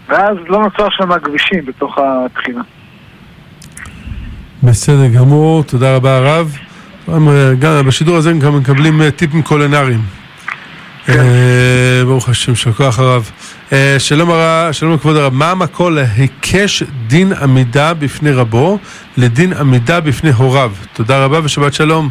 ואז 0.08 0.36
לא 0.48 0.62
נוצר 0.62 0.88
שם 0.90 1.18
כבישים 1.18 1.66
בתוך 1.66 1.98
הטחינה. 1.98 2.62
בסדר 4.62 5.06
גמור, 5.06 5.62
תודה 5.62 5.96
רבה 5.96 6.16
הרב. 6.16 6.56
גם, 7.10 7.28
אה, 7.28 7.54
גם 7.58 7.86
בשידור 7.86 8.16
הזה 8.16 8.32
גם 8.32 8.58
מקבלים 8.58 9.10
טיפים 9.10 9.42
קולינריים. 9.42 10.00
אה, 11.08 12.02
ברוך 12.04 12.28
השם, 12.28 12.54
של 12.54 12.72
כוח 12.72 12.98
הרב. 12.98 13.30
אה, 13.72 13.96
שלום 13.98 14.30
הרב, 14.30 14.72
שלום 14.72 14.94
לכבוד 14.94 15.16
הרב, 15.16 15.32
מה 15.32 15.50
המקור 15.50 15.90
להיקש 15.90 16.82
דין 16.82 17.32
עמידה 17.42 17.94
בפני 17.94 18.32
רבו 18.32 18.78
לדין 19.16 19.52
עמידה 19.52 20.00
בפני 20.00 20.30
הוריו? 20.30 20.72
תודה 20.92 21.24
רבה 21.24 21.44
ושבת 21.44 21.74
שלום. 21.74 22.08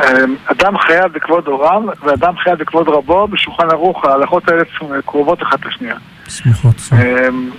אמ, 0.00 0.36
אדם 0.44 0.78
חייב 0.78 1.12
בכבוד 1.12 1.46
הוריו, 1.46 1.82
ואדם 2.02 2.36
חייב 2.36 2.58
בכבוד 2.58 2.88
רבו, 2.88 3.28
בשולחן 3.28 3.70
ערוך 3.70 4.04
ההלכות 4.04 4.48
האלה 4.48 4.62
קרובות 5.04 5.42
אחת 5.42 5.66
לשנייה. 5.66 5.96
סמיכות. 6.28 6.76
אמ, 6.92 7.50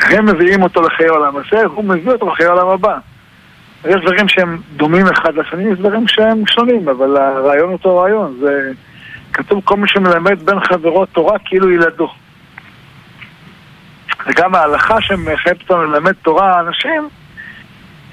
הם 0.00 0.26
מביאים 0.26 0.62
אותו 0.62 0.82
לחיי 0.82 1.06
העולם 1.06 1.32
הזה, 1.36 1.64
הוא 1.64 1.84
מביא 1.84 2.12
אותו 2.12 2.28
לחיי 2.32 2.46
העולם 2.46 2.68
הבא. 2.68 2.98
יש 3.84 4.00
דברים 4.02 4.28
שהם 4.28 4.60
דומים 4.76 5.06
אחד 5.06 5.34
לשני, 5.34 5.72
יש 5.72 5.78
דברים 5.78 6.08
שהם 6.08 6.42
שונים, 6.46 6.88
אבל 6.88 7.16
הרעיון 7.16 7.72
אותו 7.72 7.96
רעיון. 7.96 8.36
זה 8.40 8.72
כתוב 9.34 9.60
כל 9.64 9.76
מי 9.76 9.88
שמלמד 9.88 10.42
בין 10.46 10.60
חברו 10.60 11.06
תורה 11.06 11.38
כאילו 11.44 11.70
ילדו. 11.70 12.08
וגם 14.26 14.54
ההלכה 14.54 15.00
שמחייבת 15.00 15.60
אותנו 15.60 15.84
ללמד 15.84 16.12
תורה 16.12 16.60
אנשים, 16.60 17.08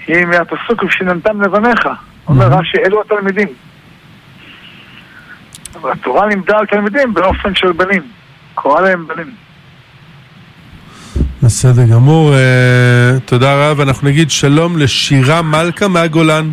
היא 0.08 0.26
מהפסוק 0.26 0.84
ושיננתם 0.84 1.42
לבניך. 1.42 1.88
אומר 2.28 2.46
רש"י, 2.48 2.78
אלו 2.86 3.02
התלמידים. 3.02 3.48
אבל 5.76 5.92
התורה 5.92 6.28
לימדה 6.28 6.58
על 6.58 6.66
תלמידים 6.66 7.14
באופן 7.14 7.56
של 7.56 7.72
בנים. 7.72 8.02
קורא 8.56 8.82
להם 8.82 9.08
בנים. 9.08 9.32
בסדר 11.44 11.86
גמור, 11.92 12.34
אה, 12.34 13.20
תודה 13.26 13.72
רב. 13.72 13.80
אנחנו 13.80 14.08
נגיד 14.08 14.32
שלום 14.32 14.78
לשירה 14.78 15.42
מלכה 15.42 15.88
מהגולן. 15.88 16.52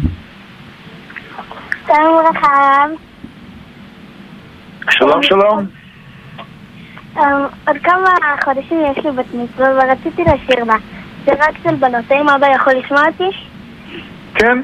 שלום 1.87 2.23
לך 2.31 2.45
הרב. 2.45 3.08
שלום 4.91 5.23
שלום. 5.23 5.67
אמ, 7.17 7.23
עוד 7.67 7.77
כמה 7.83 8.09
חודשים 8.45 8.79
יש 8.93 9.05
לי 9.05 9.11
בת 9.11 9.35
מצווה 9.35 9.69
ורציתי 9.69 10.23
לשיר 10.23 10.65
בה. 10.65 10.77
זה 11.25 11.33
רק 11.33 11.55
של 11.63 11.75
בנות, 11.75 12.11
האם 12.11 12.29
אבא 12.29 12.47
יכול 12.47 12.73
לשמוע 12.73 13.03
אותי? 13.07 13.37
כן? 14.35 14.63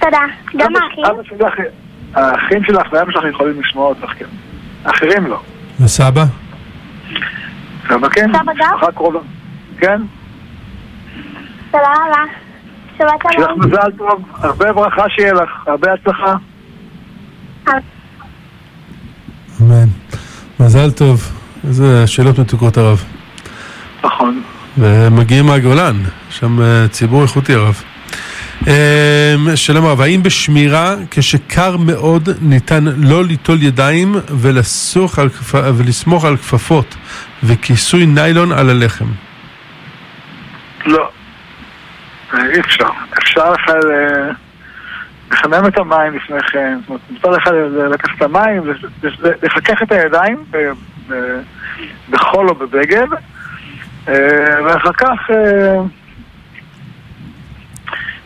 תודה. 0.00 0.20
גם 0.56 0.76
האחים? 0.76 1.04
אבא 1.04 1.22
שלך, 1.22 1.54
האחים 2.14 2.64
שלך 2.64 2.92
ואבא 2.92 3.12
שלך 3.12 3.24
יכולים 3.34 3.60
לשמוע 3.60 3.88
אותך, 3.88 4.10
כן. 4.18 4.26
האחרים 4.84 5.26
לא. 5.26 5.40
וסבא? 5.80 6.24
סבא 7.88 8.08
כן. 8.08 8.26
סבא 8.32 8.52
גם? 8.56 8.74
משפחה 8.74 8.92
קרובה. 8.92 9.20
כן. 9.78 10.00
תודה 11.70 11.92
רבה. 12.06 12.24
שבת 12.98 13.08
שיהיה 13.32 13.46
לך 13.46 13.46
שלום. 13.46 13.60
מזל 13.60 13.90
טוב, 13.98 14.24
הרבה 14.34 14.72
ברכה 14.72 15.04
שיהיה 15.08 15.32
לך, 15.32 15.50
הרבה 15.66 15.92
הצלחה. 15.92 16.34
אמן. 19.60 19.88
מזל 20.60 20.90
טוב. 20.90 21.30
איזה 21.68 22.06
שאלות 22.06 22.38
מתוקות 22.38 22.76
הרב. 22.76 23.04
נכון. 24.04 24.42
ומגיעים 24.78 25.46
מהגולן, 25.46 25.96
שם 26.30 26.62
אה, 26.62 26.88
ציבור 26.88 27.22
איכותי 27.22 27.54
הרב. 27.54 27.82
אה, 28.68 29.34
שלום 29.54 29.84
הרב, 29.86 30.00
האם 30.00 30.22
בשמירה 30.22 30.94
כשקר 31.10 31.76
מאוד 31.76 32.28
ניתן 32.40 32.84
לא 32.84 33.24
ליטול 33.24 33.62
ידיים 33.62 34.14
ולסוך 34.40 35.18
על, 35.18 35.28
כפ- 35.28 35.54
ולסמוך 35.76 36.24
על 36.24 36.36
כפפות 36.36 36.94
וכיסוי 37.42 38.06
ניילון 38.06 38.52
על 38.52 38.70
הלחם? 38.70 39.06
לא. 40.86 41.08
אה, 42.34 42.38
אי 42.54 42.60
אפשר. 42.60 42.86
אפשר 43.22 43.52
לך 43.52 43.60
לחמם 45.34 45.66
את 45.66 45.78
המים 45.78 46.14
לפני 46.16 46.36
כן. 46.52 46.78
זאת 46.88 47.24
אומרת, 47.24 47.38
לך 47.40 47.46
ל- 47.46 47.92
לקחת 47.94 48.16
את 48.16 48.22
המים, 48.22 48.62
לחכך 49.42 49.82
את 49.82 49.92
הידיים 49.92 50.44
בחול 52.10 52.48
או 52.48 52.54
בבגד, 52.54 53.06
אה, 54.08 54.14
ואחר 54.66 54.92
כך... 54.92 55.30
אה, 55.30 55.80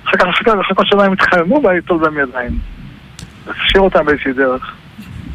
אחר 0.04 0.16
כך 0.18 0.26
לחכות- 0.60 0.86
שהמים 0.86 1.12
יתחממו 1.12 1.60
וליטול 1.64 1.98
בהם 1.98 2.18
ידיים. 2.18 2.58
להשאיר 3.46 3.82
אותם 3.82 4.04
באיזושהי 4.06 4.32
דרך. 4.32 4.72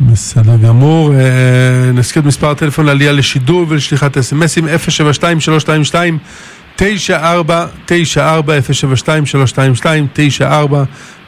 בסדר 0.02 0.58
גמור. 0.68 1.14
אה, 1.14 1.92
נזכיר 1.94 2.22
את 2.22 2.28
מספר 2.28 2.50
הטלפון 2.50 2.86
לעלייה 2.86 3.12
לשידור 3.12 3.66
ולשליחת 3.70 4.18
אסמסים 4.18 4.68
072 4.68 6.08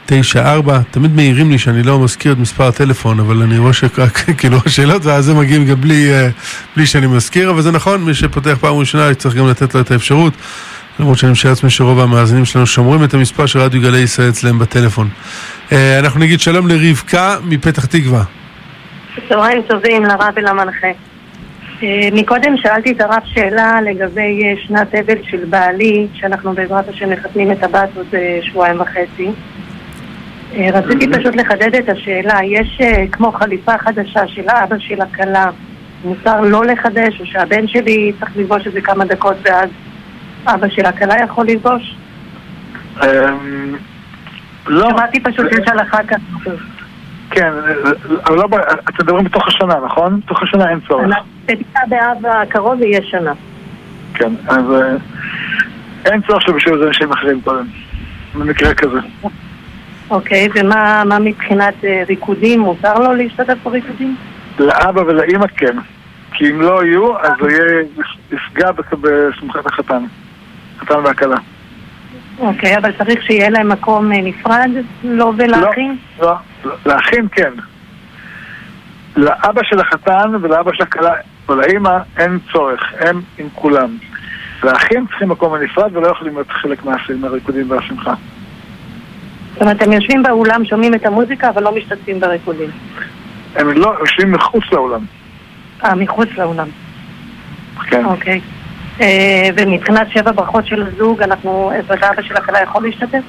322 0.06 0.62
9494 0.62 0.72
072 0.72 0.76
322 0.76 0.76
9494 0.76 0.80
תמיד 0.90 1.16
מעירים 1.16 1.50
לי 1.50 1.58
שאני 1.58 1.82
לא 1.82 1.98
מזכיר 1.98 2.32
את 2.32 2.38
מספר 2.38 2.64
הטלפון, 2.64 3.20
אבל 3.20 3.42
אני 3.42 3.58
רואה 3.58 3.72
שרק 3.72 4.18
כאילו 4.38 4.58
השאלות 4.66 5.04
ואז 5.04 5.28
הם 5.28 5.38
מגיעים 5.38 5.66
גם 5.66 5.80
בלי, 5.80 6.12
אה, 6.12 6.28
בלי 6.76 6.86
שאני 6.86 7.06
מזכיר, 7.06 7.50
אבל 7.50 7.62
זה 7.62 7.72
נכון, 7.72 8.04
מי 8.04 8.14
שפותח 8.14 8.56
פעם 8.60 8.74
ראשונה 8.76 9.14
צריך 9.14 9.34
גם 9.34 9.48
לתת 9.48 9.74
לו 9.74 9.80
את 9.80 9.90
האפשרות. 9.90 10.32
למרות 11.00 11.18
שאני 11.18 11.32
משער 11.32 11.50
לעצמי 11.50 11.70
שרוב 11.70 12.00
המאזינים 12.00 12.44
שלנו 12.44 12.66
שומרים 12.66 13.04
את 13.04 13.14
המספר 13.14 13.46
של 13.46 13.58
רדיו 13.58 13.80
גלי 13.80 13.98
ישראל 13.98 14.28
אצלם 14.28 14.58
בטלפון. 14.58 15.08
אה, 15.72 15.98
אנחנו 15.98 16.20
נגיד 16.20 16.40
שלום 16.40 16.68
לרבקה 16.68 17.36
מפתח 17.44 17.84
תקווה. 17.84 18.22
צהריים 19.28 19.62
טובים 19.62 20.04
לרב 20.04 20.32
ולמנחה. 20.36 20.86
אה, 21.82 22.08
מקודם 22.12 22.56
שאלתי 22.56 22.92
את 22.92 23.00
הרב 23.00 23.22
שאלה 23.24 23.80
לגבי 23.80 24.42
שנת 24.66 24.94
אבל 24.94 25.18
של 25.30 25.44
בעלי, 25.44 26.06
שאנחנו 26.14 26.54
בעזרת 26.54 26.88
השם 26.88 27.10
מחתנים 27.10 27.52
את 27.52 27.62
הבת 27.62 27.88
עוד 27.96 28.14
שבועיים 28.42 28.80
וחצי. 28.80 29.30
אה, 30.54 30.68
רציתי 30.72 31.06
פשוט 31.12 31.36
לחדד 31.36 31.74
את 31.74 31.88
השאלה, 31.88 32.38
יש 32.44 32.78
אה, 32.80 33.04
כמו 33.12 33.32
חליפה 33.32 33.78
חדשה 33.78 34.28
של 34.28 34.48
האבא 34.48 34.78
של 34.78 35.00
הכלה, 35.00 35.50
מותר 36.04 36.40
לא 36.40 36.64
לחדש, 36.64 37.20
או 37.20 37.26
שהבן 37.26 37.68
שלי 37.68 38.12
צריך 38.20 38.36
ללבוש 38.36 38.66
את 38.66 38.72
זה 38.72 38.80
כמה 38.80 39.04
דקות 39.04 39.36
ואז 39.42 39.70
אבא 40.46 40.68
של 40.68 40.86
הכלה 40.86 41.14
יכול 41.24 41.46
ללבוש? 41.46 41.96
אמ, 43.02 43.76
לא, 44.66 44.88
שמעתי 44.90 45.20
פשוט 45.20 45.46
שיש 45.52 45.68
הלכה 45.68 45.98
כזאת. 46.08 46.58
כן, 47.30 47.52
אבל 48.26 48.36
לא, 48.36 48.44
אתם 48.88 49.04
מדברים 49.04 49.24
בתוך 49.24 49.48
השנה, 49.48 49.74
נכון? 49.84 50.20
בתוך 50.20 50.42
השנה 50.42 50.70
אין 50.70 50.80
צורך. 50.88 51.16
בתשעה 51.46 51.82
באב 51.88 52.26
הקרוב 52.26 52.82
יהיה 52.82 53.00
שנה. 53.02 53.32
כן, 54.14 54.32
אז 54.48 54.64
אה, 54.72 54.96
אין 56.04 56.20
צורך 56.26 56.42
שבשביל 56.42 56.78
זה 56.78 56.86
אנשים 56.86 57.12
אחרים 57.12 57.40
קודם, 57.40 57.66
במקרה 58.34 58.74
כזה. 58.74 58.98
אוקיי, 60.10 60.48
ומה 60.54 61.02
מה 61.06 61.18
מבחינת 61.18 61.84
אה, 61.84 62.02
ריקודים? 62.08 62.60
מותר 62.60 62.98
לו 62.98 63.14
להשתתף 63.14 63.56
בריקודים? 63.62 64.16
לאבא 64.58 65.00
ולאימא 65.00 65.46
כן, 65.46 65.76
כי 66.32 66.50
אם 66.50 66.60
לא 66.60 66.84
יהיו, 66.84 67.18
אז 67.18 67.32
זה 67.40 67.50
יהיה 67.50 67.82
יפגע 68.32 68.70
בשמחת 69.00 69.66
החתן, 69.66 70.04
חתן 70.78 70.98
והכלה. 71.04 71.36
אוקיי, 72.38 72.76
אבל 72.76 72.92
צריך 72.98 73.22
שיהיה 73.22 73.50
להם 73.50 73.68
מקום 73.68 74.12
אה, 74.12 74.18
נפרד, 74.22 74.70
לו 75.04 75.32
ולאחים? 75.36 75.96
לא, 76.20 76.34
לא, 76.64 76.72
לאחים 76.86 77.28
כן. 77.28 77.52
לאבא 79.16 79.62
של 79.64 79.80
החתן 79.80 80.32
ולאבא 80.40 80.72
של 80.72 80.82
הכלה 80.82 81.12
ולאימא 81.48 81.98
אין 82.16 82.38
צורך, 82.52 82.92
הם 83.00 83.20
עם 83.38 83.48
כולם. 83.54 83.96
לאחים 84.64 85.06
צריכים 85.06 85.28
מקום 85.28 85.58
בנפרד 85.58 85.96
ולא 85.96 86.08
יכולים 86.08 86.34
להיות 86.34 86.50
חלק 86.50 86.84
מהריקודים 87.20 87.70
והשמחה. 87.70 88.14
זאת 89.56 89.62
אומרת, 89.62 89.82
הם 89.82 89.92
יושבים 89.92 90.22
באולם, 90.22 90.64
שומעים 90.64 90.94
את 90.94 91.06
המוזיקה, 91.06 91.48
אבל 91.48 91.62
לא 91.62 91.74
משתתפים 91.76 92.20
בריקודים. 92.20 92.70
הם 93.54 93.68
לא 93.70 93.94
יושבים 94.00 94.32
מחוץ 94.32 94.64
לאולם. 94.72 95.00
אה, 95.84 95.94
מחוץ 95.94 96.28
לאולם. 96.38 96.68
כן. 97.86 98.04
אוקיי. 98.04 98.40
אה, 99.00 99.48
ומבחינת 99.56 100.10
שבע 100.10 100.32
ברכות 100.32 100.66
של 100.66 100.82
הזוג, 100.82 101.22
אנחנו, 101.22 101.70
אבא 101.80 102.22
של 102.22 102.36
הכלה 102.36 102.62
יכול 102.62 102.82
להשתתף? 102.82 103.22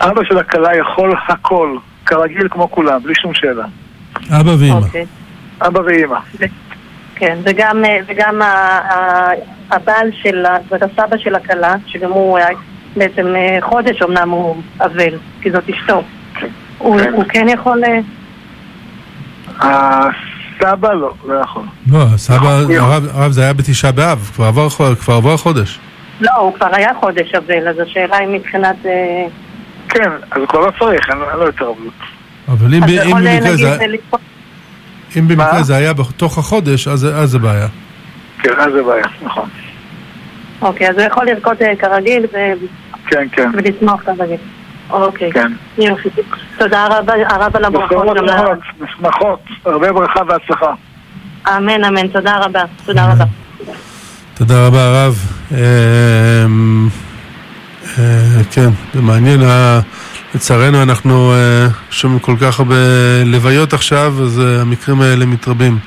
אבא 0.00 0.24
של 0.24 0.38
הכלה 0.38 0.76
יכול 0.76 1.14
הכל, 1.28 1.76
כרגיל 2.06 2.48
כמו 2.50 2.70
כולם, 2.70 3.02
בלי 3.02 3.14
שום 3.14 3.34
שאלה. 3.34 3.64
אבא 4.40 4.50
ואמא. 4.58 4.74
אוקיי. 4.74 5.06
אבא 5.66 5.80
ואימא. 5.80 6.18
כן, 7.14 7.38
וגם, 7.44 7.84
אה, 7.84 7.98
וגם 8.06 8.42
ה- 8.42 8.46
ה- 8.46 9.32
הבעל 9.70 10.10
של, 10.22 10.44
זאת 10.62 10.72
אומרת, 10.72 10.90
הסבא 10.92 11.18
של 11.18 11.34
הכלה, 11.34 11.74
שגם 11.86 12.10
הוא 12.10 12.38
היה 12.38 12.48
בעצם 12.96 13.26
אה, 13.36 13.58
חודש 13.62 14.02
אמנם 14.02 14.30
הוא 14.30 14.56
אבל, 14.80 15.14
כי 15.40 15.50
זאת 15.50 15.70
אשתו. 15.70 16.02
הוא, 16.78 17.00
כן. 17.00 17.12
הוא 17.12 17.24
כן 17.28 17.46
יכול... 17.48 17.82
אה, 19.62 20.08
הסבא 20.60 20.92
לא, 20.92 21.14
לא 21.28 21.34
יכול. 21.34 21.62
לא, 21.92 22.04
סבא, 22.16 22.36
נכון. 22.36 22.76
הרב, 23.14 23.32
זה 23.32 23.42
היה 23.42 23.52
בתשעה 23.52 23.92
באב, 23.92 24.30
כבר 25.00 25.14
עבר, 25.14 25.36
חודש. 25.36 25.78
לא, 26.20 26.30
הוא 26.36 26.54
כבר 26.54 26.68
היה 26.72 26.90
חודש 27.00 27.34
אבל, 27.34 27.68
אז 27.68 27.78
השאלה 27.78 28.16
היא 28.16 28.28
מבחינת... 28.28 28.76
אה, 28.86 29.26
כן, 29.88 30.10
אז 30.30 30.42
כבר 30.48 30.60
לא 30.60 30.72
צריך, 30.78 31.10
אין 31.10 31.18
לו 31.38 31.48
התערבות. 31.48 31.92
אבל 32.48 32.74
אם, 32.74 32.84
אז 32.84 32.90
ב- 32.90 32.92
הוא 32.92 33.02
אם 33.02 33.08
יכול 33.08 33.20
במקרה 33.20 33.56
זה, 33.56 33.76
אם 35.18 35.28
במקרה? 35.28 35.62
זה 35.62 35.76
היה 35.76 35.92
בתוך 35.92 36.38
החודש, 36.38 36.88
אז 36.88 37.08
אז 37.14 37.30
זה 37.30 37.38
בעיה. 37.38 37.66
כן, 38.38 38.52
אז 38.58 38.72
זה 38.72 38.82
בעיה, 38.82 39.04
נכון. 39.22 39.48
אוקיי, 40.62 40.88
אז 40.90 40.96
הוא 40.98 41.04
יכול 41.04 41.26
לרקוד 41.26 41.56
כרגיל 41.78 42.26
ו- 42.32 42.66
כן, 43.06 43.26
כן, 43.32 43.50
ולשמוח 43.54 44.00
כרגיל. 44.02 44.36
אוקיי, 44.90 45.32
כן. 45.32 45.52
יופי. 45.78 46.08
תודה 46.58 46.86
רבה 46.90 47.12
הרב 47.28 47.56
על 47.56 47.64
הברכות. 47.64 47.88
בשורות 47.90 48.16
גם 48.16 48.24
לה- 48.24 48.36
טובות, 48.42 48.58
שמחות, 48.98 49.40
הרבה 49.64 49.92
ברכה 49.92 50.20
והצלחה. 50.28 50.72
אמן, 51.48 51.84
אמן, 51.84 52.08
תודה 52.08 52.36
רבה. 52.38 52.62
תודה 52.84 53.12
רבה. 53.12 53.24
תודה 54.34 54.66
רבה 54.66 54.84
הרב. 54.84 55.14
אמ, 55.52 56.88
אה, 57.98 58.02
כן, 58.50 58.68
זה 58.94 59.02
מעניין. 59.02 59.42
ה- 59.42 59.80
לצערנו 60.34 60.82
אנחנו 60.82 61.32
אה, 61.32 61.66
שומעים 61.90 62.18
כל 62.20 62.34
כך 62.40 62.58
הרבה 62.60 62.74
לוויות 63.24 63.72
עכשיו, 63.72 64.14
אז 64.22 64.40
אה, 64.40 64.60
המקרים 64.60 65.00
האלה 65.00 65.26
מתרבים. 65.26 65.78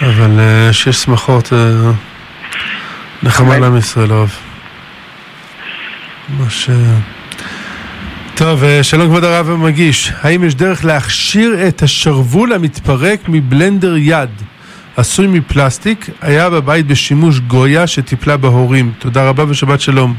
אבל 0.00 0.38
אה, 0.40 0.72
שיש 0.72 0.96
שמחות, 0.96 1.52
אה, 1.52 1.90
נחמה. 3.22 3.58
לעם 3.58 3.76
ישראל 3.76 4.10
הרב. 4.10 4.30
ממש... 6.28 6.70
אה, 6.70 6.74
טוב, 8.34 8.64
אה, 8.64 8.82
שלום 8.82 9.06
כבוד 9.06 9.24
הרב 9.24 9.50
המגיש. 9.50 10.12
האם 10.22 10.44
יש 10.44 10.54
דרך 10.54 10.84
להכשיר 10.84 11.68
את 11.68 11.82
השרוול 11.82 12.52
המתפרק 12.52 13.20
מבלנדר 13.28 13.96
יד? 13.96 14.30
עשוי 14.96 15.26
מפלסטיק, 15.26 16.10
היה 16.22 16.50
בבית 16.50 16.86
בשימוש 16.86 17.40
גויה 17.40 17.86
שטיפלה 17.86 18.36
בהורים. 18.36 18.92
תודה 18.98 19.28
רבה 19.28 19.44
ושבת 19.48 19.80
שלום. 19.80 20.14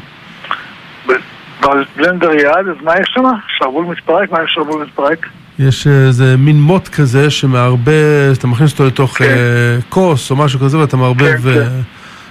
בלנדר 1.95 2.31
יד, 2.31 2.67
אז 2.69 2.83
מה 2.83 2.93
יש 3.01 3.11
שם? 3.13 3.23
שרוול 3.57 3.85
מתפרק? 3.85 4.31
מה 4.31 4.43
יש 4.43 4.51
שרוול 4.53 4.83
מתפרק? 4.83 5.27
יש 5.59 5.87
איזה 5.87 6.37
מין 6.37 6.61
מוט 6.61 6.87
כזה 6.87 7.29
שמערבב, 7.29 8.33
אתה 8.37 8.47
מכניס 8.47 8.71
אותו 8.71 8.85
לתוך 8.85 9.17
כן. 9.17 9.25
אה, 9.25 9.77
כוס 9.89 10.31
או 10.31 10.35
משהו 10.35 10.59
כזה 10.59 10.77
ואתה 10.77 10.97
מערבב, 10.97 11.41
כן, 11.43 11.49
אה, 11.49 11.67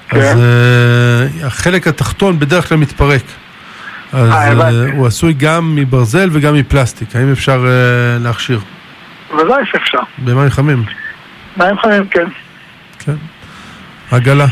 כן. 0.08 0.18
אז 0.18 0.38
אה, 0.38 1.46
החלק 1.46 1.86
התחתון 1.88 2.38
בדרך 2.38 2.68
כלל 2.68 2.78
מתפרק. 2.78 3.22
אז 4.12 4.30
אה, 4.30 4.36
אה, 4.36 4.52
הבנתי. 4.52 4.96
הוא 4.96 5.06
עשוי 5.06 5.32
גם 5.32 5.74
מברזל 5.74 6.28
וגם 6.32 6.54
מפלסטיק, 6.54 7.16
האם 7.16 7.32
אפשר 7.32 7.64
אה, 7.66 8.18
להכשיר? 8.24 8.60
ודאי 9.30 9.62
שאפשר. 9.64 9.98
במים 10.18 10.50
חמים, 10.50 10.84
מים 11.56 11.78
חמים, 11.78 12.06
כן. 12.06 12.26
כן. 12.98 13.14
עגלה. 14.10 14.46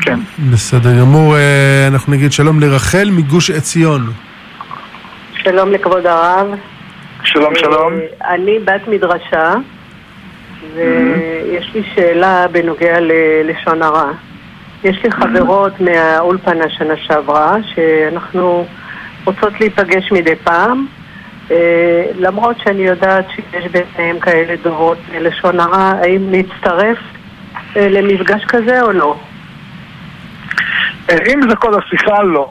כן. 0.00 0.18
בסדר 0.52 1.00
גמור, 1.00 1.36
אה, 1.36 1.88
אנחנו 1.88 2.12
נגיד 2.12 2.32
שלום 2.32 2.60
לרחל 2.60 3.08
מגוש 3.12 3.50
עציון. 3.50 4.12
שלום 5.42 5.72
לכבוד 5.72 6.06
הרב. 6.06 6.46
שלום, 7.24 7.54
שלום. 7.56 7.92
אני 8.28 8.58
בת 8.58 8.88
מדרשה, 8.88 9.54
ויש 10.74 11.70
לי 11.74 11.82
שאלה 11.94 12.46
בנוגע 12.52 13.00
ללשון 13.00 13.82
הרע. 13.82 14.10
יש 14.84 15.02
לי 15.04 15.10
חברות 15.10 15.80
מהאולפנה 15.80 16.70
שנה 16.70 16.96
שעברה, 16.96 17.56
שאנחנו 17.74 18.66
רוצות 19.24 19.60
להיפגש 19.60 20.12
מדי 20.12 20.36
פעם, 20.36 20.86
אה, 21.50 22.04
למרות 22.18 22.56
שאני 22.64 22.82
יודעת 22.82 23.24
שיש 23.30 23.64
ביניהם 23.66 24.20
כאלה 24.20 24.54
דוברות 24.62 24.98
לשון 25.20 25.60
הרע, 25.60 25.92
האם 26.02 26.30
להצטרף 26.30 26.98
אה, 27.76 27.88
למפגש 27.88 28.44
כזה 28.44 28.82
או 28.82 28.92
לא? 28.92 29.18
אה, 31.10 31.16
אם 31.34 31.48
זה 31.48 31.56
כל 31.56 31.78
השיחה, 31.78 32.22
לא. 32.22 32.50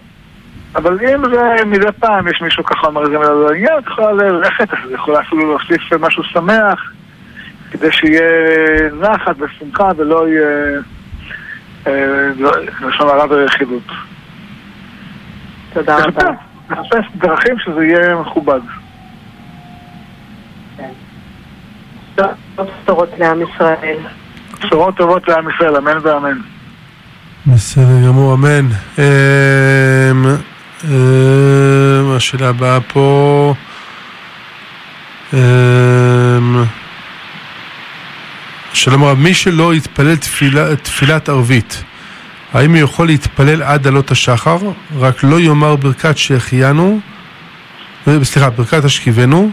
אבל 0.76 1.00
אם 1.06 1.24
זה 1.34 1.66
מדי 1.66 1.92
פעם 2.00 2.28
יש 2.28 2.42
מישהו 2.42 2.64
ככה 2.64 2.88
אומר 2.88 3.06
זה 3.06 3.18
מילה 3.18 3.34
לעניין, 3.34 3.78
את 3.78 3.88
יכולה 3.88 4.12
ללכת, 4.12 4.74
את 4.74 4.92
יכולה 4.92 5.20
אפילו 5.20 5.50
להוסיף 5.50 5.94
משהו 6.00 6.24
שמח, 6.24 6.92
כדי 7.72 7.92
שיהיה 7.92 8.22
נחת 9.02 9.36
ושמחה 9.40 9.90
ולא 9.98 10.28
יהיה 10.28 10.82
לשון 11.86 13.10
הרע 13.10 13.26
ורכילות. 13.30 13.84
תודה 15.74 15.98
רבה. 15.98 16.30
נחפש 16.70 17.06
דרכים 17.16 17.56
שזה 17.60 17.86
יהיה 17.86 18.16
מכובד. 18.16 18.60
בשורות 22.56 23.10
לעם 23.18 23.42
ישראל. 23.42 23.98
בשורות 24.64 24.98
טובות 24.98 25.28
לעם 25.28 25.50
ישראל, 25.50 25.76
אמן 25.76 25.98
ואמן. 26.02 26.38
בסדר 27.48 28.08
גמור, 28.08 28.34
אמן. 28.34 28.68
אמ, 29.00 30.26
אמ, 30.84 32.12
השאלה 32.16 32.50
הבאה 32.50 32.82
פה... 32.82 33.54
שלום 38.74 39.04
רב, 39.04 39.18
מי 39.18 39.34
שלא 39.34 39.74
יתפלל 39.74 40.16
תפילה, 40.16 40.76
תפילת 40.76 41.30
ערבית, 41.30 41.84
האם 42.54 42.72
הוא 42.72 42.80
יכול 42.80 43.08
להתפלל 43.08 43.64
עד 43.64 43.88
עלות 43.88 44.12
השחר, 44.12 44.58
רק 45.00 45.24
לא 45.24 45.40
יאמר 45.40 45.76
ברכת 45.76 46.18
שהחיינו, 46.18 47.00
אה, 48.08 48.24
סליחה, 48.24 48.50
ברכת 48.50 48.86
השכיבנו? 48.86 49.52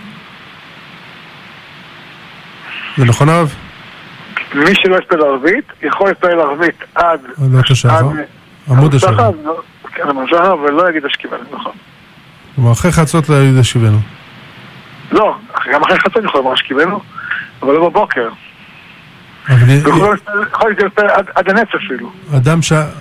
זה 2.97 3.05
נכון 3.05 3.29
הרב? 3.29 3.55
מי 4.55 4.75
שלא 4.75 4.97
יתפלל 4.97 5.23
ערבית, 5.23 5.65
יכול 5.83 6.09
להתפלל 6.09 6.41
ערבית 6.41 6.85
עד... 6.95 7.21
עלות 7.53 7.71
השחר? 7.71 8.09
עמוד 8.71 8.95
השחר. 8.95 9.31
כן, 9.93 10.09
עמוד 10.09 10.25
השחר, 10.25 10.57
ולא 10.59 10.91
יגיד 10.91 11.05
השכיבנו, 11.05 11.45
נכון. 11.53 11.73
כלומר, 12.55 12.73
אחרי 12.73 12.93
חצות 12.93 13.29
לא 13.29 13.35
יגיד 13.35 13.59
השכיבנו. 13.59 13.99
לא, 15.13 15.35
גם 15.73 15.83
אחרי 15.83 15.99
חצות 15.99 16.25
יכול 16.25 16.41
לומר 16.41 16.53
השכיבנו, 16.53 17.01
אבל 17.63 17.73
לא 17.73 17.89
בבוקר. 17.89 18.29
יכול 19.49 20.17
להתפלל 20.71 21.07
עד 21.35 21.51
הנץ 21.51 21.69
אפילו. 21.87 22.13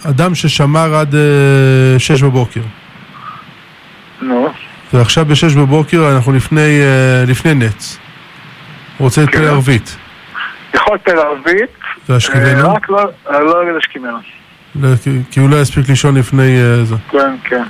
אדם 0.05 0.35
ששמר 0.35 0.95
עד 0.95 1.15
אה, 1.15 1.19
שש 1.99 2.23
בבוקר. 2.23 2.61
נו. 4.21 4.49
ועכשיו 4.93 5.25
בשש 5.25 5.53
בבוקר 5.53 6.11
אנחנו 6.15 6.33
לפני, 6.33 6.79
אה, 6.81 7.23
לפני 7.27 7.53
נץ. 7.53 7.97
הוא 8.97 9.05
רוצה 9.05 9.21
להתפלל 9.21 9.41
כן. 9.41 9.47
ערבית. 9.47 9.97
יכול 10.73 10.93
להתפלל 10.93 11.19
ערבית. 11.19 11.69
והשכיבנו? 12.09 12.73
רק 12.73 12.89
לא 12.89 13.03
לא 13.31 13.63
יגיד 13.63 13.75
השכיבנו. 13.77 14.17
לא, 14.75 14.89
כי- 15.31 15.39
הוא 15.39 15.49
לא 15.49 15.61
יספיק 15.61 15.89
לישון 15.89 16.17
לפני 16.17 16.57
אה, 16.61 16.83
זה. 16.85 16.95
כן, 17.11 17.35
כן. 17.43 17.63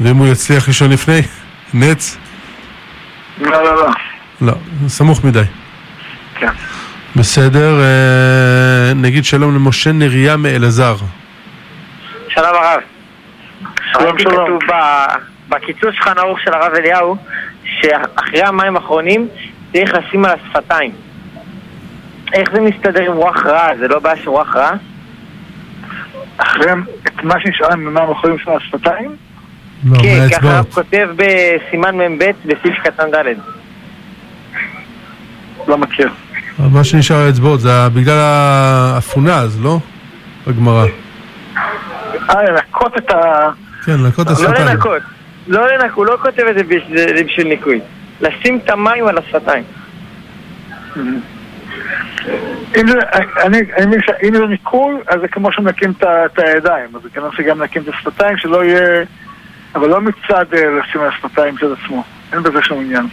ואם 0.00 0.16
הוא 0.16 0.26
יצליח 0.26 0.68
לישון 0.68 0.90
לפני 0.90 1.20
נץ? 1.74 2.18
לא, 3.40 3.50
לא, 3.50 3.74
לא. 3.76 3.90
לא, 4.40 4.52
סמוך 4.88 5.24
מדי. 5.24 5.42
כן. 6.34 6.52
בסדר, 7.16 7.80
אה, 7.80 8.94
נגיד 8.94 9.24
שלום 9.24 9.54
למשה 9.54 9.92
נריה 9.92 10.36
מאלעזר. 10.36 10.96
שלום 12.28 12.46
הרב. 12.46 12.80
שלום, 13.92 14.04
ראיתי 14.04 14.22
שלום. 14.22 14.58
כתוב 14.58 14.78
בקיצוץ 15.48 15.94
שולחן 15.94 16.18
ערוך 16.18 16.40
של 16.40 16.54
הרב 16.54 16.72
אליהו, 16.74 17.16
שאחרי 17.64 18.42
המים 18.42 18.76
האחרונים 18.76 19.28
צריך 19.72 19.92
לשים 19.94 20.24
על 20.24 20.30
השפתיים. 20.30 20.90
איך 22.32 22.50
זה 22.54 22.60
מסתדר 22.60 23.02
עם 23.02 23.12
רוח 23.12 23.46
רעה? 23.46 23.76
זה 23.78 23.88
לא 23.88 23.98
בעיה 23.98 24.16
של 24.16 24.30
רוח 24.30 24.56
רעה? 24.56 24.72
אחרי 26.36 26.72
את 27.06 27.24
מה 27.24 27.34
שנשאר 27.40 27.76
ממה 27.76 28.00
הם 28.00 28.10
יכולים 28.10 28.36
לשמוע 28.36 28.56
השפתיים? 28.56 29.16
לא, 29.84 29.98
כן, 30.02 30.28
ככה 30.30 30.46
הרב 30.46 30.54
מהאצבעות. 30.54 30.74
כותב 30.74 31.08
בסימן 31.16 31.96
מ"ב 31.96 32.30
בסעיף 32.44 32.74
קטן 32.84 33.10
ד'. 33.10 33.34
לא 35.68 35.78
מכיר. 35.78 36.10
מה 36.58 36.84
שנשאר 36.84 37.16
האצבעות 37.16 37.60
זה 37.60 37.88
בגלל 37.94 38.18
האפונה 38.18 39.38
אז, 39.38 39.60
לא? 39.64 39.78
בגמרא. 40.46 40.86
אה, 42.30 42.42
לנקות 42.42 42.96
את 42.96 43.10
ה... 43.10 43.50
כן, 43.84 44.00
לנקות 44.00 44.26
את 44.26 44.32
לא 44.32 44.36
השפתיים. 44.36 44.68
לנקות. 44.68 45.02
לא 45.46 45.66
לנקות, 45.66 45.96
הוא 45.96 46.06
לא 46.06 46.16
כותב 46.22 46.42
את 46.42 46.54
זה 46.54 46.62
בשביל 47.24 47.48
ניקוי. 47.48 47.80
לשים 48.20 48.58
את 48.64 48.70
המים 48.70 49.06
על 49.06 49.18
השפתיים. 49.18 49.64
אם 52.76 52.88
זה, 52.88 52.98
אני, 53.42 53.60
ניקוי, 54.48 54.94
אז 55.08 55.20
זה 55.20 55.28
כמו 55.28 55.52
שמנקים 55.52 55.92
את 56.00 56.38
הידיים, 56.38 56.96
אז 56.96 57.02
זה 57.02 57.08
כנראה 57.10 57.30
שגם 57.32 57.62
נקים 57.62 57.82
את 57.82 57.88
השפתיים, 57.88 58.36
שלא 58.36 58.64
יהיה... 58.64 59.04
אבל 59.74 59.88
לא 59.88 60.00
מצד 60.00 60.44
אה, 60.54 60.64
לשים 60.70 61.00
על 61.00 61.08
השפתיים 61.08 61.58
של 61.58 61.72
עצמו. 61.72 62.04
אין 62.32 62.42
בזה 62.42 62.62
שום 62.62 62.80
עניין. 62.80 63.06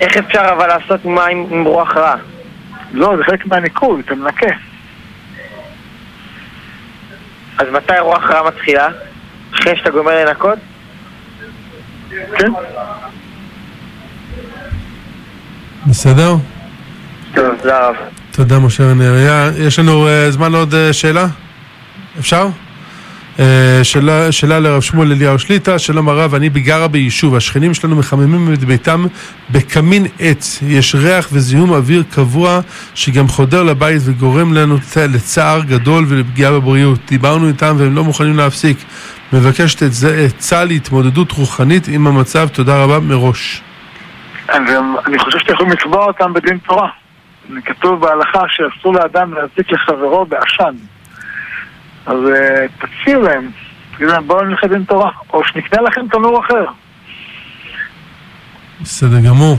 איך 0.00 0.16
אפשר 0.16 0.42
אבל 0.52 0.66
לעשות 0.66 1.04
מים 1.04 1.46
עם 1.50 1.64
רוח 1.64 1.96
רעה? 1.96 2.16
לא, 2.94 3.16
זה 3.16 3.24
חלק 3.24 3.46
מהניקוי, 3.46 4.00
אתה 4.00 4.14
מנקה. 4.14 4.46
אז 7.58 7.66
מתי 7.72 7.98
רוח 8.00 8.22
רעה 8.30 8.42
מתחילה? 8.48 8.88
אחרי 9.54 9.76
שאתה 9.76 9.90
גומר 9.90 10.24
לנקות? 10.24 10.58
כן? 12.10 12.52
בסדר? 15.86 16.34
טוב, 17.34 17.56
תודה 17.62 17.88
רב. 17.88 17.94
תודה 18.30 18.58
משה 18.58 18.94
נריה. 18.94 19.50
יש 19.58 19.78
לנו 19.78 20.08
אה, 20.08 20.30
זמן 20.30 20.52
לעוד 20.52 20.74
אה, 20.74 20.92
שאלה? 20.92 21.26
אפשר? 22.18 22.46
אה, 23.40 23.44
שאלה, 23.82 24.32
שאלה 24.32 24.60
לרב 24.60 24.82
שמואל 24.82 25.12
אליהו 25.12 25.38
שליטה, 25.38 25.78
שלום 25.78 26.08
הרב, 26.08 26.34
אני 26.34 26.50
בגרה 26.50 26.88
ביישוב, 26.88 27.34
השכנים 27.34 27.74
שלנו 27.74 27.96
מחממים 27.96 28.52
את 28.52 28.64
ביתם 28.64 29.04
בקמין 29.50 30.06
עץ, 30.18 30.60
יש 30.66 30.94
ריח 30.94 31.28
וזיהום 31.32 31.72
אוויר 31.72 32.02
קבוע 32.10 32.60
שגם 32.94 33.28
חודר 33.28 33.62
לבית 33.62 34.02
וגורם 34.04 34.52
לנו 34.54 34.76
לצער 35.14 35.60
גדול 35.62 36.04
ולפגיעה 36.08 36.52
בבריאות. 36.52 36.98
דיברנו 37.08 37.48
איתם 37.48 37.74
והם 37.78 37.94
לא 37.94 38.04
מוכנים 38.04 38.36
להפסיק. 38.36 38.76
מבקשת 39.32 39.82
את 39.82 39.92
זה- 39.92 40.16
עצה 40.26 40.64
להתמודדות 40.64 41.32
רוחנית 41.32 41.88
עם 41.88 42.06
המצב, 42.06 42.48
תודה 42.48 42.82
רבה 42.84 43.00
מראש. 43.00 43.62
אני, 44.52 44.70
אני 45.06 45.18
חושב 45.18 45.38
שאתם 45.38 45.52
יכולים 45.52 45.72
לקבוע 45.72 46.04
אותם 46.04 46.32
בדין 46.32 46.58
תורה. 46.58 46.88
כתוב 47.64 48.00
בהלכה 48.00 48.40
שאסור 48.48 48.94
לאדם 48.94 49.34
להזיק 49.34 49.72
לחברו 49.72 50.26
בעשן. 50.26 50.74
אז 52.06 52.18
אה, 52.34 52.66
תציעו 52.78 53.22
להם, 53.22 53.50
תגידו 53.94 54.12
להם 54.12 54.26
בואו 54.26 54.44
נלך 54.44 54.64
לדין 54.64 54.84
תורה, 54.84 55.10
או 55.32 55.42
שנקנה 55.44 55.82
לכם 55.82 56.00
תנור 56.08 56.40
אחר. 56.46 56.64
בסדר 58.80 59.20
גמור. 59.20 59.58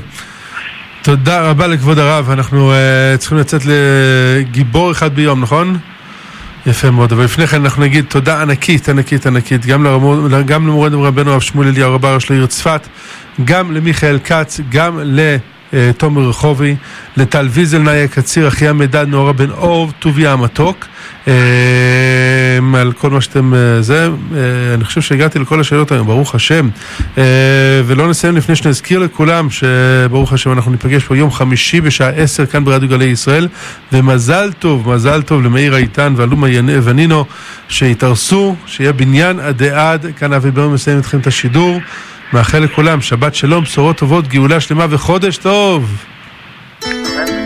תודה 1.01 1.49
רבה 1.49 1.67
לכבוד 1.67 1.99
הרב, 1.99 2.29
אנחנו 2.29 2.71
uh, 2.71 3.17
צריכים 3.17 3.37
לצאת 3.37 3.61
לגיבור 3.65 4.91
אחד 4.91 5.15
ביום, 5.15 5.41
נכון? 5.41 5.77
יפה 6.65 6.91
מאוד, 6.91 7.11
אבל 7.11 7.23
לפני 7.23 7.47
כן 7.47 7.61
אנחנו 7.61 7.83
נגיד 7.83 8.05
תודה 8.05 8.41
ענקית, 8.41 8.89
ענקית, 8.89 9.27
ענקית, 9.27 9.65
גם, 9.65 9.85
גם 10.45 10.67
למורנו 10.67 11.03
רבנו 11.03 11.31
הרב 11.31 11.41
שמואל 11.41 11.67
אליהו 11.67 11.93
רבה 11.93 12.09
הראש 12.09 12.29
לעיר 12.29 12.45
צפת, 12.45 12.87
גם 13.45 13.71
למיכאל 13.71 14.19
כץ, 14.19 14.59
גם 14.69 14.99
לתומר 15.03 16.29
רחובי, 16.29 16.75
לטל 17.17 17.47
ויזלנאי 17.51 18.03
הקציר, 18.03 18.47
אחיה 18.47 18.73
מדד, 18.73 19.07
נאורה 19.07 19.33
בן 19.33 19.49
אור, 19.49 19.91
טוביה 19.99 20.31
המתוק, 20.33 20.77
אה, 20.81 20.87
על 22.75 22.91
כל 22.91 23.09
מה 23.09 23.21
שאתם, 23.21 23.53
אה, 23.53 23.81
זה, 23.81 24.07
אה, 24.35 24.73
אני 24.73 24.83
חושב 24.83 25.01
שהגעתי 25.01 25.39
לכל 25.39 25.59
השאלות 25.59 25.91
היום, 25.91 26.07
ברוך 26.07 26.35
השם, 26.35 26.69
אה, 27.17 27.23
ולא 27.85 28.09
נסיים 28.09 28.35
לפני 28.35 28.55
שנזכיר 28.55 28.99
לכולם 28.99 29.47
שברוך 29.49 30.33
השם 30.33 30.51
אנחנו 30.51 30.71
ניפגש 30.71 31.03
פה 31.03 31.17
יום 31.17 31.31
חמישי 31.31 31.81
בשעה 31.81 32.09
עשר 32.09 32.45
כאן 32.45 32.65
ברדיו 32.65 32.89
גלי 32.89 33.05
ישראל, 33.05 33.47
ומזל 33.91 34.51
טוב, 34.59 34.93
מזל 34.93 35.21
טוב 35.21 35.43
למאיר 35.43 35.75
איתן 35.75 36.13
ואלומה 36.17 36.47
ינ- 36.47 36.79
ונינו 36.83 37.25
שהתארסו, 37.67 38.55
שיהיה 38.65 38.93
בניין 38.93 39.39
עדי 39.39 39.69
עד, 39.69 40.05
כאן 40.17 40.33
אבי 40.33 40.51
ברמן 40.51 40.73
מסיים 40.73 40.97
איתכם 40.97 41.19
את 41.19 41.27
השידור, 41.27 41.81
מאחל 42.33 42.59
לכולם 42.59 43.01
שבת 43.01 43.35
שלום, 43.35 43.63
בשורות 43.63 43.97
טובות, 43.97 44.27
גאולה 44.27 44.59
שלמה 44.59 44.85
וחודש 44.89 45.37
טוב. 45.37 46.05